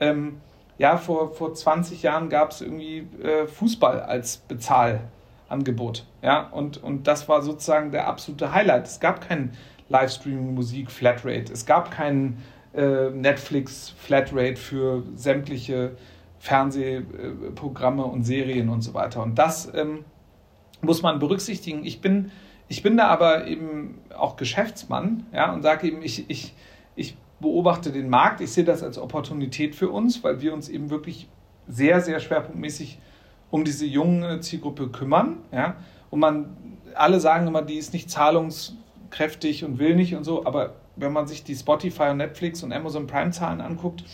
Ähm, 0.01 0.41
ja, 0.79 0.97
vor, 0.97 1.35
vor 1.35 1.55
20 1.55 2.03
Jahren 2.03 2.29
gab 2.29 2.53
es 2.53 2.61
irgendwie 2.61 3.09
äh, 3.23 3.47
Fußball 3.49 4.01
als 4.01 4.39
Bezahlangebot. 5.49 6.05
Ja, 6.23 6.49
und, 6.49 6.83
und 6.83 7.07
das 7.07 7.29
war 7.29 7.43
sozusagen 7.43 7.91
der 7.91 8.07
absolute 8.07 8.53
Highlight. 8.53 8.87
Es 8.87 9.01
gab 9.01 9.27
kein 9.27 9.53
Livestreaming-Musik, 9.89 10.91
Flatrate. 10.91 11.53
Es 11.53 11.67
gab 11.67 11.91
keinen 11.91 12.43
äh, 12.75 13.11
Netflix 13.11 13.91
Flatrate 13.99 14.57
für 14.57 15.03
sämtliche 15.15 15.97
Fernsehprogramme 16.39 18.05
und 18.05 18.25
Serien 18.25 18.69
und 18.69 18.83
so 18.83 18.95
weiter. 18.95 19.23
Und 19.23 19.39
das 19.39 19.73
ähm, 19.75 20.05
muss 20.83 21.03
man 21.03 21.19
berücksichtigen. 21.19 21.85
Ich 21.85 22.01
bin, 22.01 22.31
ich 22.69 22.83
bin 22.83 22.97
da 22.97 23.09
aber 23.09 23.47
eben 23.47 24.01
auch 24.17 24.37
Geschäftsmann 24.37 25.27
ja, 25.33 25.53
und 25.53 25.63
sage 25.63 25.89
eben, 25.89 26.03
ich, 26.03 26.29
ich, 26.31 26.55
ich 26.95 27.17
beobachte 27.41 27.91
den 27.91 28.09
Markt, 28.09 28.41
ich 28.41 28.53
sehe 28.53 28.65
das 28.65 28.83
als 28.83 28.99
Opportunität 28.99 29.75
für 29.75 29.89
uns, 29.89 30.23
weil 30.23 30.41
wir 30.41 30.53
uns 30.53 30.69
eben 30.69 30.91
wirklich 30.91 31.29
sehr, 31.67 32.01
sehr 32.01 32.21
schwerpunktmäßig 32.21 32.99
um 33.51 33.65
diese 33.65 33.87
junge 33.87 34.41
Zielgruppe 34.41 34.89
kümmern. 34.89 35.39
Ja? 35.53 35.77
Und 36.11 36.21
man, 36.21 36.57
alle 36.95 37.21
sagen 37.21 37.47
immer, 37.47 37.63
die 37.63 37.77
ist 37.77 37.93
nicht 37.93 38.11
zahlungs 38.11 38.77
kräftig 39.11 39.65
und 39.65 39.79
will 39.79 39.97
nicht 39.97 40.15
und 40.15 40.25
so, 40.25 40.45
aber 40.45 40.75
wenn 40.97 41.13
man 41.13 41.27
sich 41.27 41.45
die 41.45 41.55
Spotify 41.55 42.11
und 42.11 42.19
Netflix 42.19 42.63
und 42.63 42.73
Amazon 42.73 43.07
Prime 43.07 43.31
Zahlen 43.31 43.61
anguckt, 43.61 44.05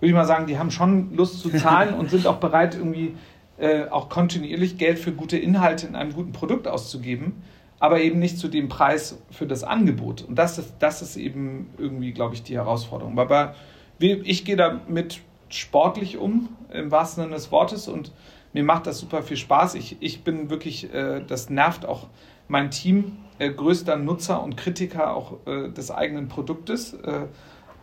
würde 0.00 0.08
ich 0.08 0.14
mal 0.14 0.26
sagen, 0.26 0.46
die 0.46 0.58
haben 0.58 0.70
schon 0.70 1.14
Lust 1.14 1.40
zu 1.40 1.50
zahlen 1.50 1.94
und 1.98 2.10
sind 2.10 2.26
auch 2.26 2.38
bereit, 2.38 2.74
irgendwie 2.74 3.14
äh, 3.58 3.84
auch 3.88 4.08
kontinuierlich 4.08 4.76
Geld 4.76 4.98
für 4.98 5.12
gute 5.12 5.38
Inhalte 5.38 5.86
in 5.86 5.94
einem 5.94 6.12
guten 6.12 6.32
Produkt 6.32 6.66
auszugeben, 6.66 7.42
aber 7.78 8.00
eben 8.00 8.18
nicht 8.18 8.38
zu 8.38 8.48
dem 8.48 8.68
Preis 8.68 9.18
für 9.30 9.46
das 9.46 9.62
Angebot. 9.64 10.22
Und 10.22 10.36
das 10.36 10.58
ist, 10.58 10.74
das 10.80 11.02
ist 11.02 11.16
eben 11.16 11.70
irgendwie, 11.78 12.12
glaube 12.12 12.34
ich, 12.34 12.42
die 12.42 12.56
Herausforderung. 12.56 13.18
Aber 13.18 13.54
ich 13.98 14.44
gehe 14.44 14.56
damit 14.56 15.20
sportlich 15.48 16.18
um, 16.18 16.48
im 16.72 16.90
wahrsten 16.90 17.24
Sinne 17.24 17.36
des 17.36 17.52
Wortes, 17.52 17.88
und 17.88 18.10
mir 18.52 18.64
macht 18.64 18.86
das 18.86 18.98
super 18.98 19.22
viel 19.22 19.36
Spaß. 19.36 19.74
Ich, 19.74 19.96
ich 20.00 20.24
bin 20.24 20.50
wirklich, 20.50 20.92
äh, 20.92 21.22
das 21.26 21.50
nervt 21.50 21.86
auch 21.86 22.08
mein 22.48 22.70
Team, 22.70 23.16
äh, 23.38 23.50
größter 23.50 23.96
Nutzer 23.96 24.42
und 24.42 24.56
Kritiker 24.56 25.14
auch 25.14 25.46
äh, 25.46 25.70
des 25.70 25.90
eigenen 25.90 26.28
Produktes. 26.28 26.94
Äh, 26.94 27.26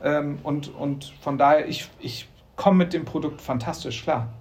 ähm, 0.04 0.40
und, 0.44 0.74
und 0.76 1.14
von 1.22 1.38
daher, 1.38 1.68
ich, 1.68 1.90
ich 2.00 2.28
komme 2.56 2.78
mit 2.78 2.94
dem 2.94 3.06
Produkt 3.06 3.42
fantastisch 3.42 4.04
klar. 4.04 4.34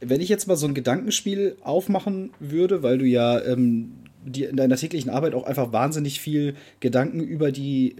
Wenn 0.00 0.20
ich 0.20 0.28
jetzt 0.28 0.46
mal 0.46 0.56
so 0.56 0.66
ein 0.66 0.74
Gedankenspiel 0.74 1.56
aufmachen 1.62 2.30
würde, 2.40 2.82
weil 2.82 2.98
du 2.98 3.04
ja 3.04 3.38
ähm, 3.40 4.04
in 4.24 4.56
deiner 4.56 4.76
täglichen 4.76 5.10
Arbeit 5.10 5.34
auch 5.34 5.44
einfach 5.44 5.72
wahnsinnig 5.72 6.20
viel 6.20 6.54
Gedanken 6.80 7.20
über 7.20 7.52
die 7.52 7.96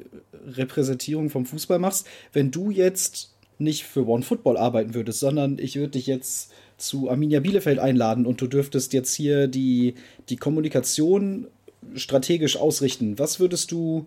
Repräsentierung 0.47 1.31
vom 1.31 1.47
Fußball 1.47 1.79
machst, 1.79 2.07
wenn 2.33 2.51
du 2.51 2.71
jetzt 2.71 3.35
nicht 3.61 3.85
für 3.85 4.07
One 4.07 4.23
Football 4.23 4.57
arbeiten 4.57 4.95
würdest, 4.95 5.21
sondern 5.21 5.59
ich 5.59 5.77
würde 5.77 5.93
dich 5.93 6.07
jetzt 6.07 6.53
zu 6.77 7.11
Arminia 7.11 7.41
Bielefeld 7.41 7.79
einladen 7.79 8.27
und 8.27 8.41
du 8.41 8.47
dürftest 8.47 8.93
jetzt 8.93 9.15
hier 9.15 9.49
die, 9.49 9.95
die 10.29 10.37
Kommunikation 10.37 11.47
strategisch 11.95 12.57
ausrichten. 12.57 13.19
Was 13.19 13.41
würdest 13.41 13.71
du 13.71 14.07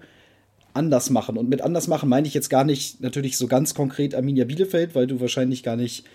anders 0.74 1.10
machen? 1.10 1.38
Und 1.38 1.50
mit 1.50 1.62
anders 1.62 1.88
machen 1.88 2.10
meine 2.10 2.28
ich 2.28 2.34
jetzt 2.34 2.50
gar 2.50 2.64
nicht 2.64 3.02
natürlich 3.02 3.38
so 3.38 3.48
ganz 3.48 3.74
konkret 3.74 4.16
Arminia 4.16 4.46
Bielefeld, 4.46 4.96
weil 4.96 5.08
du 5.08 5.20
wahrscheinlich 5.22 5.64
gar 5.64 5.76
nicht 5.76 6.06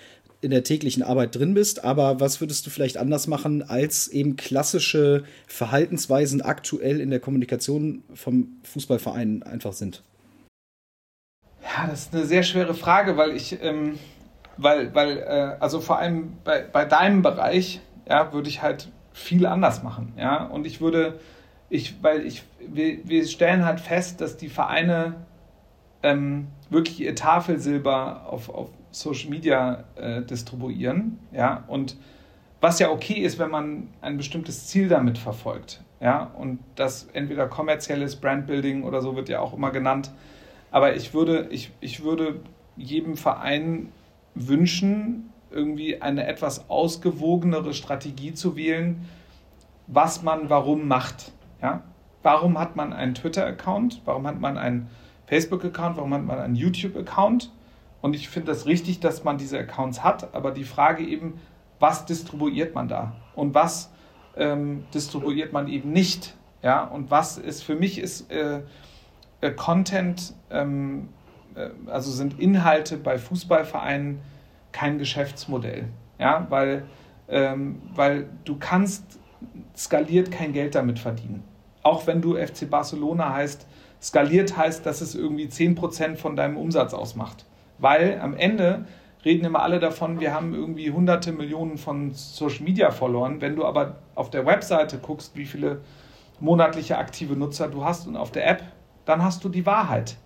in 0.41 0.51
der 0.51 0.63
täglichen 0.63 1.03
Arbeit 1.03 1.35
drin 1.35 1.55
bist, 1.55 1.83
aber 1.83 2.21
was 2.21 2.41
würdest 2.41 2.65
du 2.65 2.71
vielleicht 2.71 2.97
anders 2.97 3.27
machen, 3.27 3.63
als 3.63 4.07
eben 4.09 4.37
klassische 4.37 5.25
Verhaltensweisen 5.49 6.43
aktuell 6.43 7.01
in 7.01 7.11
der 7.11 7.19
Kommunikation 7.19 8.05
vom 8.15 8.59
Fußballverein 8.63 9.43
einfach 9.43 9.73
sind? 9.73 10.03
Ja, 11.69 11.87
das 11.87 12.07
ist 12.07 12.15
eine 12.15 12.25
sehr 12.25 12.43
schwere 12.43 12.75
Frage, 12.75 13.17
weil 13.17 13.33
ich, 13.37 13.63
ähm, 13.63 13.99
weil, 14.57 14.95
weil, 14.95 15.19
äh, 15.19 15.57
also 15.61 15.81
vor 15.81 15.99
allem 15.99 16.33
bei, 16.45 16.63
bei 16.63 16.85
deinem 16.85 17.23
Bereich, 17.23 17.81
ja, 18.09 18.33
würde 18.33 18.49
ich 18.49 18.63
halt 18.63 18.89
viel 19.13 19.45
anders 19.47 19.83
machen, 19.83 20.13
ja, 20.17 20.45
und 20.45 20.67
ich 20.67 20.81
würde, 20.81 21.21
ich, 21.69 22.03
weil 22.03 22.25
ich, 22.25 22.45
wir, 22.59 23.07
wir 23.07 23.27
stellen 23.27 23.65
halt 23.65 23.81
fest, 23.81 24.21
dass 24.21 24.37
die 24.37 24.49
Vereine 24.49 25.17
ähm, 26.03 26.47
wirklich 26.71 27.01
ihr 27.01 27.15
Tafelsilber 27.15 28.27
auf, 28.31 28.49
auf 28.49 28.71
Social 28.91 29.29
Media 29.29 29.85
äh, 29.97 30.23
distribuieren, 30.23 31.19
ja, 31.33 31.65
und 31.67 31.97
was 32.61 32.79
ja 32.79 32.91
okay 32.91 33.21
ist, 33.21 33.39
wenn 33.39 33.51
man 33.51 33.89
ein 34.01 34.17
bestimmtes 34.17 34.69
Ziel 34.69 34.89
damit 34.89 35.19
verfolgt, 35.19 35.83
ja, 36.01 36.31
und 36.39 36.61
das 36.77 37.09
entweder 37.13 37.47
kommerzielles 37.47 38.17
Brandbuilding 38.17 38.85
oder 38.85 39.03
so 39.03 39.17
wird 39.17 39.29
ja 39.29 39.41
auch 39.41 39.53
immer 39.53 39.71
genannt, 39.71 40.11
aber 40.71 40.95
ich 40.97 41.15
würde, 41.15 41.49
ich, 41.51 41.73
ich 41.81 42.03
würde 42.03 42.41
jedem 42.77 43.17
Verein 43.17 43.93
wünschen, 44.35 45.31
irgendwie 45.51 46.01
eine 46.01 46.27
etwas 46.27 46.69
ausgewogenere 46.69 47.73
Strategie 47.73 48.35
zu 48.35 48.57
wählen, 48.57 49.09
was 49.87 50.23
man 50.23 50.51
warum 50.51 50.87
macht. 50.87 51.33
Ja? 51.63 51.83
Warum 52.23 52.59
hat 52.59 52.77
man 52.77 52.93
einen 52.93 53.15
Twitter-Account? 53.15 54.03
Warum 54.05 54.27
hat 54.27 54.41
man 54.41 54.59
einen 54.59 54.89
Facebook-Account? 55.27 55.97
Warum 55.97 56.13
hat 56.13 56.25
man 56.25 56.39
einen 56.39 56.55
YouTube-Account? 56.55 57.51
Und 58.01 58.15
ich 58.15 58.29
finde 58.29 58.53
das 58.53 58.67
richtig, 58.67 59.01
dass 59.01 59.25
man 59.25 59.39
diese 59.39 59.59
Accounts 59.59 60.05
hat, 60.05 60.35
aber 60.35 60.51
die 60.51 60.65
Frage 60.65 61.05
eben, 61.05 61.41
was 61.81 62.07
distribuiert 62.07 62.75
man 62.75 62.89
da? 62.89 63.17
Und 63.35 63.55
was 63.55 63.91
ähm, 64.37 64.85
distribuiert 64.95 65.53
man 65.53 65.69
eben 65.69 65.93
nicht? 65.93 66.37
Ja, 66.63 66.85
und 66.85 67.11
was 67.11 67.39
ist 67.39 67.63
für 67.63 67.77
mich 67.77 67.99
ist 67.99 68.31
äh, 68.31 68.63
äh, 69.41 69.51
Content, 69.51 70.35
ähm, 70.51 71.09
äh, 71.55 71.69
also 71.91 72.11
sind 72.11 72.39
Inhalte 72.41 72.97
bei 72.97 73.19
Fußballvereinen 73.19 74.21
kein 74.73 74.99
Geschäftsmodell. 74.99 75.87
Ja, 76.19 76.47
weil, 76.51 76.85
ähm, 77.29 77.81
weil 77.95 78.29
du 78.45 78.57
kannst 78.59 79.19
skaliert 79.77 80.31
kein 80.33 80.53
Geld 80.53 80.75
damit 80.75 80.99
verdienen. 80.99 81.45
Auch 81.83 82.07
wenn 82.07 82.21
du 82.21 82.37
FC 82.37 82.69
Barcelona 82.69 83.33
heißt, 83.35 83.67
skaliert 84.03 84.57
heißt, 84.57 84.85
dass 84.85 85.01
es 85.01 85.15
irgendwie 85.15 85.47
10% 85.47 86.17
von 86.17 86.37
deinem 86.37 86.57
Umsatz 86.57 86.93
ausmacht. 86.93 87.45
Weil 87.79 88.21
am 88.21 88.35
Ende 88.35 88.87
reden 89.25 89.45
immer 89.45 89.63
alle 89.63 89.79
davon, 89.79 90.21
wir 90.21 90.35
haben 90.35 90.55
irgendwie 90.55 90.91
hunderte 90.91 91.33
Millionen 91.33 91.79
von 91.79 92.13
Social 92.13 92.65
Media 92.65 92.91
verloren. 92.91 93.41
Wenn 93.41 93.57
du 93.57 93.65
aber 93.65 93.97
auf 94.15 94.31
der 94.31 94.47
Webseite 94.47 94.99
guckst, 94.99 95.37
wie 95.37 95.47
viele 95.47 95.81
monatliche 96.41 96.99
aktive 96.99 97.35
Nutzer 97.35 97.69
du 97.69 97.85
hast 97.85 98.07
und 98.07 98.17
auf 98.17 98.31
der 98.31 98.49
App, 98.49 98.63
dann 99.09 99.23
hast 99.23 99.43
du 99.43 99.49
die 99.49 99.65
Wahrheit. 99.65 100.17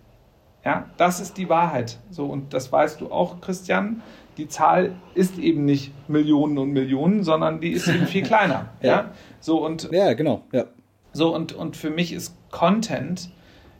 Ja, 0.65 0.87
das 0.97 1.21
ist 1.21 1.39
die 1.39 1.49
Wahrheit. 1.49 1.99
So, 2.11 2.27
und 2.27 2.53
das 2.53 2.71
weißt 2.71 3.01
du 3.01 3.13
auch, 3.13 3.41
Christian. 3.41 4.03
Die 4.37 4.49
Zahl 4.49 4.97
ist 5.15 5.39
eben 5.39 5.65
nicht 5.65 5.93
Millionen 6.09 6.57
und 6.59 6.71
Millionen, 6.71 7.23
sondern 7.23 7.61
die 7.61 7.71
ist 7.71 7.87
eben 7.87 8.07
viel 8.07 8.23
kleiner. 8.27 8.71
ja. 8.81 8.89
ja. 8.89 9.11
So 9.41 9.65
und 9.65 9.91
ja, 9.93 10.15
genau. 10.15 10.43
Ja. 10.53 10.65
So 11.13 11.35
und, 11.35 11.53
und 11.53 11.77
für 11.77 11.91
mich 11.91 12.13
ist 12.13 12.37
Content 12.51 13.31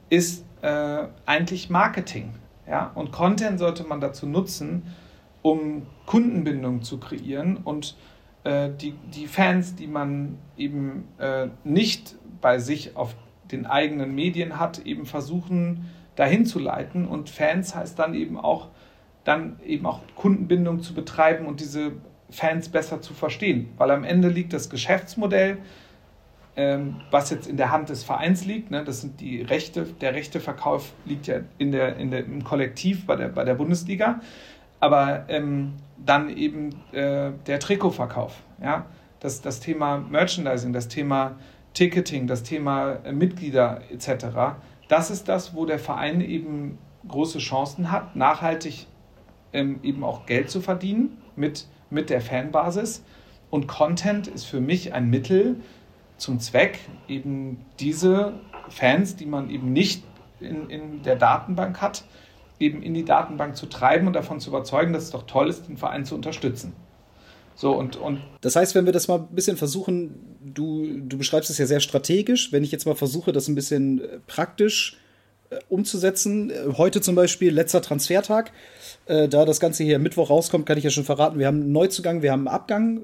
ist 0.09 0.45
äh, 0.61 1.05
eigentlich 1.25 1.69
Marketing. 1.69 2.33
Ja, 2.67 2.91
und 2.95 3.11
Content 3.11 3.59
sollte 3.59 3.83
man 3.83 3.99
dazu 3.99 4.25
nutzen, 4.25 4.83
um 5.41 5.85
Kundenbindung 6.05 6.81
zu 6.83 6.99
kreieren 6.99 7.57
und 7.57 7.97
äh, 8.43 8.69
die, 8.69 8.93
die 9.13 9.27
Fans, 9.27 9.75
die 9.75 9.87
man 9.87 10.37
eben 10.55 11.07
äh, 11.17 11.47
nicht 11.63 12.15
bei 12.39 12.59
sich 12.59 12.95
auf 12.95 13.15
den 13.53 13.65
eigenen 13.65 14.13
Medien 14.13 14.59
hat, 14.59 14.79
eben 14.79 15.05
versuchen, 15.05 15.89
dahin 16.15 16.45
zu 16.45 16.59
leiten. 16.59 17.07
Und 17.07 17.29
Fans 17.29 17.75
heißt 17.75 17.97
dann 17.97 18.13
eben 18.13 18.37
auch, 18.37 18.69
dann 19.23 19.59
eben 19.65 19.85
auch 19.85 20.01
Kundenbindung 20.15 20.81
zu 20.81 20.93
betreiben 20.93 21.45
und 21.45 21.59
diese 21.59 21.93
Fans 22.29 22.69
besser 22.69 23.01
zu 23.01 23.13
verstehen. 23.13 23.69
Weil 23.77 23.91
am 23.91 24.03
Ende 24.03 24.27
liegt 24.27 24.53
das 24.53 24.69
Geschäftsmodell, 24.69 25.59
ähm, 26.55 27.01
was 27.09 27.29
jetzt 27.29 27.47
in 27.47 27.57
der 27.57 27.71
Hand 27.71 27.89
des 27.89 28.03
Vereins 28.03 28.45
liegt. 28.45 28.71
Ne? 28.71 28.83
Das 28.83 29.01
sind 29.01 29.21
die 29.21 29.41
Rechte, 29.41 29.83
der 30.01 30.13
Rechteverkauf 30.13 30.93
liegt 31.05 31.27
ja 31.27 31.37
in 31.57 31.71
der, 31.71 31.97
in 31.97 32.11
der, 32.11 32.25
im 32.25 32.43
Kollektiv 32.43 33.05
bei 33.05 33.15
der, 33.15 33.29
bei 33.29 33.43
der 33.43 33.55
Bundesliga. 33.55 34.19
Aber 34.79 35.25
ähm, 35.29 35.73
dann 36.03 36.29
eben 36.35 36.71
äh, 36.91 37.31
der 37.47 37.59
Trikotverkauf. 37.59 38.41
Ja? 38.61 38.87
Das, 39.19 39.41
das 39.41 39.61
Thema 39.61 39.97
Merchandising, 39.97 40.73
das 40.73 40.89
Thema 40.89 41.37
Ticketing, 41.73 42.27
das 42.27 42.43
Thema 42.43 42.93
äh, 43.03 43.11
Mitglieder 43.11 43.81
etc. 43.91 44.57
Das 44.87 45.09
ist 45.09 45.27
das, 45.27 45.55
wo 45.55 45.65
der 45.65 45.79
Verein 45.79 46.21
eben 46.21 46.77
große 47.07 47.39
Chancen 47.39 47.91
hat, 47.91 48.15
nachhaltig 48.15 48.87
ähm, 49.51 49.79
eben 49.83 50.03
auch 50.03 50.25
Geld 50.25 50.49
zu 50.49 50.61
verdienen 50.61 51.17
mit, 51.35 51.67
mit 51.89 52.09
der 52.09 52.21
Fanbasis. 52.21 53.03
Und 53.49 53.67
Content 53.67 54.27
ist 54.27 54.45
für 54.45 54.61
mich 54.61 54.93
ein 54.93 55.09
Mittel 55.09 55.57
zum 56.17 56.39
Zweck, 56.39 56.79
eben 57.07 57.65
diese 57.79 58.33
Fans, 58.69 59.15
die 59.15 59.25
man 59.25 59.49
eben 59.49 59.73
nicht 59.73 60.03
in, 60.39 60.69
in 60.69 61.03
der 61.03 61.15
Datenbank 61.15 61.81
hat, 61.81 62.03
eben 62.59 62.81
in 62.81 62.93
die 62.93 63.05
Datenbank 63.05 63.55
zu 63.55 63.67
treiben 63.67 64.07
und 64.07 64.13
davon 64.13 64.39
zu 64.39 64.49
überzeugen, 64.49 64.93
dass 64.93 65.03
es 65.03 65.11
doch 65.11 65.23
toll 65.23 65.49
ist, 65.49 65.67
den 65.67 65.77
Verein 65.77 66.05
zu 66.05 66.15
unterstützen. 66.15 66.73
So, 67.55 67.73
und, 67.75 67.95
und 67.95 68.19
das 68.41 68.55
heißt, 68.55 68.75
wenn 68.75 68.85
wir 68.85 68.93
das 68.93 69.07
mal 69.07 69.19
ein 69.19 69.27
bisschen 69.35 69.57
versuchen, 69.57 70.15
du, 70.43 70.87
du 70.99 71.17
beschreibst 71.17 71.49
es 71.49 71.57
ja 71.57 71.65
sehr 71.65 71.79
strategisch, 71.79 72.51
wenn 72.51 72.63
ich 72.63 72.71
jetzt 72.71 72.85
mal 72.85 72.95
versuche, 72.95 73.31
das 73.31 73.47
ein 73.47 73.55
bisschen 73.55 74.01
äh, 74.01 74.19
praktisch 74.27 74.97
äh, 75.49 75.57
umzusetzen. 75.69 76.49
Äh, 76.49 76.73
heute 76.77 77.01
zum 77.01 77.15
Beispiel, 77.15 77.53
letzter 77.53 77.81
Transfertag, 77.81 78.51
äh, 79.05 79.27
da 79.27 79.45
das 79.45 79.59
Ganze 79.59 79.83
hier 79.83 79.99
Mittwoch 79.99 80.29
rauskommt, 80.29 80.65
kann 80.65 80.77
ich 80.77 80.83
ja 80.83 80.89
schon 80.89 81.03
verraten, 81.03 81.39
wir 81.39 81.47
haben 81.47 81.61
einen 81.61 81.71
Neuzugang, 81.71 82.21
wir 82.21 82.31
haben 82.31 82.47
einen 82.47 82.55
Abgang. 82.55 83.01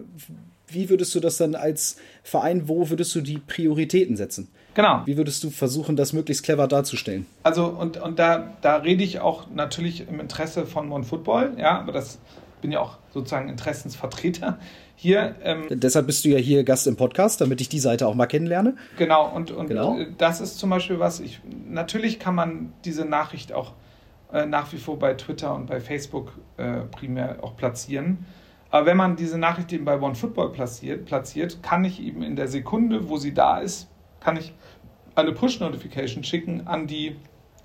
Wie 0.67 0.89
würdest 0.89 1.15
du 1.15 1.19
das 1.19 1.37
dann 1.37 1.55
als 1.55 1.97
Verein, 2.23 2.67
wo 2.67 2.89
würdest 2.89 3.13
du 3.15 3.21
die 3.21 3.39
Prioritäten 3.39 4.15
setzen? 4.15 4.49
Genau. 4.75 5.01
Wie 5.05 5.17
würdest 5.17 5.43
du 5.43 5.49
versuchen, 5.49 5.95
das 5.95 6.13
möglichst 6.13 6.43
clever 6.43 6.67
darzustellen? 6.67 7.25
Also, 7.43 7.65
und, 7.65 7.97
und 7.97 8.19
da, 8.19 8.53
da 8.61 8.77
rede 8.77 9.03
ich 9.03 9.19
auch 9.19 9.49
natürlich 9.49 10.07
im 10.07 10.19
Interesse 10.19 10.65
von 10.65 10.91
One 10.91 11.03
Football, 11.03 11.53
ja, 11.57 11.79
aber 11.79 11.91
das 11.91 12.19
bin 12.61 12.71
ja 12.71 12.79
auch 12.79 12.97
sozusagen 13.11 13.49
Interessensvertreter 13.49 14.59
hier. 14.95 15.35
Ähm, 15.43 15.67
Deshalb 15.69 16.07
bist 16.07 16.25
du 16.25 16.29
ja 16.29 16.37
hier 16.37 16.63
Gast 16.63 16.87
im 16.87 16.95
Podcast, 16.95 17.41
damit 17.41 17.61
ich 17.61 17.69
die 17.69 17.79
Seite 17.79 18.07
auch 18.07 18.15
mal 18.15 18.25
kennenlerne. 18.25 18.75
Genau, 18.97 19.29
und, 19.29 19.51
und 19.51 19.67
genau. 19.67 19.97
das 20.17 20.41
ist 20.41 20.59
zum 20.59 20.69
Beispiel 20.69 20.99
was, 20.99 21.19
ich, 21.19 21.41
natürlich 21.67 22.19
kann 22.19 22.35
man 22.35 22.73
diese 22.85 23.05
Nachricht 23.05 23.53
auch 23.53 23.73
äh, 24.33 24.45
nach 24.45 24.71
wie 24.73 24.77
vor 24.77 24.99
bei 24.99 25.13
Twitter 25.13 25.55
und 25.55 25.67
bei 25.67 25.79
Facebook 25.79 26.33
äh, 26.57 26.81
primär 26.91 27.37
auch 27.41 27.55
platzieren. 27.55 28.25
Aber 28.71 28.85
wenn 28.85 28.97
man 28.97 29.15
diese 29.15 29.37
Nachricht 29.37 29.73
eben 29.73 29.85
bei 29.85 29.99
OneFootball 29.99 30.51
platziert, 30.51 31.05
platziert, 31.05 31.63
kann 31.63 31.83
ich 31.85 32.01
eben 32.01 32.21
in 32.21 32.35
der 32.35 32.47
Sekunde, 32.47 33.09
wo 33.09 33.17
sie 33.17 33.33
da 33.33 33.59
ist, 33.59 33.87
kann 34.19 34.37
ich 34.37 34.53
eine 35.15 35.31
Push-Notification 35.31 36.23
schicken 36.23 36.67
an 36.67 36.85
die, 36.87 37.15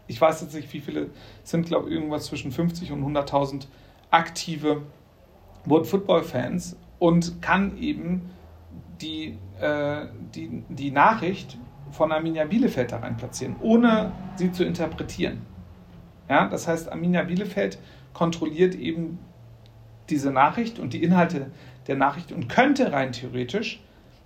ich 0.07 0.21
weiß 0.21 0.41
jetzt 0.41 0.55
nicht, 0.55 0.73
wie 0.73 0.81
viele 0.81 1.11
sind, 1.43 1.67
glaube 1.67 1.89
ich, 1.89 1.95
irgendwas 1.95 2.27
zwischen 2.27 2.53
50 2.53 2.93
und 2.93 3.05
100.000 3.05 3.67
aktive 4.15 4.83
World 5.65 5.87
Football-Fans 5.87 6.77
und 6.99 7.43
kann 7.43 7.77
eben 7.79 8.31
die, 9.01 9.37
äh, 9.61 10.07
die, 10.35 10.63
die 10.69 10.91
Nachricht 10.93 11.59
von 11.91 12.13
Arminia 12.13 12.45
Bielefeld 12.45 12.93
da 12.93 12.99
rein 12.99 13.17
platzieren, 13.17 13.57
ohne 13.61 14.13
sie 14.37 14.53
zu 14.53 14.65
interpretieren. 14.65 15.43
Ja, 16.29 16.49
das 16.49 16.69
heißt, 16.69 16.91
Arminia 16.91 17.23
Bielefeld 17.25 17.79
kontrolliert 18.13 18.75
eben 18.77 19.19
diese 20.09 20.31
Nachricht 20.31 20.79
und 20.79 20.93
die 20.93 21.03
Inhalte 21.03 21.51
der 21.89 21.97
Nachricht 21.97 22.31
und 22.31 22.49
könnte 22.49 22.93
rein 22.93 23.13
theoretisch 23.13 23.83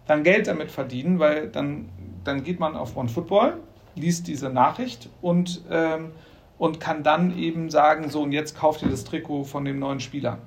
dann 0.06 0.22
Geld 0.22 0.46
damit 0.46 0.70
verdienen, 0.70 1.18
weil 1.18 1.48
dann, 1.48 1.88
dann 2.24 2.42
geht 2.42 2.60
man 2.60 2.76
auf 2.76 2.96
OneFootball, 2.96 3.58
liest 3.94 4.26
diese 4.26 4.50
Nachricht 4.50 5.08
und, 5.22 5.62
ähm, 5.70 6.12
und 6.58 6.80
kann 6.80 7.02
dann 7.02 7.36
eben 7.38 7.70
sagen, 7.70 8.10
so 8.10 8.22
und 8.22 8.32
jetzt 8.32 8.56
kauft 8.56 8.82
ihr 8.82 8.88
das 8.88 9.04
Trikot 9.04 9.44
von 9.44 9.64
dem 9.64 9.78
neuen 9.78 10.00
Spieler. 10.00 10.38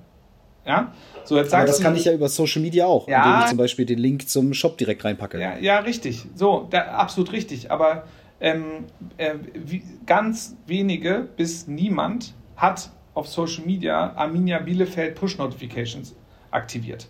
Ja, 0.65 0.93
so 1.23 1.37
jetzt 1.37 1.53
Aber 1.53 1.65
das 1.65 1.77
du, 1.77 1.83
kann 1.83 1.95
ich 1.95 2.05
ja 2.05 2.13
über 2.13 2.29
Social 2.29 2.61
Media 2.61 2.85
auch, 2.85 3.07
ja, 3.07 3.23
indem 3.23 3.39
ich 3.41 3.45
zum 3.47 3.57
Beispiel 3.57 3.85
den 3.85 3.97
Link 3.97 4.29
zum 4.29 4.53
Shop 4.53 4.77
direkt 4.77 5.03
reinpacke. 5.03 5.39
Ja, 5.39 5.57
ja 5.57 5.79
richtig. 5.79 6.27
So, 6.35 6.67
da, 6.69 6.81
absolut 6.81 7.31
richtig. 7.31 7.71
Aber 7.71 8.03
ähm, 8.39 8.85
äh, 9.17 9.35
wie, 9.53 9.81
ganz 10.05 10.55
wenige 10.67 11.27
bis 11.35 11.67
niemand 11.67 12.35
hat 12.55 12.91
auf 13.15 13.27
Social 13.27 13.65
Media 13.65 14.13
Arminia 14.15 14.59
Bielefeld 14.59 15.15
Push 15.15 15.39
Notifications 15.39 16.15
aktiviert. 16.51 17.07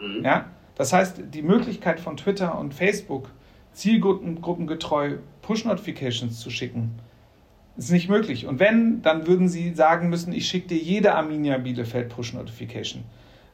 Mhm. 0.00 0.24
Ja, 0.24 0.46
das 0.74 0.92
heißt, 0.92 1.22
die 1.32 1.42
Möglichkeit 1.42 2.00
von 2.00 2.16
Twitter 2.16 2.58
und 2.58 2.74
Facebook 2.74 3.30
zielgruppengetreu 3.72 5.18
Push 5.42 5.64
Notifications 5.64 6.40
zu 6.40 6.50
schicken, 6.50 6.98
ist 7.76 7.90
nicht 7.90 8.08
möglich. 8.08 8.46
Und 8.46 8.60
wenn, 8.60 9.02
dann 9.02 9.26
würden 9.26 9.48
sie 9.48 9.74
sagen 9.74 10.08
müssen, 10.08 10.32
ich 10.32 10.46
schicke 10.46 10.68
dir 10.68 10.78
jede 10.78 11.14
Arminia 11.14 11.58
Bielefeld 11.58 12.08
Push-Notification. 12.08 13.04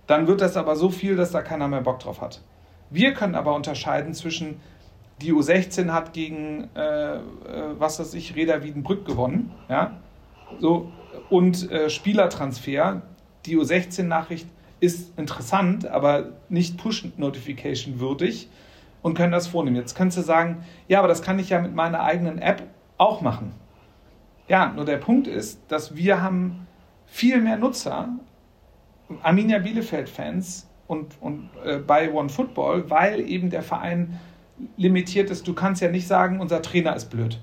Dann 0.07 0.27
wird 0.27 0.41
das 0.41 0.57
aber 0.57 0.77
so 0.77 0.91
viel, 0.91 1.16
dass 1.16 1.31
da 1.31 1.43
keiner 1.43 1.68
mehr 1.68 1.81
Bock 1.81 2.01
drauf 2.01 2.21
hat. 2.21 2.43
Wir 2.91 3.14
können 3.14 3.35
aber 3.35 3.55
unterscheiden 3.55 4.12
zwischen, 4.14 4.61
die 5.23 5.33
U16 5.33 5.91
hat 5.93 6.12
gegen, 6.12 6.68
äh, 6.75 7.16
äh, 7.16 7.21
was 7.79 8.01
weiß 8.01 8.14
ich, 8.14 8.35
Reda 8.35 8.62
Wiedenbrück 8.62 9.05
gewonnen, 9.05 9.53
ja, 9.68 9.99
so, 10.59 10.91
und 11.29 11.71
äh, 11.71 11.89
Spielertransfer. 11.89 13.03
Die 13.47 13.57
U16-Nachricht 13.57 14.49
ist 14.81 15.16
interessant, 15.18 15.87
aber 15.87 16.33
nicht 16.49 16.77
Push-Notification 16.77 18.01
würdig 18.01 18.49
und 19.03 19.14
können 19.14 19.33
das 19.33 19.47
vornehmen. 19.47 19.77
Jetzt 19.77 19.95
kannst 19.95 20.18
du 20.18 20.23
sagen, 20.23 20.64
ja, 20.89 20.99
aber 20.99 21.09
das 21.09 21.23
kann 21.23 21.39
ich 21.39 21.51
ja 21.51 21.61
mit 21.61 21.75
meiner 21.75 22.03
eigenen 22.03 22.39
App 22.39 22.64
auch 22.99 23.21
machen. 23.21 23.53
Ja, 24.51 24.72
nur 24.74 24.84
der 24.84 24.96
Punkt 24.96 25.28
ist, 25.28 25.61
dass 25.68 25.94
wir 25.94 26.20
haben 26.20 26.66
viel 27.07 27.40
mehr 27.40 27.57
Nutzer, 27.57 28.09
Arminia 29.22 29.61
Bielefeld-Fans 29.61 30.68
und, 30.88 31.14
und 31.20 31.51
äh, 31.64 31.76
bei 31.76 32.12
OneFootball, 32.12 32.90
weil 32.90 33.20
eben 33.30 33.51
der 33.51 33.62
Verein 33.62 34.18
limitiert 34.76 35.30
ist. 35.30 35.46
Du 35.46 35.55
kannst 35.55 35.80
ja 35.82 35.88
nicht 35.88 36.09
sagen, 36.09 36.40
unser 36.40 36.62
Trainer 36.62 36.96
ist 36.96 37.11
blöd. 37.11 37.38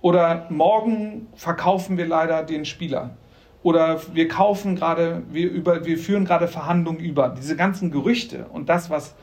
Oder 0.00 0.46
morgen 0.48 1.26
verkaufen 1.34 1.98
wir 1.98 2.06
leider 2.06 2.44
den 2.44 2.64
Spieler. 2.64 3.16
Oder 3.64 4.00
wir 4.14 4.28
kaufen 4.28 4.76
gerade, 4.76 5.24
wir, 5.30 5.84
wir 5.84 5.98
führen 5.98 6.24
gerade 6.24 6.46
Verhandlungen 6.46 7.00
über. 7.00 7.30
Diese 7.30 7.56
ganzen 7.56 7.90
Gerüchte 7.90 8.46
und 8.52 8.68
das, 8.68 8.90
was 8.90 9.16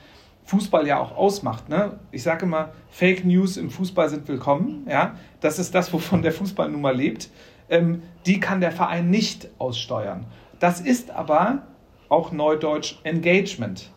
Fußball 0.45 0.87
ja 0.87 0.99
auch 0.99 1.15
ausmacht. 1.15 1.69
Ne? 1.69 1.99
Ich 2.11 2.23
sage 2.23 2.45
immer, 2.45 2.69
Fake 2.89 3.25
News 3.25 3.57
im 3.57 3.69
Fußball 3.69 4.09
sind 4.09 4.27
willkommen. 4.27 4.85
Ja? 4.89 5.15
Das 5.39 5.59
ist 5.59 5.73
das, 5.73 5.91
wovon 5.93 6.21
der 6.21 6.31
Fußball 6.31 6.69
nun 6.69 6.81
mal 6.81 6.95
lebt. 6.95 7.29
Ähm, 7.69 8.03
die 8.25 8.39
kann 8.39 8.61
der 8.61 8.71
Verein 8.71 9.09
nicht 9.09 9.49
aussteuern. 9.57 10.25
Das 10.59 10.81
ist 10.81 11.11
aber 11.11 11.63
auch 12.09 12.31
neudeutsch 12.31 12.99
Engagement. 13.03 13.91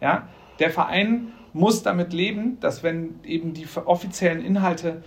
Ja? 0.00 0.28
Der 0.58 0.70
Verein 0.70 1.28
muss 1.52 1.82
damit 1.82 2.12
leben, 2.12 2.58
dass 2.60 2.82
wenn 2.82 3.20
eben 3.24 3.52
die 3.54 3.66
offiziellen 3.84 4.44
Inhalte 4.44 5.02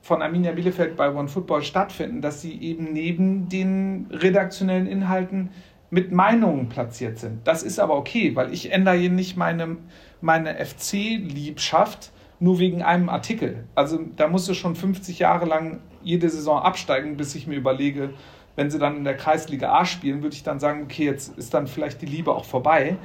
von 0.00 0.22
Arminia 0.22 0.52
Bielefeld 0.52 0.96
bei 0.96 1.14
OneFootball 1.14 1.62
stattfinden, 1.62 2.22
dass 2.22 2.40
sie 2.40 2.58
eben 2.60 2.92
neben 2.92 3.48
den 3.48 4.06
redaktionellen 4.10 4.86
Inhalten 4.86 5.50
mit 5.90 6.12
Meinungen 6.12 6.68
platziert 6.68 7.18
sind. 7.18 7.46
Das 7.46 7.62
ist 7.62 7.78
aber 7.78 7.96
okay, 7.96 8.36
weil 8.36 8.52
ich 8.52 8.72
ändere 8.72 8.96
hier 8.96 9.10
nicht 9.10 9.36
meine, 9.36 9.76
meine 10.20 10.54
FC-Liebschaft 10.64 12.10
nur 12.40 12.58
wegen 12.58 12.82
einem 12.82 13.08
Artikel. 13.08 13.64
Also 13.74 14.00
da 14.16 14.28
musst 14.28 14.48
du 14.48 14.54
schon 14.54 14.76
50 14.76 15.18
Jahre 15.18 15.46
lang 15.46 15.80
jede 16.02 16.28
Saison 16.28 16.60
absteigen, 16.60 17.16
bis 17.16 17.34
ich 17.34 17.46
mir 17.46 17.56
überlege, 17.56 18.10
wenn 18.56 18.70
sie 18.70 18.78
dann 18.78 18.96
in 18.96 19.04
der 19.04 19.16
Kreisliga 19.16 19.72
A 19.72 19.84
spielen, 19.84 20.22
würde 20.22 20.34
ich 20.34 20.42
dann 20.42 20.60
sagen, 20.60 20.82
okay, 20.82 21.04
jetzt 21.04 21.36
ist 21.36 21.54
dann 21.54 21.66
vielleicht 21.66 22.02
die 22.02 22.06
Liebe 22.06 22.34
auch 22.34 22.44
vorbei. 22.44 22.96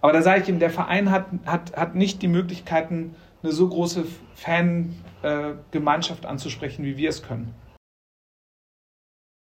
Aber 0.00 0.12
da 0.12 0.22
sage 0.22 0.42
ich 0.42 0.48
ihm, 0.48 0.58
der 0.58 0.70
Verein 0.70 1.10
hat, 1.10 1.26
hat, 1.46 1.76
hat 1.76 1.94
nicht 1.94 2.22
die 2.22 2.28
Möglichkeiten, 2.28 3.14
eine 3.42 3.52
so 3.52 3.68
große 3.68 4.04
Fangemeinschaft 4.34 6.24
äh, 6.24 6.28
anzusprechen, 6.28 6.84
wie 6.84 6.96
wir 6.96 7.10
es 7.10 7.22
können. 7.22 7.54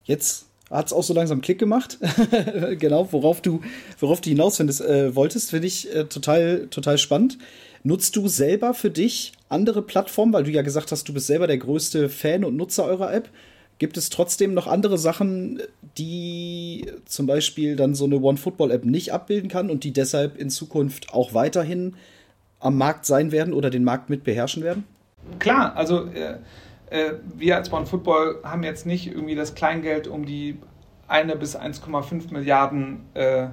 Jetzt 0.04 0.50
hat 0.70 0.88
es 0.88 0.94
auch 0.94 1.04
so 1.04 1.14
langsam 1.14 1.42
Klick 1.42 1.60
gemacht. 1.60 1.98
genau, 2.80 3.12
worauf 3.12 3.42
du, 3.42 3.62
worauf 4.00 4.22
du 4.22 4.30
hinaus 4.30 4.58
findest, 4.58 4.82
äh, 4.82 5.16
wolltest, 5.16 5.52
finde 5.52 5.68
ich 5.68 5.94
äh, 5.94 6.06
total, 6.06 6.68
total 6.68 6.98
spannend. 6.98 7.38
Nutzt 7.84 8.16
du 8.16 8.28
selber 8.28 8.74
für 8.74 8.90
dich 8.90 9.32
andere 9.50 9.82
Plattformen, 9.82 10.34
weil 10.34 10.44
du 10.44 10.52
ja 10.52 10.62
gesagt 10.62 10.92
hast, 10.92 11.08
du 11.08 11.14
bist 11.14 11.28
selber 11.28 11.48
der 11.48 11.58
größte 11.58 12.10
Fan 12.10 12.44
und 12.44 12.56
Nutzer 12.56 12.86
eurer 12.86 13.14
App? 13.14 13.30
Gibt 13.80 13.96
es 13.96 14.10
trotzdem 14.10 14.54
noch 14.54 14.66
andere 14.68 14.98
Sachen, 14.98 15.62
die 15.98 16.88
zum 17.06 17.28
Beispiel 17.28 17.76
dann 17.76 17.94
so 17.94 18.06
eine 18.06 18.20
One-Football-App 18.20 18.86
nicht 18.86 19.14
abbilden 19.14 19.50
kann 19.50 19.70
und 19.70 19.84
die 19.84 19.94
deshalb 19.94 20.38
in 20.38 20.50
Zukunft 20.50 21.14
auch 21.14 21.34
weiterhin 21.34 21.96
am 22.60 22.78
Markt 22.78 23.06
sein 23.06 23.32
werden 23.32 23.54
oder 23.54 23.70
den 23.70 23.84
Markt 23.84 24.10
mit 24.10 24.24
beherrschen 24.24 24.64
werden? 24.64 24.84
Klar, 25.40 25.76
also 25.76 26.06
äh, 26.08 26.38
äh, 26.90 27.14
wir 27.36 27.56
als 27.56 27.72
OneFootball 27.72 28.40
haben 28.44 28.64
jetzt 28.64 28.86
nicht 28.86 29.08
irgendwie 29.08 29.36
das 29.36 29.56
Kleingeld, 29.56 30.08
um 30.08 30.26
die 30.26 30.60
eine 31.08 31.36
bis 31.36 31.58
1,5 31.58 32.32
Milliarden 32.34 33.06
äh, 33.14 33.48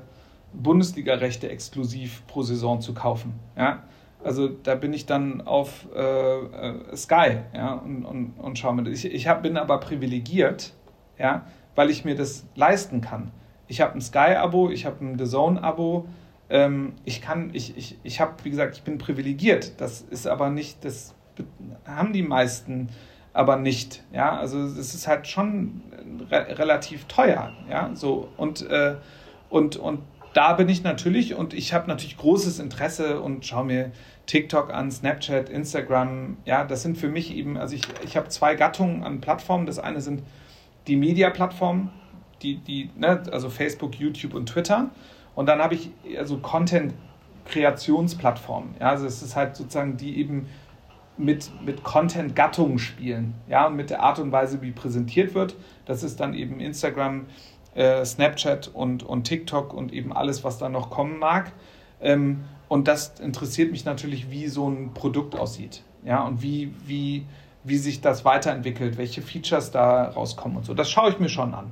Bundesliga-Rechte 0.53 1.51
exklusiv 1.51 2.27
pro 2.27 2.43
Saison 2.43 2.81
zu 2.81 2.95
kaufen. 2.95 3.35
Ja? 3.57 3.83
Also 4.23 4.49
da 4.49 4.75
bin 4.75 4.93
ich 4.93 5.07
dann 5.07 5.43
auf 5.43 5.87
äh, 5.95 6.01
äh, 6.01 6.97
Sky 6.97 7.39
ja, 7.55 7.75
und, 7.75 8.05
und, 8.05 8.35
und 8.39 8.59
schaue 8.59 8.75
mir 8.75 8.85
das. 8.85 9.05
Ich, 9.05 9.13
ich 9.13 9.29
hab, 9.29 9.43
bin 9.43 9.57
aber 9.57 9.79
privilegiert, 9.79 10.73
ja, 11.19 11.45
weil 11.75 11.91
ich 11.91 12.05
mir 12.05 12.15
das 12.15 12.47
leisten 12.55 13.01
kann. 13.01 13.33
Ich 13.67 13.81
habe 13.81 13.95
ein 13.95 14.01
Sky-Abo, 14.01 14.71
ich 14.71 14.87
habe 14.87 15.05
ein 15.05 15.19
The 15.19 15.27
Zone-Abo. 15.27 16.07
Ähm, 16.49 16.95
ich 17.05 17.21
kann, 17.21 17.51
ich, 17.53 17.77
ich, 17.77 17.99
ich 18.03 18.21
habe, 18.21 18.33
wie 18.45 18.51
gesagt, 18.51 18.77
ich 18.77 18.83
bin 18.83 18.99
privilegiert. 18.99 19.81
Das 19.81 20.01
ist 20.03 20.27
aber 20.27 20.51
nicht, 20.51 20.85
das 20.85 21.15
haben 21.85 22.13
die 22.13 22.23
meisten 22.23 22.89
aber 23.35 23.57
nicht. 23.57 24.03
Ja, 24.13 24.39
also 24.39 24.63
es 24.63 24.95
ist 24.95 25.07
halt 25.07 25.27
schon 25.27 25.83
re 26.31 26.59
relativ 26.59 27.05
teuer. 27.05 27.53
Ja, 27.69 27.91
so 27.93 28.29
und 28.39 28.63
äh, 28.71 28.95
und 29.51 29.77
und 29.77 30.01
da 30.33 30.55
bin 30.55 30.69
ich 30.69 30.83
natürlich 30.83 31.35
und 31.35 31.53
ich 31.53 31.75
habe 31.75 31.89
natürlich 31.89 32.17
großes 32.17 32.59
Interesse 32.59 33.21
und 33.21 33.45
schaue 33.45 33.65
mir 33.65 33.91
TikTok 34.27 34.73
an, 34.73 34.91
Snapchat, 34.91 35.51
Instagram. 35.51 36.39
Ja, 36.45 36.65
das 36.65 36.83
sind 36.83 36.99
für 36.99 37.09
mich 37.09 37.35
eben, 37.35 37.57
also 37.57 37.75
ich, 37.77 37.83
ich 38.05 38.17
habe 38.17 38.29
zwei 38.29 38.55
Gattungen 38.55 39.03
an 39.05 39.21
Plattformen. 39.21 39.67
Das 39.67 39.79
eine 39.79 40.01
sind 40.01 40.23
die 40.87 40.97
Media-Plattformen, 40.97 41.91
die, 42.43 42.57
die, 42.57 42.91
ne, 42.97 43.23
also 43.31 43.49
Facebook, 43.51 43.97
YouTube 43.97 44.35
und 44.35 44.49
Twitter. 44.49 44.91
Und 45.35 45.47
dann 45.47 45.61
habe 45.61 45.75
ich 45.75 45.91
also 46.19 46.39
Content-Kreationsplattformen. 46.39 48.77
Ja, 48.81 48.91
also 48.91 49.07
es 49.07 49.23
ist 49.23 49.37
halt 49.37 49.57
sozusagen 49.57 49.97
die 49.97 50.19
eben 50.19 50.49
mit, 51.17 51.51
mit 51.65 51.85
Content-Gattungen 51.85 52.79
spielen, 52.79 53.35
ja, 53.49 53.67
und 53.67 53.77
mit 53.77 53.91
der 53.91 54.03
Art 54.03 54.19
und 54.19 54.33
Weise, 54.33 54.63
wie 54.63 54.73
präsentiert 54.73 55.35
wird. 55.35 55.55
Das 55.87 56.03
ist 56.03 56.21
dann 56.21 56.35
eben 56.35 56.61
Instagram, 56.61 57.27
äh, 57.75 58.05
Snapchat 58.05 58.69
und, 58.69 59.03
und 59.03 59.25
TikTok 59.25 59.73
und 59.75 59.93
eben 59.93 60.13
alles, 60.13 60.45
was 60.45 60.59
da 60.59 60.69
noch 60.69 60.91
kommen 60.91 61.19
mag. 61.19 61.53
Ähm, 62.01 62.45
und 62.69 62.89
das 62.89 63.21
interessiert 63.21 63.71
mich 63.71 63.85
natürlich, 63.85 64.31
wie 64.31 64.49
so 64.49 64.69
ein 64.69 64.95
Produkt 64.95 65.37
aussieht, 65.37 65.83
ja, 66.05 66.23
und 66.23 66.43
wie, 66.43 66.75
wie, 66.87 67.27
wie 67.63 67.79
sich 67.79 68.01
das 68.01 68.25
weiterentwickelt, 68.25 68.99
welche 68.99 69.23
Features 69.23 69.71
da 69.71 70.09
rauskommen 70.09 70.59
und 70.59 70.67
so. 70.67 70.75
Das 70.75 70.91
schaue 70.91 71.11
ich 71.11 71.19
mir 71.19 71.29
schon 71.29 71.55
an. 71.55 71.71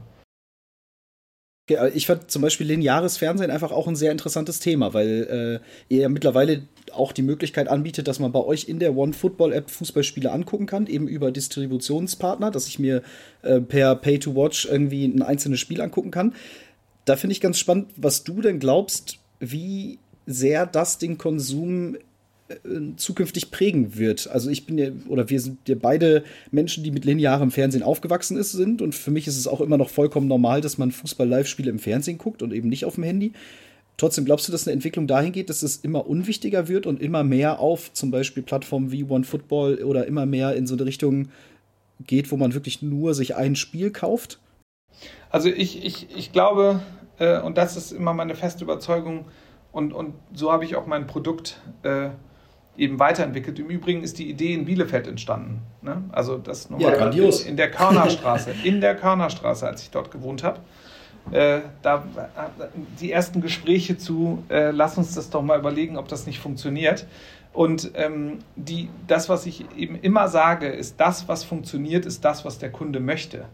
Ich 1.95 2.07
fand 2.07 2.30
zum 2.30 2.43
Beispiel 2.43 2.66
lineares 2.66 3.16
Fernsehen 3.16 3.51
einfach 3.51 3.70
auch 3.70 3.86
ein 3.86 3.97
sehr 3.97 4.11
interessantes 4.12 4.59
Thema, 4.59 4.95
weil 4.95 5.61
äh, 5.88 5.95
ihr 5.95 6.03
ja 6.03 6.09
mittlerweile 6.09 6.66
auch 6.95 7.12
die 7.12 7.22
Möglichkeit 7.22 7.68
anbietet, 7.68 8.09
dass 8.09 8.18
man 8.18 8.32
bei 8.32 8.40
euch 8.40 8.68
in 8.68 8.78
der 8.78 8.97
One 8.97 9.12
Football 9.12 9.53
App 9.53 9.70
Fußballspiele 9.70 10.30
angucken 10.30 10.66
kann, 10.66 10.86
eben 10.86 11.09
über 11.09 11.30
Distributionspartner, 11.30 12.51
dass 12.51 12.68
ich 12.68 12.78
mir 12.78 13.03
äh, 13.43 13.61
per 13.61 13.97
Pay 13.97 14.18
to 14.18 14.34
Watch 14.34 14.66
irgendwie 14.66 15.05
ein 15.05 15.22
einzelnes 15.22 15.61
Spiel 15.61 15.80
angucken 15.80 16.11
kann. 16.11 16.34
Da 17.05 17.16
finde 17.16 17.32
ich 17.32 17.40
ganz 17.40 17.59
spannend, 17.59 17.88
was 17.97 18.24
du 18.24 18.40
denn 18.40 18.59
glaubst, 18.59 19.18
wie 19.40 19.99
sehr 20.26 20.66
das 20.66 20.99
den 20.99 21.18
Konsum 21.18 21.97
äh, 22.49 22.97
zukünftig 22.97 23.51
prägen 23.51 23.97
wird. 23.97 24.28
Also 24.28 24.51
ich 24.51 24.66
bin 24.66 24.78
ja, 24.78 24.90
oder 25.09 25.30
wir 25.30 25.40
sind 25.40 25.68
ja 25.68 25.74
beide 25.80 26.24
Menschen, 26.51 26.84
die 26.84 26.90
mit 26.90 27.05
linearem 27.05 27.51
Fernsehen 27.51 27.82
aufgewachsen 27.82 28.36
ist, 28.36 28.53
sind. 28.53 28.82
Und 28.82 28.95
für 28.95 29.11
mich 29.11 29.26
ist 29.26 29.36
es 29.36 29.49
auch 29.49 29.61
immer 29.61 29.78
noch 29.78 29.90
vollkommen 29.90 30.28
normal, 30.28 30.61
dass 30.61 30.78
man 30.78 30.93
Fußball-Live-Spiele 30.93 31.70
im 31.70 31.78
Fernsehen 31.78 32.18
guckt 32.18 32.43
und 32.43 32.53
eben 32.53 32.68
nicht 32.68 32.84
auf 32.84 32.95
dem 32.97 33.05
Handy. 33.05 33.32
Trotzdem 33.97 34.24
glaubst 34.24 34.49
du, 34.49 34.53
dass 34.53 34.66
eine 34.66 34.72
Entwicklung 34.72 35.07
dahin 35.07 35.32
geht, 35.32 35.49
dass 35.49 35.62
es 35.62 35.76
immer 35.76 36.07
unwichtiger 36.07 36.68
wird 36.68 36.86
und 36.86 37.01
immer 37.01 37.24
mehr 37.24 37.61
auf 37.61 37.93
zum 37.93 38.11
Beispiel 38.11 38.43
Plattformen 38.43 38.90
wie 38.90 39.05
OneFootball 39.05 39.84
oder 39.84 40.07
immer 40.07 40.26
mehr 40.26 40.55
in 40.57 40.66
so 40.66 40.74
eine 40.74 40.86
Richtung 40.86 41.28
geht, 42.07 42.32
wo 42.32 42.36
man 42.36 42.55
wirklich 42.55 42.82
nur 42.82 43.14
sich 43.14 43.36
ein 43.36 43.55
Spiel 43.55 43.90
kauft? 43.90 44.40
Also 45.30 45.49
ich, 45.49 45.84
ich, 45.84 46.09
ich 46.16 46.32
glaube, 46.32 46.80
äh, 47.18 47.40
und 47.40 47.59
das 47.59 47.76
ist 47.76 47.93
immer 47.93 48.12
meine 48.12 48.34
feste 48.34 48.64
Überzeugung, 48.64 49.26
und, 49.72 49.93
und 49.93 50.14
so 50.34 50.53
habe 50.53 50.64
ich 50.64 50.76
auch 50.76 50.86
mein 50.86 51.07
Produkt 51.07 51.61
äh, 51.82 52.11
eben 52.76 52.99
weiterentwickelt. 52.99 53.59
Im 53.59 53.68
Übrigen 53.68 54.03
ist 54.03 54.18
die 54.18 54.28
Idee 54.28 54.53
in 54.53 54.66
Bielefeld 54.66 55.07
entstanden. 55.07 55.62
Ne? 55.80 56.05
Also 56.12 56.38
das 56.38 56.68
ja, 56.78 56.90
grandios. 56.90 57.45
in 57.45 57.57
der 57.57 57.70
Körnerstraße, 57.70 58.55
in 58.64 58.80
der 58.80 58.95
Körnerstraße, 58.95 59.66
als 59.66 59.82
ich 59.82 59.90
dort 59.90 60.11
gewohnt 60.11 60.43
habe. 60.43 60.61
Äh, 61.31 61.61
da 61.83 62.05
die 63.01 63.12
ersten 63.12 63.41
Gespräche 63.41 63.97
zu, 63.97 64.45
äh, 64.51 64.70
lass 64.70 64.99
uns 64.99 65.14
das 65.14 65.31
doch 65.31 65.43
mal 65.43 65.59
überlegen, 65.59 65.97
ob 65.97 66.09
das 66.09 66.27
nicht 66.27 66.41
funktioniert. 66.41 67.07
Und 67.53 67.93
ähm, 67.95 68.39
die, 68.57 68.89
das, 69.07 69.29
was 69.29 69.47
ich 69.47 69.64
eben 69.77 69.97
immer 69.97 70.29
sage, 70.29 70.68
ist, 70.68 70.99
das, 70.99 71.29
was 71.29 71.45
funktioniert, 71.45 72.07
ist 72.07 72.25
das, 72.25 72.45
was 72.45 72.59
der 72.59 72.73
Kunde 72.73 72.99
möchte. 72.99 73.45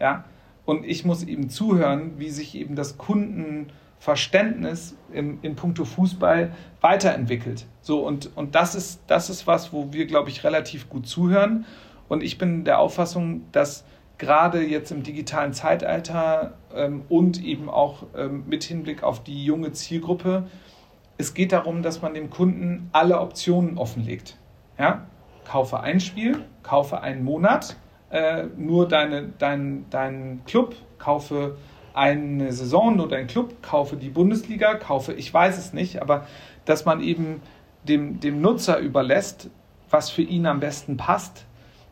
Ja? 0.00 0.24
Und 0.64 0.84
ich 0.84 1.04
muss 1.04 1.22
eben 1.22 1.48
zuhören, 1.48 2.18
wie 2.18 2.30
sich 2.30 2.54
eben 2.56 2.74
das 2.74 2.98
Kunden 2.98 3.68
Verständnis 3.98 4.96
in, 5.12 5.38
in 5.42 5.56
puncto 5.56 5.84
Fußball 5.84 6.52
weiterentwickelt. 6.80 7.66
So, 7.80 8.06
und, 8.06 8.30
und 8.36 8.54
das, 8.54 8.74
ist, 8.74 9.00
das 9.06 9.30
ist 9.30 9.46
was, 9.46 9.72
wo 9.72 9.92
wir, 9.92 10.06
glaube 10.06 10.28
ich, 10.28 10.44
relativ 10.44 10.90
gut 10.90 11.06
zuhören. 11.08 11.64
Und 12.08 12.22
ich 12.22 12.38
bin 12.38 12.64
der 12.64 12.78
Auffassung, 12.78 13.42
dass 13.52 13.84
gerade 14.18 14.64
jetzt 14.64 14.90
im 14.90 15.02
digitalen 15.02 15.52
Zeitalter 15.52 16.54
ähm, 16.74 17.02
und 17.08 17.42
eben 17.42 17.68
auch 17.68 18.04
ähm, 18.16 18.44
mit 18.46 18.64
Hinblick 18.64 19.02
auf 19.02 19.22
die 19.22 19.44
junge 19.44 19.72
Zielgruppe, 19.72 20.46
es 21.18 21.34
geht 21.34 21.52
darum, 21.52 21.82
dass 21.82 22.02
man 22.02 22.14
dem 22.14 22.30
Kunden 22.30 22.88
alle 22.92 23.20
Optionen 23.20 23.78
offenlegt. 23.78 24.36
Ja? 24.78 25.06
Kaufe 25.44 25.80
ein 25.80 26.00
Spiel, 26.00 26.44
kaufe 26.62 27.00
einen 27.00 27.24
Monat, 27.24 27.76
äh, 28.10 28.44
nur 28.56 28.88
deine, 28.88 29.32
dein, 29.38 29.86
dein 29.90 30.42
Club, 30.44 30.74
kaufe 30.98 31.56
eine 31.94 32.52
Saison 32.52 33.00
oder 33.00 33.16
ein 33.16 33.26
Club, 33.26 33.62
kaufe 33.62 33.96
die 33.96 34.10
Bundesliga, 34.10 34.74
kaufe, 34.74 35.14
ich 35.14 35.32
weiß 35.32 35.56
es 35.56 35.72
nicht, 35.72 36.02
aber 36.02 36.26
dass 36.66 36.84
man 36.84 37.00
eben 37.00 37.40
dem, 37.84 38.20
dem 38.20 38.40
Nutzer 38.40 38.78
überlässt, 38.78 39.50
was 39.88 40.10
für 40.10 40.22
ihn 40.22 40.46
am 40.46 40.60
besten 40.60 40.96
passt. 40.96 41.46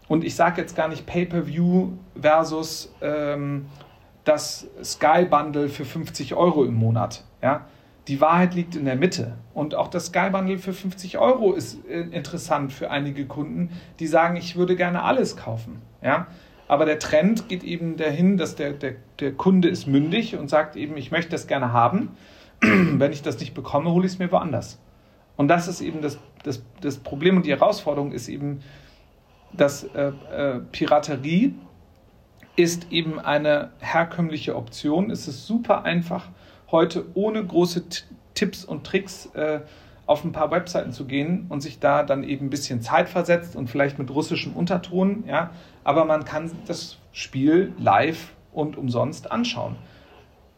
Und 0.09 0.25
ich 0.25 0.35
sage 0.35 0.61
jetzt 0.61 0.77
gar 0.77 0.89
nicht 0.89 1.07
Pay-per-View 1.07 1.93
versus 2.21 2.95
ähm, 3.01 3.67
das 4.25 4.69
Sky 4.83 5.25
Bundle 5.29 5.69
für 5.69 5.85
50 5.85 6.35
Euro 6.35 6.65
im 6.65 6.75
Monat. 6.75 7.25
Ja? 7.43 7.67
Die 8.09 8.21
Wahrheit 8.21 8.55
liegt 8.55 8.77
in 8.77 8.85
der 8.85 8.97
Mitte. 8.97 9.35
Und 9.55 9.75
auch 9.75 9.89
das 9.89 10.07
Sky 10.07 10.31
Bundle 10.31 10.59
für 10.59 10.73
50 10.73 11.19
Euro 11.19 11.53
ist 11.53 11.87
äh, 11.89 12.01
interessant 12.01 12.73
für 12.73 12.91
einige 12.91 13.27
Kunden, 13.27 13.71
die 13.99 14.07
sagen, 14.07 14.37
ich 14.37 14.57
würde 14.57 14.77
gerne 14.77 15.03
alles 15.03 15.37
kaufen. 15.37 15.81
Ja? 16.03 16.27
Aber 16.69 16.85
der 16.85 16.99
Trend 16.99 17.49
geht 17.49 17.63
eben 17.63 17.97
dahin, 17.97 18.37
dass 18.37 18.57
der, 18.57 18.73
der, 18.73 18.97
der 19.21 19.33
Kunde 19.33 19.69
ist 19.69 19.87
mündig 19.87 20.37
und 20.37 20.49
sagt 20.49 20.77
eben, 20.77 20.97
ich 20.97 21.11
möchte 21.11 21.31
das 21.31 21.47
gerne 21.47 21.73
haben. 21.73 22.11
Wenn 22.61 23.13
ich 23.13 23.23
das 23.23 23.39
nicht 23.41 23.55
bekomme, 23.55 23.91
hole 23.91 24.07
ich 24.07 24.13
es 24.13 24.19
mir 24.19 24.31
woanders. 24.33 24.79
Und 25.37 25.49
das 25.49 25.67
ist 25.67 25.81
eben 25.81 26.01
das, 26.01 26.19
das, 26.43 26.63
das 26.81 26.99
Problem 26.99 27.37
und 27.37 27.47
die 27.47 27.51
Herausforderung 27.51 28.13
ist 28.13 28.29
eben, 28.29 28.61
dass 29.57 29.85
äh, 29.85 30.13
äh, 30.33 30.61
Piraterie 30.73 31.55
ist 32.57 32.93
eben 32.93 33.19
eine 33.19 33.71
herkömmliche 33.81 34.57
Option. 34.57 35.11
Es 35.11 35.27
ist 35.27 35.47
super 35.47 35.85
einfach, 35.85 36.29
heute 36.71 37.07
ohne 37.15 37.45
große 37.45 37.89
T 37.89 38.03
Tipps 38.35 38.65
und 38.65 38.85
Tricks 38.85 39.27
äh, 39.35 39.61
auf 40.07 40.25
ein 40.25 40.33
paar 40.33 40.51
Webseiten 40.51 40.93
zu 40.93 41.07
gehen 41.07 41.47
und 41.49 41.61
sich 41.61 41.79
da 41.79 42.03
dann 42.03 42.25
eben 42.25 42.47
ein 42.47 42.51
bisschen 42.51 42.83
Zeit 42.83 43.09
versetzt 43.09 43.57
und 43.57 43.71
vielleicht 43.71 43.99
mit 43.99 44.11
russischem 44.11 44.55
Unterton, 44.55 45.25
ja, 45.27 45.51
aber 45.83 46.05
man 46.05 46.25
kann 46.25 46.51
das 46.67 46.99
Spiel 47.13 47.73
live 47.79 48.33
und 48.53 48.77
umsonst 48.77 49.31
anschauen. 49.31 49.77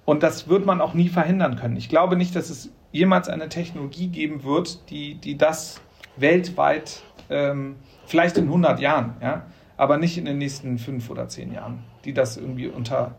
Und 0.04 0.22
das 0.22 0.48
wird 0.48 0.64
man 0.64 0.80
auch 0.80 0.94
nie 0.94 1.08
verhindern 1.08 1.56
können. 1.56 1.76
Ich 1.76 1.88
glaube 1.88 2.16
nicht, 2.16 2.34
dass 2.34 2.48
es 2.48 2.70
jemals 2.92 3.28
eine 3.28 3.48
Technologie 3.48 4.08
geben 4.08 4.44
wird, 4.44 4.88
die, 4.90 5.16
die 5.16 5.36
das 5.36 5.80
weltweit, 6.16 7.02
ähm, 7.28 7.76
vielleicht 8.06 8.36
in 8.36 8.44
100 8.44 8.80
Jahren, 8.80 9.16
ja, 9.20 9.46
aber 9.76 9.98
nicht 9.98 10.16
in 10.16 10.24
den 10.24 10.38
nächsten 10.38 10.78
fünf 10.78 11.10
oder 11.10 11.28
zehn 11.28 11.52
Jahren, 11.52 11.84
die 12.04 12.14
das 12.14 12.36
irgendwie 12.36 12.68
unter 12.68 13.16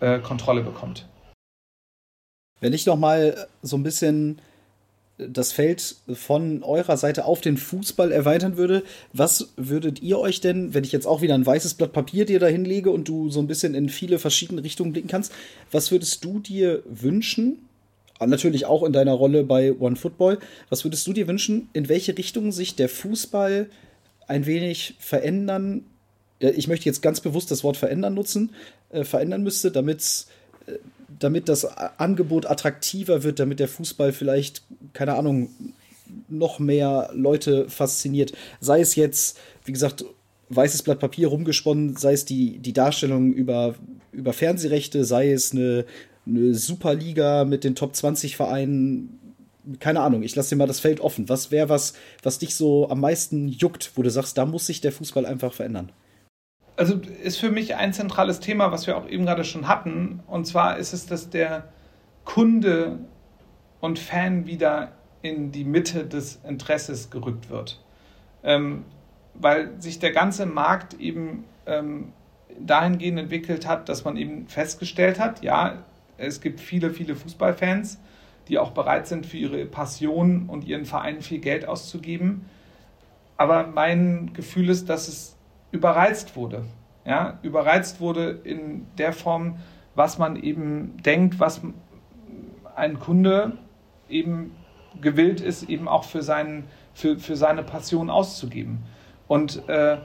äh, 0.00 0.18
Kontrolle 0.18 0.62
bekommt. 0.62 1.08
Wenn 2.60 2.72
ich 2.72 2.86
noch 2.86 2.96
mal 2.96 3.46
so 3.62 3.76
ein 3.76 3.82
bisschen 3.82 4.40
das 5.18 5.52
Feld 5.52 5.96
von 6.12 6.62
eurer 6.62 6.96
Seite 6.96 7.24
auf 7.24 7.40
den 7.40 7.56
Fußball 7.56 8.12
erweitern 8.12 8.56
würde, 8.56 8.82
was 9.12 9.52
würdet 9.56 10.02
ihr 10.02 10.18
euch 10.18 10.40
denn, 10.40 10.74
wenn 10.74 10.84
ich 10.84 10.92
jetzt 10.92 11.06
auch 11.06 11.22
wieder 11.22 11.34
ein 11.34 11.46
weißes 11.46 11.74
Blatt 11.74 11.92
Papier 11.92 12.26
dir 12.26 12.38
da 12.38 12.46
hinlege 12.46 12.90
und 12.90 13.08
du 13.08 13.30
so 13.30 13.40
ein 13.40 13.46
bisschen 13.46 13.74
in 13.74 13.88
viele 13.88 14.18
verschiedene 14.18 14.62
Richtungen 14.62 14.92
blicken 14.92 15.08
kannst, 15.08 15.32
was 15.70 15.90
würdest 15.90 16.24
du 16.24 16.38
dir 16.38 16.82
wünschen? 16.86 17.66
Natürlich 18.20 18.66
auch 18.66 18.82
in 18.82 18.92
deiner 18.92 19.12
Rolle 19.12 19.44
bei 19.44 19.74
One 19.78 19.96
Football. 19.96 20.38
Was 20.70 20.84
würdest 20.84 21.06
du 21.06 21.12
dir 21.12 21.28
wünschen, 21.28 21.68
in 21.74 21.88
welche 21.88 22.16
Richtung 22.16 22.50
sich 22.50 22.74
der 22.74 22.88
Fußball 22.88 23.68
ein 24.26 24.46
wenig 24.46 24.94
verändern? 24.98 25.84
Ich 26.38 26.68
möchte 26.68 26.86
jetzt 26.86 27.02
ganz 27.02 27.20
bewusst 27.20 27.50
das 27.50 27.64
Wort 27.64 27.76
verändern 27.76 28.14
nutzen, 28.14 28.54
äh, 28.90 29.04
verändern 29.04 29.42
müsste, 29.42 29.70
damit 29.70 30.26
äh, 30.66 30.72
damit 31.18 31.48
das 31.48 31.64
Angebot 31.64 32.46
attraktiver 32.46 33.22
wird, 33.22 33.38
damit 33.38 33.60
der 33.60 33.68
Fußball 33.68 34.12
vielleicht, 34.12 34.62
keine 34.92 35.14
Ahnung, 35.14 35.50
noch 36.28 36.58
mehr 36.58 37.10
Leute 37.14 37.68
fasziniert. 37.68 38.32
Sei 38.60 38.80
es 38.80 38.94
jetzt, 38.94 39.38
wie 39.64 39.72
gesagt, 39.72 40.04
weißes 40.48 40.82
Blatt 40.82 41.00
Papier 41.00 41.28
rumgesponnen, 41.28 41.96
sei 41.96 42.12
es 42.12 42.24
die, 42.24 42.58
die 42.58 42.72
Darstellung 42.72 43.32
über, 43.32 43.74
über 44.12 44.32
Fernsehrechte, 44.32 45.04
sei 45.04 45.32
es 45.32 45.52
eine, 45.52 45.84
eine 46.26 46.54
Superliga 46.54 47.44
mit 47.44 47.64
den 47.64 47.74
Top 47.74 47.96
20 47.96 48.36
Vereinen. 48.36 49.18
Keine 49.80 50.00
Ahnung, 50.00 50.22
ich 50.22 50.36
lasse 50.36 50.50
dir 50.50 50.56
mal 50.56 50.66
das 50.66 50.80
Feld 50.80 51.00
offen. 51.00 51.28
Was 51.28 51.50
wäre 51.50 51.68
was, 51.68 51.94
was 52.22 52.38
dich 52.38 52.54
so 52.54 52.88
am 52.88 53.00
meisten 53.00 53.48
juckt, 53.48 53.92
wo 53.96 54.02
du 54.02 54.10
sagst, 54.10 54.38
da 54.38 54.46
muss 54.46 54.66
sich 54.66 54.80
der 54.80 54.92
Fußball 54.92 55.26
einfach 55.26 55.52
verändern? 55.52 55.92
also 56.76 57.00
ist 57.22 57.38
für 57.38 57.50
mich 57.50 57.74
ein 57.74 57.92
zentrales 57.92 58.40
Thema, 58.40 58.70
was 58.70 58.86
wir 58.86 58.96
auch 58.96 59.08
eben 59.08 59.24
gerade 59.24 59.44
schon 59.44 59.66
hatten. 59.66 60.20
Und 60.26 60.46
zwar 60.46 60.76
ist 60.76 60.92
es, 60.92 61.06
dass 61.06 61.30
der 61.30 61.68
Kunde 62.24 62.98
und 63.80 63.98
Fan 63.98 64.46
wieder 64.46 64.92
in 65.22 65.52
die 65.52 65.64
Mitte 65.64 66.06
des 66.06 66.40
Interesses 66.46 67.10
gerückt 67.10 67.50
wird. 67.50 67.82
Ähm, 68.44 68.84
weil 69.34 69.80
sich 69.80 69.98
der 69.98 70.12
ganze 70.12 70.46
Markt 70.46 70.94
eben 70.94 71.44
ähm, 71.66 72.12
dahingehend 72.58 73.18
entwickelt 73.18 73.66
hat, 73.66 73.88
dass 73.88 74.04
man 74.04 74.16
eben 74.16 74.46
festgestellt 74.46 75.18
hat, 75.18 75.42
ja, 75.42 75.84
es 76.16 76.40
gibt 76.40 76.60
viele, 76.60 76.90
viele 76.90 77.14
Fußballfans, 77.14 77.98
die 78.48 78.58
auch 78.58 78.70
bereit 78.70 79.06
sind, 79.06 79.26
für 79.26 79.36
ihre 79.36 79.64
Passion 79.66 80.48
und 80.48 80.64
ihren 80.64 80.84
Verein 80.84 81.20
viel 81.22 81.40
Geld 81.40 81.66
auszugeben. 81.66 82.46
Aber 83.36 83.66
mein 83.66 84.32
Gefühl 84.32 84.70
ist, 84.70 84.88
dass 84.88 85.08
es 85.08 85.36
überreizt 85.72 86.36
wurde. 86.36 86.64
Ja, 87.04 87.38
überreizt 87.42 88.00
wurde 88.00 88.30
in 88.44 88.86
der 88.98 89.12
Form, 89.12 89.58
was 89.94 90.18
man 90.18 90.36
eben 90.36 90.96
denkt, 91.02 91.38
was 91.38 91.60
ein 92.74 92.98
Kunde 92.98 93.58
eben 94.08 94.52
gewillt 95.00 95.40
ist, 95.40 95.64
eben 95.64 95.88
auch 95.88 96.04
für, 96.04 96.22
seinen, 96.22 96.64
für, 96.94 97.18
für 97.18 97.36
seine 97.36 97.62
Passion 97.62 98.10
auszugeben. 98.10 98.82
Und, 99.28 99.68
äh, 99.68 99.98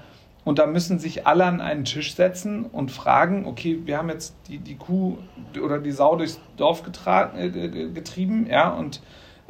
und 0.44 0.60
da 0.60 0.66
müssen 0.66 1.00
sich 1.00 1.28
alle 1.28 1.46
an 1.46 1.62
einen 1.62 1.86
Tisch 1.86 2.16
setzen 2.16 2.66
und 2.66 2.92
fragen, 2.92 3.46
okay, 3.46 3.82
wir 3.86 3.98
haben 3.98 4.10
jetzt 4.10 4.36
die, 4.48 4.58
die 4.58 4.76
Kuh 4.76 5.18
oder 5.62 5.80
die 5.80 5.92
Sau 5.92 6.16
durchs 6.16 6.40
Dorf 6.58 6.84
äh, 7.06 7.50
getrieben, 7.90 8.48
ja, 8.50 8.70
und 8.70 9.02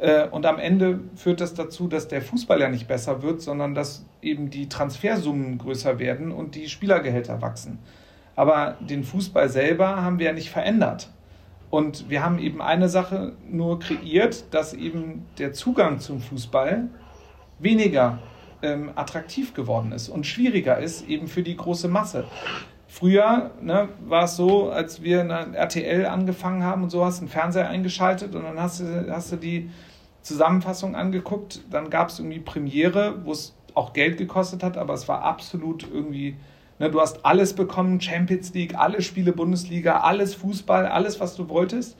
äh, 0.02 0.26
und 0.28 0.44
am 0.46 0.58
Ende 0.58 0.98
führt 1.14 1.40
das 1.40 1.54
dazu, 1.54 1.86
dass 1.86 2.08
der 2.08 2.22
Fußball 2.22 2.60
ja 2.60 2.68
nicht 2.68 2.88
besser 2.88 3.22
wird, 3.22 3.40
sondern 3.40 3.74
dass 3.74 4.04
eben 4.20 4.50
die 4.50 4.68
Transfersummen 4.68 5.58
größer 5.58 6.00
werden 6.00 6.32
und 6.32 6.56
die 6.56 6.68
Spielergehälter 6.68 7.40
wachsen. 7.40 7.78
Aber 8.34 8.76
den 8.80 9.04
Fußball 9.04 9.48
selber 9.48 10.02
haben 10.02 10.18
wir 10.18 10.26
ja 10.26 10.32
nicht 10.32 10.50
verändert. 10.50 11.10
Und 11.70 12.10
wir 12.10 12.24
haben 12.24 12.38
eben 12.38 12.60
eine 12.60 12.88
Sache 12.88 13.32
nur 13.48 13.78
kreiert, 13.78 14.52
dass 14.52 14.74
eben 14.74 15.24
der 15.38 15.52
Zugang 15.52 16.00
zum 16.00 16.20
Fußball 16.20 16.88
weniger 17.60 18.18
ähm, 18.62 18.90
attraktiv 18.94 19.54
geworden 19.54 19.92
ist 19.92 20.08
und 20.08 20.26
schwieriger 20.26 20.78
ist 20.78 21.08
eben 21.08 21.28
für 21.28 21.42
die 21.42 21.56
große 21.56 21.88
Masse. 21.88 22.24
Früher 22.86 23.52
ne, 23.60 23.88
war 24.06 24.24
es 24.24 24.36
so, 24.36 24.70
als 24.70 25.02
wir 25.02 25.22
in 25.22 25.30
RTL 25.30 26.06
angefangen 26.06 26.62
haben 26.62 26.82
und 26.82 26.90
so, 26.90 27.04
hast 27.04 27.18
du 27.18 27.22
einen 27.22 27.30
Fernseher 27.30 27.68
eingeschaltet 27.68 28.34
und 28.34 28.42
dann 28.42 28.60
hast 28.60 28.80
du, 28.80 29.06
hast 29.10 29.32
du 29.32 29.36
die 29.36 29.70
Zusammenfassung 30.20 30.94
angeguckt. 30.94 31.62
Dann 31.70 31.90
gab 31.90 32.10
es 32.10 32.18
irgendwie 32.18 32.38
Premiere, 32.38 33.24
wo 33.24 33.32
es 33.32 33.54
auch 33.74 33.92
Geld 33.92 34.18
gekostet 34.18 34.62
hat, 34.62 34.76
aber 34.76 34.94
es 34.94 35.08
war 35.08 35.22
absolut 35.22 35.88
irgendwie, 35.90 36.36
ne, 36.78 36.90
du 36.90 37.00
hast 37.00 37.24
alles 37.24 37.54
bekommen, 37.54 38.00
Champions 38.00 38.52
League, 38.52 38.74
alle 38.74 39.00
Spiele 39.02 39.32
Bundesliga, 39.32 40.00
alles 40.00 40.34
Fußball, 40.34 40.86
alles, 40.86 41.18
was 41.18 41.34
du 41.34 41.48
wolltest. 41.48 41.96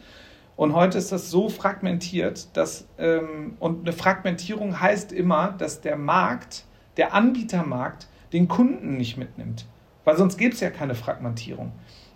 Und 0.62 0.74
heute 0.74 0.96
ist 0.96 1.10
das 1.10 1.28
so 1.28 1.48
fragmentiert, 1.48 2.56
dass, 2.56 2.86
ähm, 2.96 3.56
und 3.58 3.80
eine 3.80 3.92
Fragmentierung 3.92 4.78
heißt 4.80 5.10
immer, 5.10 5.56
dass 5.58 5.80
der 5.80 5.96
Markt, 5.96 6.66
der 6.96 7.14
Anbietermarkt, 7.14 8.06
den 8.32 8.46
Kunden 8.46 8.96
nicht 8.96 9.16
mitnimmt. 9.16 9.66
Weil 10.04 10.16
sonst 10.16 10.38
gibt 10.38 10.54
es 10.54 10.60
ja 10.60 10.70
keine 10.70 10.94
Fragmentierung. 10.94 11.72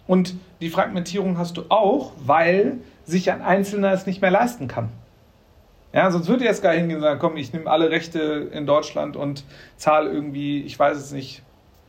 Und 0.07 0.37
die 0.61 0.71
Fragmentierung 0.71 1.39
hast 1.39 1.57
du 1.57 1.65
auch, 1.71 2.13
weil 2.25 2.79
sich 3.05 3.33
ein 3.33 3.43
Einzelner 3.43 3.91
es 3.91 4.07
nicht 4.07 4.23
mehr 4.23 4.31
leisten 4.31 4.69
kann. 4.69 4.91
Ja, 5.93 6.09
sonst 6.13 6.29
würde 6.29 6.45
jetzt 6.45 6.63
gar 6.63 6.73
hingehen 6.73 6.99
und 6.99 7.03
sagen, 7.03 7.19
komm, 7.19 7.37
ich 7.37 7.53
nehme 7.53 7.69
alle 7.69 7.91
Rechte 7.91 8.49
in 8.53 8.65
Deutschland 8.65 9.17
und 9.17 9.43
zahle 9.77 10.09
irgendwie, 10.09 10.63
ich 10.63 10.79
weiß 10.79 10.97
es 10.99 11.11
nicht, 11.11 11.43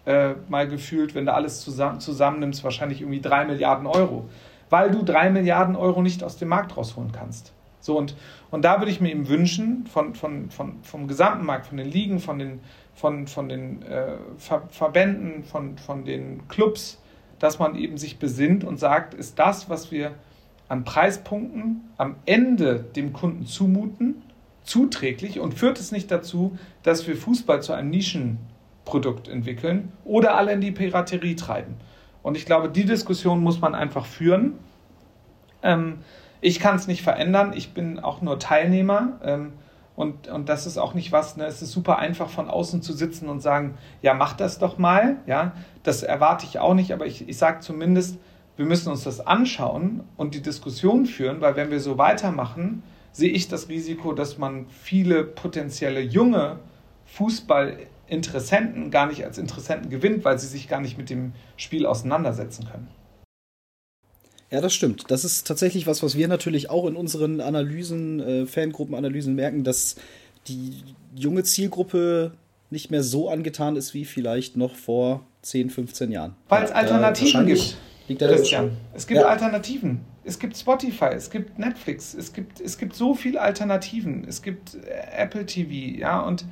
äh, 0.08 0.34
mal 0.49 0.68
gefühlt, 0.68 1.14
wenn 1.14 1.28
du 1.28 1.36
alles 1.36 1.62
zusammen, 1.62 1.99
zusammennimmst, 1.99 2.64
wahrscheinlich 2.64 3.01
irgendwie 3.01 3.22
drei 3.22 3.45
Milliarden 3.45 3.86
Euro. 3.86 4.28
Weil 4.70 4.91
du 4.91 5.03
drei 5.03 5.30
Milliarden 5.30 5.76
Euro 5.76 6.01
nicht 6.01 6.24
aus 6.24 6.38
dem 6.38 6.49
Markt 6.49 6.76
rausholen 6.76 7.11
kannst. 7.11 7.53
So, 7.80 7.97
und, 7.97 8.15
und 8.51 8.65
da 8.65 8.80
würde 8.80 8.91
ich 8.91 8.99
mir 8.99 9.11
eben 9.11 9.30
wünschen, 9.30 9.88
von, 9.88 10.13
von, 10.13 10.49
von, 10.49 10.84
vom 10.84 11.07
gesamten 11.07 11.45
Markt, 11.45 11.68
von 11.68 11.78
den 11.78 11.89
Ligen, 11.89 12.20
von 12.20 12.38
den, 12.39 12.59
von, 12.95 13.28
von 13.28 13.47
den 13.47 13.82
äh, 13.84 14.18
Ver 14.38 14.63
Verbänden, 14.70 15.43
von, 15.43 15.78
von 15.78 16.03
den 16.03 16.47
Clubs, 16.49 17.01
dass 17.39 17.59
man 17.59 17.76
eben 17.76 17.97
sich 17.97 18.20
besinnt 18.20 18.63
und 18.63 18.78
sagt, 18.78 19.13
ist 19.13 19.39
das, 19.39 19.70
was 19.70 19.91
wir 19.91 20.11
an 20.68 20.84
Preispunkten 20.84 21.89
am 21.97 22.15
Ende 22.26 22.80
dem 22.80 23.13
Kunden 23.13 23.45
zumuten, 23.45 24.22
zuträglich 24.63 25.39
und 25.39 25.53
führt 25.53 25.80
es 25.80 25.91
nicht 25.91 26.11
dazu, 26.11 26.57
dass 26.84 27.07
wir 27.07 27.15
Fußball 27.15 27.61
zu 27.61 27.74
einem 27.74 27.89
Nischenprodukt 27.89 29.30
entwickeln 29.30 29.93
oder 30.03 30.36
alle 30.36 30.51
in 30.51 30.61
die 30.61 30.72
Piraterie 30.72 31.36
treiben. 31.36 31.76
Und 32.28 32.36
ich 32.36 32.45
glaube, 32.45 32.67
die 32.67 32.84
Diskussion 32.84 33.41
muss 33.41 33.61
man 33.61 33.73
einfach 33.73 34.05
führen. 34.05 34.55
Ähm, 35.63 35.99
ich 36.41 36.59
kann 36.59 36.75
es 36.75 36.86
nicht 36.86 37.01
verändern, 37.01 37.53
ich 37.55 37.73
bin 37.73 37.99
auch 37.99 38.21
nur 38.21 38.38
Teilnehmer. 38.38 39.13
Ähm, 39.23 39.53
und, 39.95 40.28
und 40.28 40.49
das 40.49 40.67
ist 40.67 40.78
auch 40.78 40.93
nicht 40.93 41.13
was, 41.13 41.38
ne? 41.38 41.45
es 41.45 41.61
ist 41.61 41.71
super 41.71 41.99
einfach 41.99 42.28
von 42.28 42.49
außen 42.49 42.82
zu 42.82 42.91
sitzen 42.91 43.30
und 43.30 43.39
sagen, 43.39 43.78
ja, 44.01 44.13
mach 44.13 44.34
das 44.34 44.59
doch 44.59 44.78
mal. 44.78 45.15
Ja, 45.25 45.53
das 45.84 46.03
erwarte 46.03 46.45
ich 46.45 46.59
auch 46.59 46.73
nicht, 46.73 46.91
aber 46.91 47.05
ich, 47.05 47.30
ich 47.30 47.38
sage 47.38 47.61
zumindest, 47.61 48.17
wir 48.57 48.65
müssen 48.65 48.91
uns 48.91 49.05
das 49.05 49.25
anschauen 49.25 50.01
und 50.17 50.36
die 50.36 50.41
Diskussion 50.41 51.05
führen, 51.05 51.39
weil 51.39 51.55
wenn 51.55 51.71
wir 51.71 51.80
so 51.80 51.97
weitermachen, 51.97 52.84
sehe 53.13 53.32
ich 53.32 53.47
das 53.47 53.69
Risiko, 53.69 54.11
dass 54.11 54.38
man 54.38 54.65
viele 54.67 55.23
potenzielle 55.23 56.01
junge 56.01 56.59
Fußballinteressenten 58.08 58.91
gar 58.91 59.08
nicht 59.08 59.24
als 59.24 59.38
Interessenten 59.38 59.89
gewinnt, 59.89 60.26
weil 60.26 60.39
sie 60.39 60.47
sich 60.47 60.68
gar 60.68 60.82
nicht 60.82 60.97
mit 60.97 61.10
dem 61.10 61.34
Spiel 61.55 61.86
auseinandersetzen 61.86 62.66
können. 62.70 62.88
Ja, 64.49 64.62
das 64.62 64.74
stimmt. 64.74 65.12
Das 65.12 65.26
ist 65.26 65.45
tatsächlich 65.45 65.88
was, 65.88 66.01
was 66.03 66.16
wir 66.16 66.28
natürlich 66.30 66.70
auch 66.70 66.88
in 66.88 66.95
unseren 66.95 67.41
Analysen, 67.41 68.20
äh, 68.22 68.45
Fangruppenanalysen 68.45 69.36
merken, 69.36 69.66
dass 69.66 69.95
die 70.47 70.84
junge 71.14 71.43
Zielgruppe 71.43 72.32
nicht 72.70 72.89
mehr 72.89 73.03
so 73.03 73.30
angetan 73.30 73.76
ist 73.76 73.93
wie 73.93 74.05
vielleicht 74.05 74.55
noch 74.55 74.76
vor 74.76 75.26
10, 75.41 75.70
15 75.70 76.12
Jahren. 76.12 76.36
Weil 76.47 76.64
es 76.64 76.72
Alternativen 76.72 77.45
gibt. 77.45 77.78
Liegt 78.08 78.22
da 78.22 78.28
Christian. 78.28 78.72
Es 78.93 79.05
gibt 79.05 79.20
ja. 79.20 79.28
Alternativen. 79.28 79.99
Es 80.24 80.39
gibt 80.39 80.58
Spotify, 80.58 81.10
es 81.14 81.30
gibt 81.30 81.58
Netflix, 81.58 82.14
es 82.14 82.34
gibt, 82.34 82.60
es 82.60 82.78
gibt 82.78 82.95
so 82.95 83.16
viele 83.16 83.41
Alternativen. 83.41 84.26
Es 84.28 84.41
gibt 84.41 84.76
äh, 84.76 85.24
Apple 85.24 85.45
TV, 85.45 85.99
ja, 85.99 86.20
und, 86.22 86.45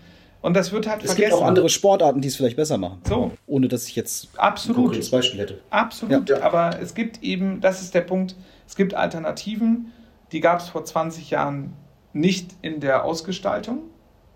und 0.45 0.53
das 0.53 0.71
wird 0.71 0.85
halt 0.85 1.03
es 1.03 1.07
vergessen. 1.07 1.23
Es 1.23 1.31
gibt 1.31 1.41
auch 1.41 1.47
andere 1.47 1.69
Sportarten, 1.69 2.21
die 2.21 2.27
es 2.27 2.35
vielleicht 2.35 2.55
besser 2.55 2.77
machen. 2.77 3.01
So. 3.07 3.31
Ohne 3.47 3.67
dass 3.67 3.87
ich 3.87 3.95
jetzt 3.95 4.29
Absolut. 4.37 4.95
ein 4.95 5.09
Beispiel 5.09 5.39
hätte. 5.39 5.59
Absolut, 5.71 6.29
ja. 6.29 6.43
aber 6.43 6.79
es 6.79 6.93
gibt 6.93 7.23
eben, 7.23 7.61
das 7.61 7.81
ist 7.81 7.95
der 7.95 8.01
Punkt, 8.01 8.35
es 8.67 8.75
gibt 8.75 8.93
Alternativen, 8.93 9.91
die 10.31 10.41
gab 10.41 10.59
es 10.59 10.69
vor 10.69 10.85
20 10.85 11.31
Jahren 11.31 11.73
nicht 12.13 12.51
in 12.61 12.79
der 12.79 13.05
Ausgestaltung. 13.05 13.85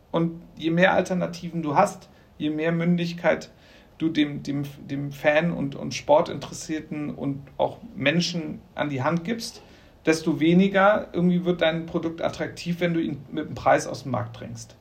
Und 0.09 0.41
je 0.57 0.71
mehr 0.71 0.93
Alternativen 0.93 1.61
du 1.61 1.75
hast, 1.75 2.09
je 2.39 2.49
mehr 2.49 2.71
Mündigkeit 2.71 3.51
du 3.99 4.09
dem, 4.09 4.41
dem, 4.41 4.63
dem 4.89 5.11
Fan 5.11 5.51
und, 5.51 5.75
und 5.75 5.93
Sportinteressierten 5.93 7.13
und 7.13 7.43
auch 7.57 7.77
Menschen 7.95 8.61
an 8.73 8.89
die 8.89 9.03
Hand 9.03 9.25
gibst, 9.25 9.61
desto 10.07 10.39
weniger 10.39 11.09
irgendwie 11.13 11.45
wird 11.45 11.61
dein 11.61 11.85
Produkt 11.85 12.23
attraktiv, 12.23 12.79
wenn 12.79 12.95
du 12.95 12.99
ihn 12.99 13.21
mit 13.31 13.47
dem 13.47 13.53
Preis 13.53 13.85
aus 13.85 14.01
dem 14.01 14.11
Markt 14.11 14.39
drängst. 14.39 14.75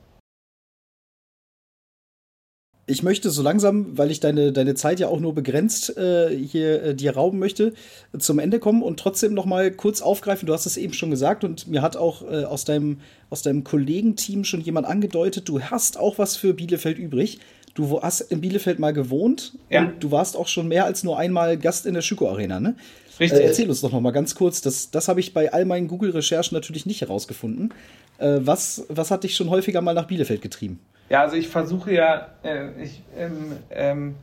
Ich 2.89 3.03
möchte 3.03 3.29
so 3.29 3.43
langsam, 3.43 3.97
weil 3.99 4.09
ich 4.09 4.19
deine, 4.19 4.51
deine 4.51 4.73
Zeit 4.73 4.99
ja 4.99 5.09
auch 5.09 5.19
nur 5.19 5.35
begrenzt 5.35 5.95
äh, 5.95 6.35
hier 6.35 6.83
äh, 6.83 6.95
dir 6.95 7.15
rauben 7.15 7.37
möchte, 7.37 7.73
zum 8.17 8.39
Ende 8.39 8.57
kommen 8.57 8.81
und 8.81 8.99
trotzdem 8.99 9.35
noch 9.35 9.45
mal 9.45 9.69
kurz 9.69 10.01
aufgreifen. 10.01 10.47
Du 10.47 10.53
hast 10.53 10.65
es 10.65 10.75
eben 10.75 10.93
schon 10.93 11.11
gesagt 11.11 11.43
und 11.43 11.67
mir 11.67 11.83
hat 11.83 11.97
auch 11.97 12.23
äh, 12.23 12.45
aus 12.45 12.65
deinem, 12.65 12.97
aus 13.29 13.43
deinem 13.43 13.63
Kollegenteam 13.63 14.43
schon 14.43 14.61
jemand 14.61 14.87
angedeutet, 14.87 15.47
du 15.47 15.61
hast 15.61 15.99
auch 15.99 16.17
was 16.17 16.35
für 16.35 16.55
Bielefeld 16.55 16.97
übrig. 16.97 17.39
Du 17.75 18.01
hast 18.01 18.21
in 18.21 18.41
Bielefeld 18.41 18.79
mal 18.79 18.91
gewohnt 18.91 19.53
ja. 19.69 19.81
und 19.81 20.03
du 20.03 20.09
warst 20.09 20.35
auch 20.35 20.47
schon 20.47 20.67
mehr 20.67 20.85
als 20.85 21.03
nur 21.03 21.19
einmal 21.19 21.57
Gast 21.57 21.85
in 21.85 21.93
der 21.93 22.01
Schüko 22.01 22.27
Arena, 22.27 22.59
ne? 22.59 22.75
Richtig. 23.19 23.39
Äh, 23.39 23.43
erzähl 23.43 23.69
uns 23.69 23.81
doch 23.81 23.91
noch 23.91 24.01
mal 24.01 24.11
ganz 24.11 24.33
kurz. 24.33 24.61
Das, 24.61 24.89
das 24.89 25.07
habe 25.07 25.19
ich 25.19 25.35
bei 25.35 25.53
all 25.53 25.65
meinen 25.65 25.87
Google-Recherchen 25.87 26.55
natürlich 26.55 26.87
nicht 26.87 27.01
herausgefunden. 27.01 27.71
Äh, 28.17 28.39
was, 28.41 28.85
was 28.89 29.11
hat 29.11 29.23
dich 29.23 29.35
schon 29.35 29.51
häufiger 29.51 29.81
mal 29.81 29.93
nach 29.93 30.07
Bielefeld 30.07 30.41
getrieben? 30.41 30.79
Ja, 31.09 31.21
also 31.21 31.35
ich 31.35 31.49
versuche 31.49 31.93
ja, 31.93 32.27
äh, 32.43 32.69
ich, 32.81 33.01
ähm, 33.17 33.57
ähm, 33.71 34.15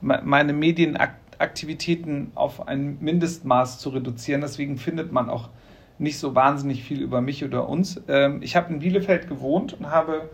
meine 0.00 0.52
Medienaktivitäten 0.52 2.32
auf 2.34 2.66
ein 2.66 2.98
Mindestmaß 3.00 3.78
zu 3.78 3.90
reduzieren. 3.90 4.40
Deswegen 4.40 4.76
findet 4.76 5.12
man 5.12 5.30
auch 5.30 5.50
nicht 5.98 6.18
so 6.18 6.34
wahnsinnig 6.34 6.82
viel 6.82 7.00
über 7.00 7.20
mich 7.20 7.44
oder 7.44 7.68
uns. 7.68 8.00
Ähm, 8.08 8.42
ich 8.42 8.56
habe 8.56 8.72
in 8.72 8.80
Bielefeld 8.80 9.28
gewohnt 9.28 9.74
und 9.74 9.90
habe 9.90 10.28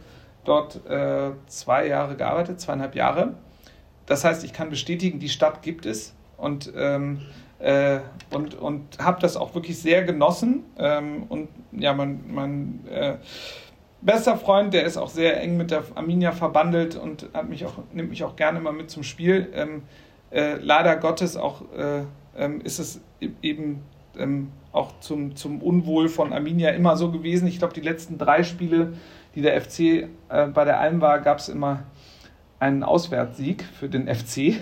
dort 0.44 0.86
äh, 0.88 1.32
zwei 1.46 1.86
Jahre 1.86 2.16
gearbeitet, 2.16 2.59
zweieinhalb 2.59 2.94
Jahre. 2.94 3.34
Das 4.06 4.24
heißt, 4.24 4.44
ich 4.44 4.54
kann 4.54 4.70
bestätigen, 4.70 5.18
die 5.18 5.28
Stadt 5.28 5.61
gibt 5.61 5.84
es 5.84 6.14
und, 6.38 6.72
ähm, 6.74 7.20
äh, 7.59 7.98
und, 8.30 8.54
und 8.54 8.98
habe 8.98 9.20
das 9.20 9.36
auch 9.36 9.54
wirklich 9.54 9.78
sehr 9.78 10.04
genossen. 10.04 10.64
Ähm, 10.78 11.24
und 11.28 11.48
ja, 11.72 11.92
mein, 11.92 12.24
mein 12.32 12.86
äh, 12.90 13.16
bester 14.01 14.36
Freund, 14.36 14.74
der 14.74 14.84
ist 14.84 14.96
auch 14.96 15.09
sehr 15.09 15.40
eng 15.40 15.57
mit 15.57 15.70
der 15.70 15.82
Arminia 15.94 16.32
verbandelt 16.32 16.96
und 16.96 17.28
hat 17.34 17.49
mich 17.49 17.64
auch, 17.64 17.74
nimmt 17.92 18.11
mich 18.11 18.24
auch 18.24 18.36
gerne 18.36 18.61
mal 18.61 18.72
mit 18.72 18.90
zum 18.90 19.03
Spiel. 19.03 19.49
Ähm, 19.55 19.82
äh, 20.30 20.55
leider 20.57 20.96
Gottes 20.96 21.36
auch 21.36 21.62
äh, 21.76 22.03
ähm, 22.36 22.61
ist 22.61 22.78
es 22.78 23.01
e-, 23.20 23.30
eben 23.42 23.82
ähm, 24.18 24.53
auch 24.72 25.01
zum, 25.01 25.36
zum 25.36 25.62
Unwohl 25.62 26.09
von 26.09 26.32
Arminia 26.32 26.70
immer 26.70 26.96
so 26.96 27.11
gewesen. 27.11 27.49
Ich 27.49 27.59
glaube, 27.59 27.74
die 27.74 27.80
letzten 27.80 28.18
drei 28.18 28.42
Spiele 28.42 28.92
die 29.38 29.42
der 29.42 29.61
FC 29.61 29.78
äh, 29.80 30.09
bei 30.53 30.64
der 30.64 30.80
Alm 30.80 31.01
war, 31.01 31.20
gab 31.20 31.38
es 31.38 31.49
immer 31.49 31.84
einen 32.59 32.82
Auswärtssieg 32.82 33.62
für 33.62 33.88
den 33.88 34.12
FC. 34.12 34.57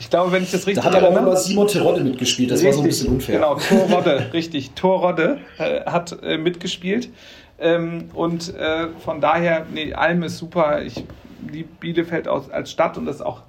Ich 0.00 0.08
glaube, 0.08 0.32
wenn 0.32 0.42
ich 0.42 0.50
das 0.50 0.66
richtig 0.66 0.82
Da 0.82 0.90
hat 0.90 0.96
aber 0.96 1.10
auch 1.10 1.16
immer 1.16 1.36
Simon 1.36 1.68
Terodde 1.68 2.02
mitgespielt, 2.02 2.50
das 2.50 2.60
richtig, 2.60 2.68
war 2.68 2.72
so 2.72 2.80
ein 2.80 2.88
bisschen 2.88 3.12
unfair. 3.14 3.36
Genau, 3.36 3.54
Torrodde, 3.68 4.32
richtig. 4.32 4.70
Torrodde 4.70 5.38
äh, 5.58 5.84
hat 5.84 6.18
äh, 6.22 6.38
mitgespielt. 6.38 7.10
Ähm, 7.58 8.08
und 8.14 8.54
äh, 8.54 8.88
von 9.04 9.20
daher, 9.20 9.66
nee, 9.72 9.92
Alm 9.92 10.22
ist 10.22 10.38
super. 10.38 10.82
Ich 10.82 11.04
liebe 11.52 11.68
Bielefeld 11.78 12.28
aus, 12.28 12.50
als 12.50 12.70
Stadt 12.70 12.96
und 12.96 13.04
das 13.04 13.16
ist 13.16 13.22
auch 13.22 13.42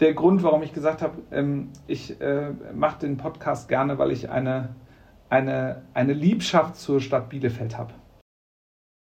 der 0.00 0.14
Grund, 0.14 0.42
warum 0.42 0.62
ich 0.62 0.72
gesagt 0.72 1.02
habe, 1.02 1.18
ähm, 1.30 1.68
ich 1.86 2.20
äh, 2.20 2.50
mache 2.74 3.00
den 3.00 3.18
Podcast 3.18 3.68
gerne, 3.68 3.98
weil 3.98 4.10
ich 4.10 4.30
eine, 4.30 4.70
eine, 5.28 5.82
eine 5.92 6.14
Liebschaft 6.14 6.76
zur 6.76 7.00
Stadt 7.00 7.28
Bielefeld 7.28 7.76
habe. 7.76 7.92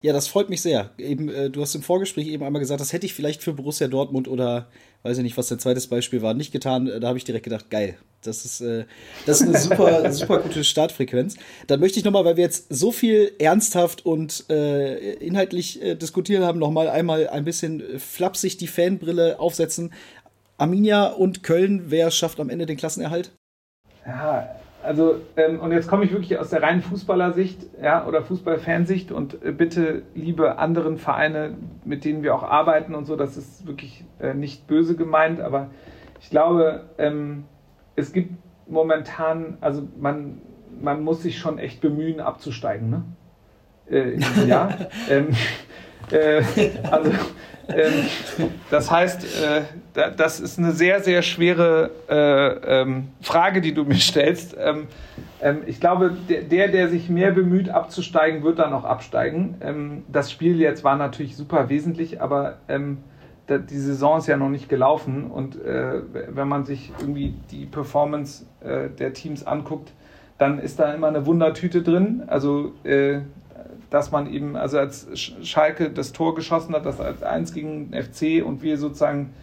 Ja, 0.04 0.12
das 0.12 0.28
freut 0.28 0.50
mich 0.50 0.62
sehr. 0.62 0.90
Eben, 0.98 1.30
äh, 1.30 1.50
du 1.50 1.62
hast 1.62 1.76
im 1.76 1.82
Vorgespräch 1.82 2.28
eben 2.28 2.44
einmal 2.44 2.60
gesagt, 2.60 2.82
das 2.82 2.92
hätte 2.92 3.06
ich 3.06 3.14
vielleicht 3.14 3.42
für 3.42 3.54
Borussia 3.54 3.88
Dortmund 3.88 4.28
oder 4.28 4.68
weiß 5.04 5.18
ich 5.18 5.24
nicht, 5.24 5.38
was 5.38 5.48
dein 5.48 5.60
zweites 5.60 5.88
Beispiel 5.88 6.22
war, 6.22 6.34
nicht 6.34 6.52
getan. 6.52 6.88
Äh, 6.88 7.00
da 7.00 7.08
habe 7.08 7.18
ich 7.18 7.24
direkt 7.24 7.46
gedacht, 7.46 7.70
geil. 7.70 7.96
Das 8.22 8.44
ist, 8.44 8.60
äh, 8.60 8.84
das 9.26 9.40
ist 9.40 9.48
eine 9.48 9.58
super, 9.58 10.12
super 10.12 10.40
gute 10.40 10.66
Startfrequenz. 10.66 11.38
Dann 11.68 11.80
möchte 11.80 12.00
ich 12.00 12.04
nochmal, 12.04 12.26
weil 12.26 12.36
wir 12.36 12.44
jetzt 12.44 12.66
so 12.70 12.92
viel 12.92 13.32
ernsthaft 13.40 14.06
und 14.06 14.44
äh, 14.50 15.14
inhaltlich 15.14 15.82
äh, 15.82 15.96
diskutiert 15.96 16.44
haben, 16.44 16.60
nochmal 16.60 16.90
einmal 16.90 17.30
ein 17.30 17.46
bisschen 17.46 17.82
flapsig 17.98 18.58
die 18.58 18.68
Fanbrille 18.68 19.40
aufsetzen. 19.40 19.94
Arminia 20.58 21.12
und 21.12 21.44
Köln, 21.44 21.86
wer 21.88 22.12
schafft 22.12 22.42
am 22.42 22.50
Ende 22.50 22.66
den 22.66 22.76
Klassenerhalt? 22.76 23.32
Ja, 24.06 24.54
also, 24.84 25.22
ähm, 25.38 25.60
und 25.60 25.72
jetzt 25.72 25.88
komme 25.88 26.06
ich 26.06 26.12
wirklich 26.12 26.38
aus 26.40 26.50
der 26.50 26.62
reinen 26.62 26.82
Fußballersicht 26.82 27.60
ja, 27.82 28.06
oder 28.06 28.22
Fußballfansicht 28.22 29.12
und 29.12 29.44
äh, 29.44 29.52
bitte, 29.52 30.04
liebe 30.14 30.58
anderen 30.58 30.98
Vereine, 30.98 31.56
mit 31.86 32.06
denen 32.06 32.24
wir 32.24 32.36
auch 32.36 32.44
arbeiten 32.44 32.94
und 32.96 33.06
so, 33.06 33.16
das 33.16 33.38
ist 33.38 33.66
wirklich 33.66 34.04
äh, 34.20 34.34
nicht 34.34 34.68
böse 34.68 34.96
gemeint, 34.96 35.42
aber 35.42 35.70
ich 36.22 36.30
glaube, 36.30 36.86
ähm, 36.98 37.46
es 37.96 38.14
gibt 38.14 38.34
momentan, 38.68 39.58
also 39.62 39.88
man, 40.00 40.42
man 40.82 41.04
muss 41.04 41.24
sich 41.24 41.38
schon 41.38 41.60
echt 41.60 41.82
bemühen, 41.82 42.20
abzusteigen. 42.20 42.90
Ne? 42.90 43.04
äh, 43.90 44.14
in 44.14 44.20
diesem 44.20 44.48
Jahr. 44.48 44.78
ähm, 45.10 45.30
äh, 46.12 46.44
also, 46.92 47.12
ähm, 47.70 47.94
das 48.70 48.92
heißt, 48.92 49.24
äh, 49.24 49.62
da, 49.94 50.10
das 50.10 50.40
ist 50.40 50.60
eine 50.60 50.72
sehr, 50.72 51.02
sehr 51.02 51.22
schwere 51.22 51.92
äh, 52.10 52.82
ähm, 52.82 53.10
Frage, 53.22 53.62
die 53.62 53.74
du 53.74 53.84
mir 53.86 53.96
stellst. 53.96 54.56
Ähm, 54.60 54.88
ähm, 55.42 55.60
ich 55.66 55.80
glaube, 55.80 56.12
der, 56.30 56.68
der 56.68 56.90
sich 56.90 57.10
mehr 57.10 57.32
bemüht 57.32 57.70
abzusteigen, 57.70 58.44
wird 58.44 58.60
dann 58.60 58.74
auch 58.74 58.84
absteigen. 58.84 59.56
Ähm, 59.62 60.04
das 60.08 60.32
Spiel 60.32 60.60
jetzt 60.60 60.84
war 60.84 60.96
natürlich 60.96 61.36
super 61.36 61.70
wesentlich, 61.70 62.22
aber 62.22 62.58
ähm, 62.68 63.00
die 63.50 63.78
Saison 63.78 64.20
ist 64.20 64.28
ja 64.28 64.38
noch 64.38 64.50
nicht 64.50 64.70
gelaufen 64.70 65.30
und 65.30 65.62
äh, 65.62 66.02
wenn 66.30 66.48
man 66.48 66.64
sich 66.64 66.94
irgendwie 67.00 67.34
die 67.52 67.66
Performance 67.66 68.46
äh, 68.62 68.90
der 68.90 69.12
Teams 69.12 69.46
anguckt, 69.46 69.92
dann 70.38 70.60
ist 70.60 70.80
da 70.80 70.94
immer 70.94 71.08
eine 71.08 71.26
Wundertüte 71.26 71.82
drin. 71.82 72.24
Also 72.28 72.74
dass 73.94 74.10
man 74.10 74.26
eben, 74.26 74.56
also 74.56 74.80
als 74.80 75.08
Schalke 75.14 75.92
das 75.92 76.14
Tor 76.14 76.34
geschossen 76.34 76.74
hat, 76.74 76.84
das 76.84 77.00
als 77.00 77.22
eins 77.22 77.54
gegen 77.54 77.92
den 77.92 78.04
FC 78.04 78.44
und 78.44 78.64
wir 78.64 78.80
sozusagen 78.80 79.36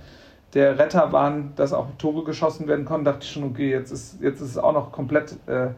der 0.55 0.77
Retter 0.77 1.13
waren, 1.13 1.53
dass 1.55 1.73
auch 1.73 1.87
Tore 1.99 2.25
geschossen 2.25 2.67
werden 2.67 2.85
konnten, 2.85 3.05
dachte 3.05 3.21
ich 3.23 3.31
schon, 3.31 3.45
okay, 3.45 3.71
jetzt 3.71 3.93
ist, 3.93 4.21
jetzt 4.21 4.41
ist 4.41 4.49
es 4.49 4.59
auch 4.59 4.73
noch 4.73 4.91
komplett 4.91 5.37
äh, 5.47 5.69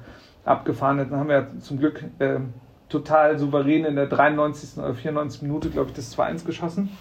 abgefahren. 0.47 0.97
Dann 0.97 1.15
haben 1.15 1.29
wir 1.29 1.49
zum 1.61 1.81
Glück 1.81 2.03
äh, 2.19 2.39
total 2.89 3.39
souverän 3.39 3.85
in 3.85 3.95
der 3.95 4.07
93. 4.07 4.79
oder 4.79 4.95
94. 4.95 5.43
Minute, 5.43 5.69
glaube 5.69 5.91
ich, 5.91 5.95
das 5.95 6.17
2-1 6.17 6.47
geschossen. 6.47 6.97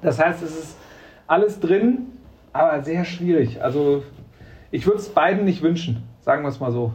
Das 0.00 0.18
heißt, 0.18 0.42
es 0.42 0.58
ist 0.58 0.78
alles 1.26 1.60
drin, 1.60 2.12
aber 2.54 2.82
sehr 2.82 3.04
schwierig. 3.04 3.62
Also 3.62 4.02
ich 4.70 4.86
würde 4.86 5.00
es 5.00 5.10
beiden 5.10 5.44
nicht 5.44 5.60
wünschen, 5.60 6.02
sagen 6.22 6.44
wir 6.44 6.48
es 6.48 6.60
mal 6.60 6.72
so. 6.72 6.94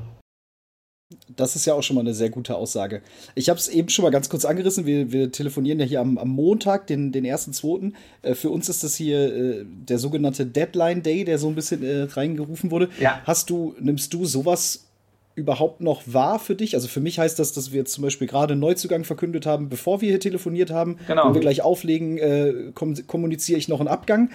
Das 1.36 1.56
ist 1.56 1.66
ja 1.66 1.74
auch 1.74 1.82
schon 1.82 1.96
mal 1.96 2.02
eine 2.02 2.14
sehr 2.14 2.30
gute 2.30 2.56
Aussage. 2.56 3.02
Ich 3.34 3.50
habe 3.50 3.60
es 3.60 3.68
eben 3.68 3.90
schon 3.90 4.04
mal 4.04 4.12
ganz 4.12 4.30
kurz 4.30 4.46
angerissen. 4.46 4.86
Wir, 4.86 5.12
wir 5.12 5.32
telefonieren 5.32 5.80
ja 5.80 5.86
hier 5.86 6.02
am, 6.02 6.20
am 6.20 6.30
Montag, 6.30 6.86
den, 6.86 7.12
den 7.12 7.26
1.2. 7.26 7.94
Äh, 8.22 8.36
für 8.36 8.52
uns 8.52 8.70
ist 8.70 8.84
das 8.84 8.96
hier 8.96 9.36
äh, 9.36 9.66
der 9.66 9.98
sogenannte 9.98 10.46
Deadline 10.46 11.02
Day, 11.02 11.26
der 11.26 11.40
so 11.40 11.48
ein 11.48 11.56
bisschen 11.56 11.84
äh, 11.84 12.04
reingerufen 12.04 12.70
wurde. 12.70 12.90
Ja. 13.00 13.22
Hast 13.24 13.50
du, 13.50 13.74
nimmst 13.80 14.14
du 14.14 14.26
sowas 14.26 14.86
überhaupt 15.34 15.82
noch 15.82 16.04
wahr 16.06 16.38
für 16.38 16.54
dich? 16.54 16.76
Also 16.76 16.88
für 16.88 17.00
mich 17.00 17.18
heißt 17.18 17.40
das, 17.40 17.54
dass 17.54 17.72
wir 17.72 17.80
jetzt 17.80 17.94
zum 17.94 18.04
Beispiel 18.04 18.28
gerade 18.28 18.56
Neuzugang 18.56 19.04
verkündet 19.04 19.48
haben, 19.48 19.68
bevor 19.68 20.02
wir 20.02 20.10
hier 20.10 20.20
telefoniert 20.20 20.70
haben. 20.70 21.00
Genau. 21.08 21.26
Wenn 21.26 21.34
wir 21.34 21.42
gleich 21.42 21.64
auflegen, 21.64 22.20
äh, 22.20 22.72
kom 22.76 22.96
kommuniziere 23.08 23.58
ich 23.58 23.68
noch 23.68 23.80
einen 23.80 23.90
Abgang. 23.90 24.30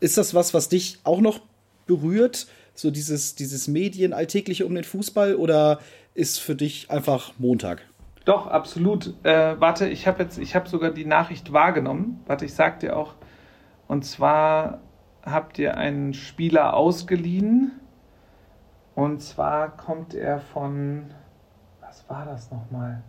Ist 0.00 0.16
das 0.16 0.32
was, 0.32 0.54
was 0.54 0.70
dich 0.70 0.98
auch 1.04 1.20
noch 1.20 1.40
berührt? 1.86 2.46
So 2.74 2.90
dieses, 2.90 3.34
dieses 3.34 3.68
Medien-Alltägliche 3.68 4.64
um 4.64 4.74
den 4.74 4.84
Fußball 4.84 5.34
oder 5.34 5.80
ist 6.16 6.38
für 6.38 6.54
dich 6.54 6.90
einfach 6.90 7.32
Montag. 7.38 7.82
Doch, 8.24 8.48
absolut. 8.48 9.14
Äh, 9.22 9.60
warte, 9.60 9.88
ich 9.88 10.08
habe 10.08 10.22
jetzt, 10.22 10.38
ich 10.38 10.56
habe 10.56 10.68
sogar 10.68 10.90
die 10.90 11.04
Nachricht 11.04 11.52
wahrgenommen. 11.52 12.20
Warte, 12.26 12.44
ich 12.44 12.54
sag 12.54 12.80
dir 12.80 12.96
auch. 12.96 13.14
Und 13.86 14.04
zwar 14.04 14.80
habt 15.24 15.58
ihr 15.58 15.76
einen 15.76 16.12
Spieler 16.14 16.74
ausgeliehen. 16.74 17.72
Und 18.94 19.22
zwar 19.22 19.76
kommt 19.76 20.14
er 20.14 20.40
von, 20.40 21.10
was 21.80 22.08
war 22.08 22.24
das 22.24 22.50
nochmal? 22.50 23.02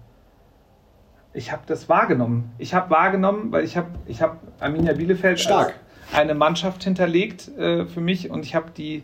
Ich 1.34 1.52
habe 1.52 1.64
das 1.66 1.88
wahrgenommen. 1.90 2.52
Ich 2.58 2.74
habe 2.74 2.90
wahrgenommen, 2.90 3.52
weil 3.52 3.64
ich 3.64 3.78
habe, 3.78 3.90
ich 4.06 4.22
habe 4.22 4.38
Arminia 4.60 4.94
Bielefeld 4.94 5.40
Stark. 5.40 5.76
eine 6.14 6.36
Mannschaft 6.36 6.84
hinterlegt 6.84 7.48
äh, 7.58 7.86
für 7.86 8.02
mich 8.02 8.30
und 8.30 8.46
ich 8.46 8.54
habe 8.56 8.72
die 8.72 9.04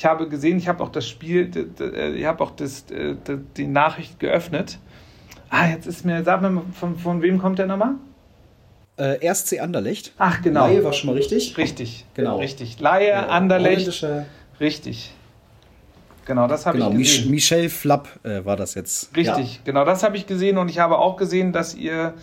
ich 0.00 0.06
habe 0.06 0.30
gesehen, 0.30 0.56
ich 0.56 0.66
habe 0.66 0.82
auch 0.82 0.88
das 0.88 1.06
Spiel, 1.06 1.50
äh, 1.78 2.12
ich 2.12 2.24
habe 2.24 2.42
auch 2.42 2.52
das, 2.52 2.90
äh, 2.90 3.16
die 3.58 3.66
Nachricht 3.66 4.18
geöffnet. 4.18 4.78
Ah, 5.50 5.68
jetzt 5.68 5.86
ist 5.86 6.06
mir, 6.06 6.24
sag 6.24 6.40
mir, 6.40 6.62
von, 6.72 6.96
von 6.96 7.20
wem 7.20 7.38
kommt 7.38 7.58
der 7.58 7.66
nochmal? 7.66 7.96
Äh, 8.96 9.28
RSC 9.28 9.60
Anderlecht. 9.60 10.14
Ach, 10.16 10.40
genau. 10.40 10.68
Laie 10.68 10.82
war 10.84 10.94
schon 10.94 11.10
mal 11.10 11.16
richtig. 11.16 11.54
Richtig, 11.58 12.06
genau. 12.14 12.38
Richtig. 12.38 12.80
Laie, 12.80 13.10
ja, 13.10 13.26
Anderlecht. 13.26 14.02
Richtig. 14.58 15.12
Genau, 16.24 16.48
das 16.48 16.64
habe 16.64 16.78
genau, 16.78 16.92
ich 16.92 16.96
gesehen. 16.96 17.30
Mich 17.30 17.50
Michel 17.50 17.68
Flapp 17.68 18.08
äh, 18.22 18.42
war 18.46 18.56
das 18.56 18.72
jetzt. 18.74 19.14
Richtig, 19.14 19.56
ja. 19.56 19.60
genau, 19.64 19.84
das 19.84 20.02
habe 20.02 20.16
ich 20.16 20.26
gesehen 20.26 20.56
und 20.56 20.70
ich 20.70 20.78
habe 20.78 20.96
auch 20.96 21.18
gesehen, 21.18 21.52
dass 21.52 21.74
ihr 21.74 22.14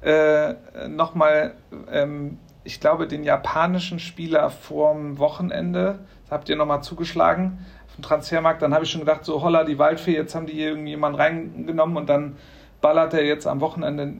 äh, 0.00 0.54
nochmal, 0.88 1.56
ähm, 1.92 2.38
ich 2.64 2.80
glaube, 2.80 3.06
den 3.06 3.22
japanischen 3.22 3.98
Spieler 3.98 4.48
vorm 4.48 5.18
Wochenende 5.18 5.98
habt 6.30 6.48
ihr 6.48 6.56
nochmal 6.56 6.82
zugeschlagen 6.82 7.58
auf 7.86 7.96
dem 7.96 8.02
Transfermarkt. 8.02 8.62
Dann 8.62 8.74
habe 8.74 8.84
ich 8.84 8.90
schon 8.90 9.00
gedacht, 9.00 9.24
so 9.24 9.42
holla, 9.42 9.64
die 9.64 9.78
Waldfee, 9.78 10.14
jetzt 10.14 10.34
haben 10.34 10.46
die 10.46 10.54
hier 10.54 10.68
irgendjemanden 10.68 11.20
reingenommen 11.20 11.96
und 11.96 12.08
dann 12.08 12.36
ballert 12.80 13.14
er 13.14 13.24
jetzt 13.24 13.46
am 13.46 13.60
Wochenende 13.60 14.14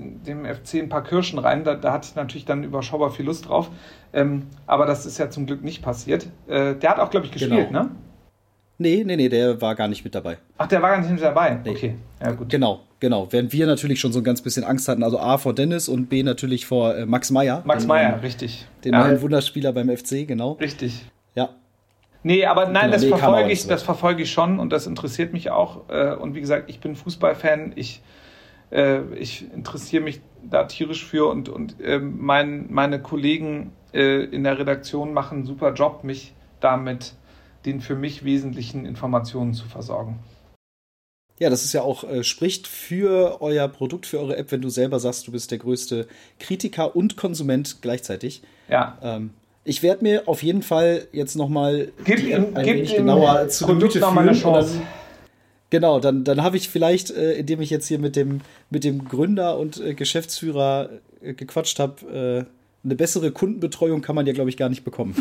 dem 0.00 0.44
FC 0.44 0.74
ein 0.76 0.88
paar 0.88 1.04
Kirschen 1.04 1.38
rein. 1.38 1.64
Da, 1.64 1.74
da 1.74 1.92
hatte 1.92 2.08
ich 2.10 2.16
natürlich 2.16 2.44
dann 2.44 2.64
überschaubar 2.64 3.10
viel 3.10 3.26
Lust 3.26 3.48
drauf. 3.48 3.70
Ähm, 4.12 4.46
aber 4.66 4.86
das 4.86 5.06
ist 5.06 5.18
ja 5.18 5.30
zum 5.30 5.46
Glück 5.46 5.62
nicht 5.62 5.82
passiert. 5.82 6.26
Äh, 6.48 6.74
der 6.74 6.90
hat 6.90 6.98
auch, 6.98 7.10
glaube 7.10 7.26
ich, 7.26 7.32
gespielt, 7.32 7.68
genau. 7.68 7.84
ne? 7.84 7.90
Nee, 8.78 9.04
nee, 9.04 9.16
nee, 9.16 9.28
der 9.28 9.60
war 9.60 9.74
gar 9.74 9.88
nicht 9.88 10.04
mit 10.04 10.14
dabei. 10.14 10.38
Ach, 10.56 10.66
der 10.66 10.80
war 10.80 10.90
gar 10.90 11.00
nicht 11.00 11.10
mit 11.10 11.20
dabei? 11.20 11.60
Nee. 11.62 11.70
Okay, 11.70 11.94
ja 12.18 12.32
gut. 12.32 12.48
Genau, 12.48 12.80
genau. 12.98 13.28
Während 13.30 13.52
wir 13.52 13.66
natürlich 13.66 14.00
schon 14.00 14.10
so 14.10 14.20
ein 14.20 14.24
ganz 14.24 14.40
bisschen 14.40 14.64
Angst 14.64 14.88
hatten, 14.88 15.02
also 15.02 15.18
A 15.18 15.36
vor 15.36 15.54
Dennis 15.54 15.86
und 15.86 16.08
B 16.08 16.22
natürlich 16.22 16.64
vor 16.64 16.96
äh, 16.96 17.04
Max 17.04 17.30
Meyer. 17.30 17.62
Max 17.66 17.86
Meyer, 17.86 18.22
richtig. 18.22 18.66
Den 18.82 18.94
ja. 18.94 19.06
neuen 19.06 19.20
Wunderspieler 19.20 19.74
beim 19.74 19.94
FC, 19.94 20.26
genau. 20.26 20.52
Richtig. 20.52 21.04
Ja. 21.34 21.50
Nee, 22.22 22.44
aber 22.44 22.66
nein, 22.66 22.90
genau, 22.90 22.92
das, 22.92 23.02
nee, 23.02 23.08
verfolge 23.08 23.50
ich, 23.50 23.66
das 23.66 23.82
verfolge 23.82 24.22
ich 24.22 24.30
schon 24.30 24.58
und 24.60 24.70
das 24.70 24.86
interessiert 24.86 25.32
mich 25.32 25.50
auch. 25.50 25.88
Äh, 25.88 26.14
und 26.14 26.34
wie 26.34 26.40
gesagt, 26.40 26.68
ich 26.68 26.80
bin 26.80 26.94
Fußballfan, 26.94 27.72
ich, 27.76 28.02
äh, 28.70 29.02
ich 29.14 29.50
interessiere 29.52 30.02
mich 30.02 30.20
da 30.42 30.64
tierisch 30.64 31.04
für 31.04 31.28
und, 31.30 31.48
und 31.48 31.76
ähm, 31.82 32.16
mein, 32.18 32.66
meine 32.70 33.00
Kollegen 33.00 33.72
äh, 33.92 34.24
in 34.24 34.44
der 34.44 34.58
Redaktion 34.58 35.12
machen 35.12 35.38
einen 35.38 35.46
super 35.46 35.72
Job, 35.72 36.04
mich 36.04 36.34
damit 36.60 37.14
den 37.64 37.80
für 37.80 37.94
mich 37.94 38.24
wesentlichen 38.24 38.86
Informationen 38.86 39.54
zu 39.54 39.66
versorgen. 39.66 40.18
Ja, 41.38 41.48
das 41.48 41.64
ist 41.64 41.72
ja 41.72 41.80
auch, 41.80 42.04
äh, 42.04 42.22
spricht 42.22 42.66
für 42.66 43.40
euer 43.40 43.66
Produkt, 43.68 44.06
für 44.06 44.18
eure 44.18 44.36
App, 44.36 44.52
wenn 44.52 44.60
du 44.60 44.68
selber 44.68 45.00
sagst, 45.00 45.26
du 45.26 45.32
bist 45.32 45.50
der 45.50 45.58
größte 45.58 46.06
Kritiker 46.38 46.94
und 46.94 47.16
Konsument 47.16 47.78
gleichzeitig. 47.80 48.42
Ja. 48.68 48.98
Ähm, 49.02 49.30
ich 49.70 49.84
werde 49.84 50.02
mir 50.02 50.26
auf 50.26 50.42
jeden 50.42 50.62
Fall 50.62 51.06
jetzt 51.12 51.36
nochmal 51.36 51.92
ein 52.04 52.56
wenig 52.56 52.96
genauer 52.96 53.46
zu 53.46 53.66
führen. 53.68 54.18
Eine 54.18 54.32
Chance. 54.32 54.78
Dann, 54.78 54.86
genau, 55.70 56.00
dann, 56.00 56.24
dann 56.24 56.42
habe 56.42 56.56
ich 56.56 56.68
vielleicht, 56.68 57.12
äh, 57.12 57.34
indem 57.34 57.60
ich 57.60 57.70
jetzt 57.70 57.86
hier 57.86 58.00
mit 58.00 58.16
dem, 58.16 58.40
mit 58.70 58.82
dem 58.82 59.04
Gründer 59.04 59.58
und 59.58 59.80
äh, 59.80 59.94
Geschäftsführer 59.94 60.90
äh, 61.22 61.34
gequatscht 61.34 61.78
habe, 61.78 62.46
äh, 62.50 62.84
eine 62.84 62.96
bessere 62.96 63.30
Kundenbetreuung 63.30 64.02
kann 64.02 64.16
man 64.16 64.26
ja, 64.26 64.32
glaube 64.32 64.50
ich, 64.50 64.56
gar 64.56 64.70
nicht 64.70 64.84
bekommen. 64.84 65.14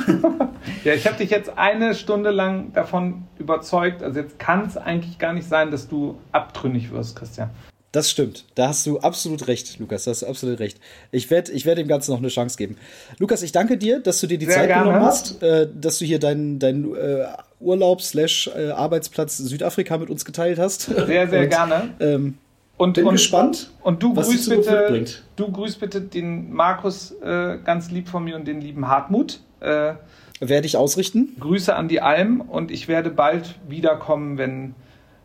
ja, 0.84 0.94
ich 0.94 1.06
habe 1.06 1.18
dich 1.18 1.30
jetzt 1.30 1.56
eine 1.56 1.94
Stunde 1.94 2.32
lang 2.32 2.74
davon 2.74 3.26
überzeugt. 3.38 4.02
Also 4.02 4.20
jetzt 4.20 4.40
kann 4.40 4.66
es 4.66 4.78
eigentlich 4.78 5.20
gar 5.20 5.34
nicht 5.34 5.48
sein, 5.48 5.70
dass 5.70 5.88
du 5.88 6.18
abtrünnig 6.32 6.90
wirst, 6.90 7.16
Christian. 7.16 7.52
Das 7.92 8.10
stimmt. 8.12 8.46
Da 8.54 8.68
hast 8.68 8.86
du 8.86 9.00
absolut 9.00 9.48
recht, 9.48 9.80
Lukas. 9.80 10.04
Da 10.04 10.12
hast 10.12 10.22
du 10.22 10.28
absolut 10.28 10.60
recht. 10.60 10.80
Ich 11.12 11.32
werde 11.32 11.52
ich 11.52 11.66
werd 11.66 11.80
dem 11.80 11.88
Ganzen 11.88 12.12
noch 12.12 12.20
eine 12.20 12.28
Chance 12.28 12.56
geben. 12.58 12.78
Lukas, 13.18 13.42
ich 13.42 13.52
danke 13.52 13.78
dir, 13.78 14.00
dass 14.00 14.22
du 14.22 14.28
dir 14.28 14.38
die 14.38 14.46
Sehr 14.46 14.56
Zeit 14.56 14.68
gerne. 14.68 14.86
genommen 14.86 15.06
hast, 15.06 15.42
äh, 15.42 15.68
dass 15.74 15.98
du 15.98 16.06
hier 16.06 16.20
deinen 16.20 16.60
dein, 16.60 16.94
äh, 16.94 17.26
Urlaub 17.60 18.02
slash 18.02 18.50
äh, 18.56 18.70
Arbeitsplatz 18.70 19.38
Südafrika 19.38 19.98
mit 19.98 20.10
uns 20.10 20.24
geteilt 20.24 20.60
hast. 20.60 20.84
Sehr, 20.84 21.28
sehr 21.28 21.42
und, 21.42 21.50
gerne. 21.50 21.90
Ähm, 22.00 22.38
und, 22.78 22.94
bin 22.94 23.08
und, 23.08 23.14
gespannt, 23.14 23.72
und 23.82 24.02
du 24.02 24.14
grüßt 24.14 24.50
bitte, 24.50 25.06
du 25.36 25.52
grüßt 25.52 25.80
bitte 25.80 26.00
den 26.00 26.54
Markus 26.54 27.12
äh, 27.22 27.58
ganz 27.66 27.92
lieb 27.92 28.08
von 28.08 28.24
mir 28.24 28.36
und 28.36 28.48
den 28.48 28.62
lieben 28.62 28.88
Hartmut. 28.88 29.42
Äh, 29.60 29.94
werde 30.40 30.68
ich 30.68 30.78
ausrichten. 30.78 31.36
Grüße 31.40 31.76
an 31.76 31.90
die 31.90 32.02
Alm 32.02 32.40
und 32.40 32.72
ich 32.72 32.88
werde 32.88 33.10
bald 33.10 33.56
wiederkommen, 33.68 34.38
wenn 34.38 34.76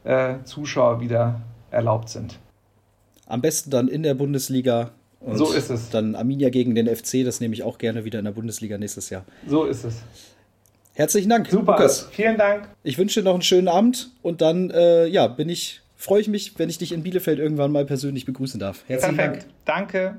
äh, 0.03 0.43
Zuschauer 0.45 1.01
wieder 1.01 1.43
erlaubt 1.71 2.09
sind. 2.09 2.39
Am 3.27 3.41
besten 3.41 3.70
dann 3.70 3.89
in 3.89 4.03
der 4.03 4.14
Bundesliga. 4.14 4.93
Und 5.20 5.39
so 5.39 5.53
ist 5.53 5.70
es. 5.70 5.91
Dann 5.91 6.14
Arminia 6.14 6.51
gegen 6.51 6.75
den 6.75 6.87
FC, 6.87 7.25
das 7.25 7.41
nehme 7.41 7.55
ich 7.55 7.62
auch 7.62 7.79
gerne 7.79 8.05
wieder 8.05 8.18
in 8.18 8.25
der 8.27 8.33
Bundesliga 8.33 8.77
nächstes 8.77 9.11
Jahr. 9.11 9.25
So 9.49 9.64
ist 9.64 9.85
es. 9.85 9.95
Herzlichen 10.93 11.31
Dank, 11.31 11.49
Super. 11.49 11.72
Lukas. 11.72 12.09
Vielen 12.12 12.37
Dank. 12.37 12.68
Ich 12.83 12.99
wünsche 12.99 13.20
dir 13.20 13.25
noch 13.25 13.35
einen 13.35 13.43
schönen 13.43 13.68
Abend 13.68 14.11
und 14.22 14.41
dann 14.41 14.70
äh, 14.70 15.07
ja, 15.07 15.27
bin 15.27 15.49
ich 15.49 15.81
freue 15.97 16.20
ich 16.20 16.29
mich, 16.29 16.59
wenn 16.59 16.68
ich 16.68 16.79
dich 16.79 16.93
in 16.93 17.03
Bielefeld 17.03 17.39
irgendwann 17.39 17.72
mal 17.72 17.87
persönlich 17.87 18.27
begrüßen 18.27 18.61
darf. 18.61 18.85
Herzlichen 18.87 19.16
Perfekt. 19.16 19.47
Dank. 19.64 19.91
Danke. 19.93 20.18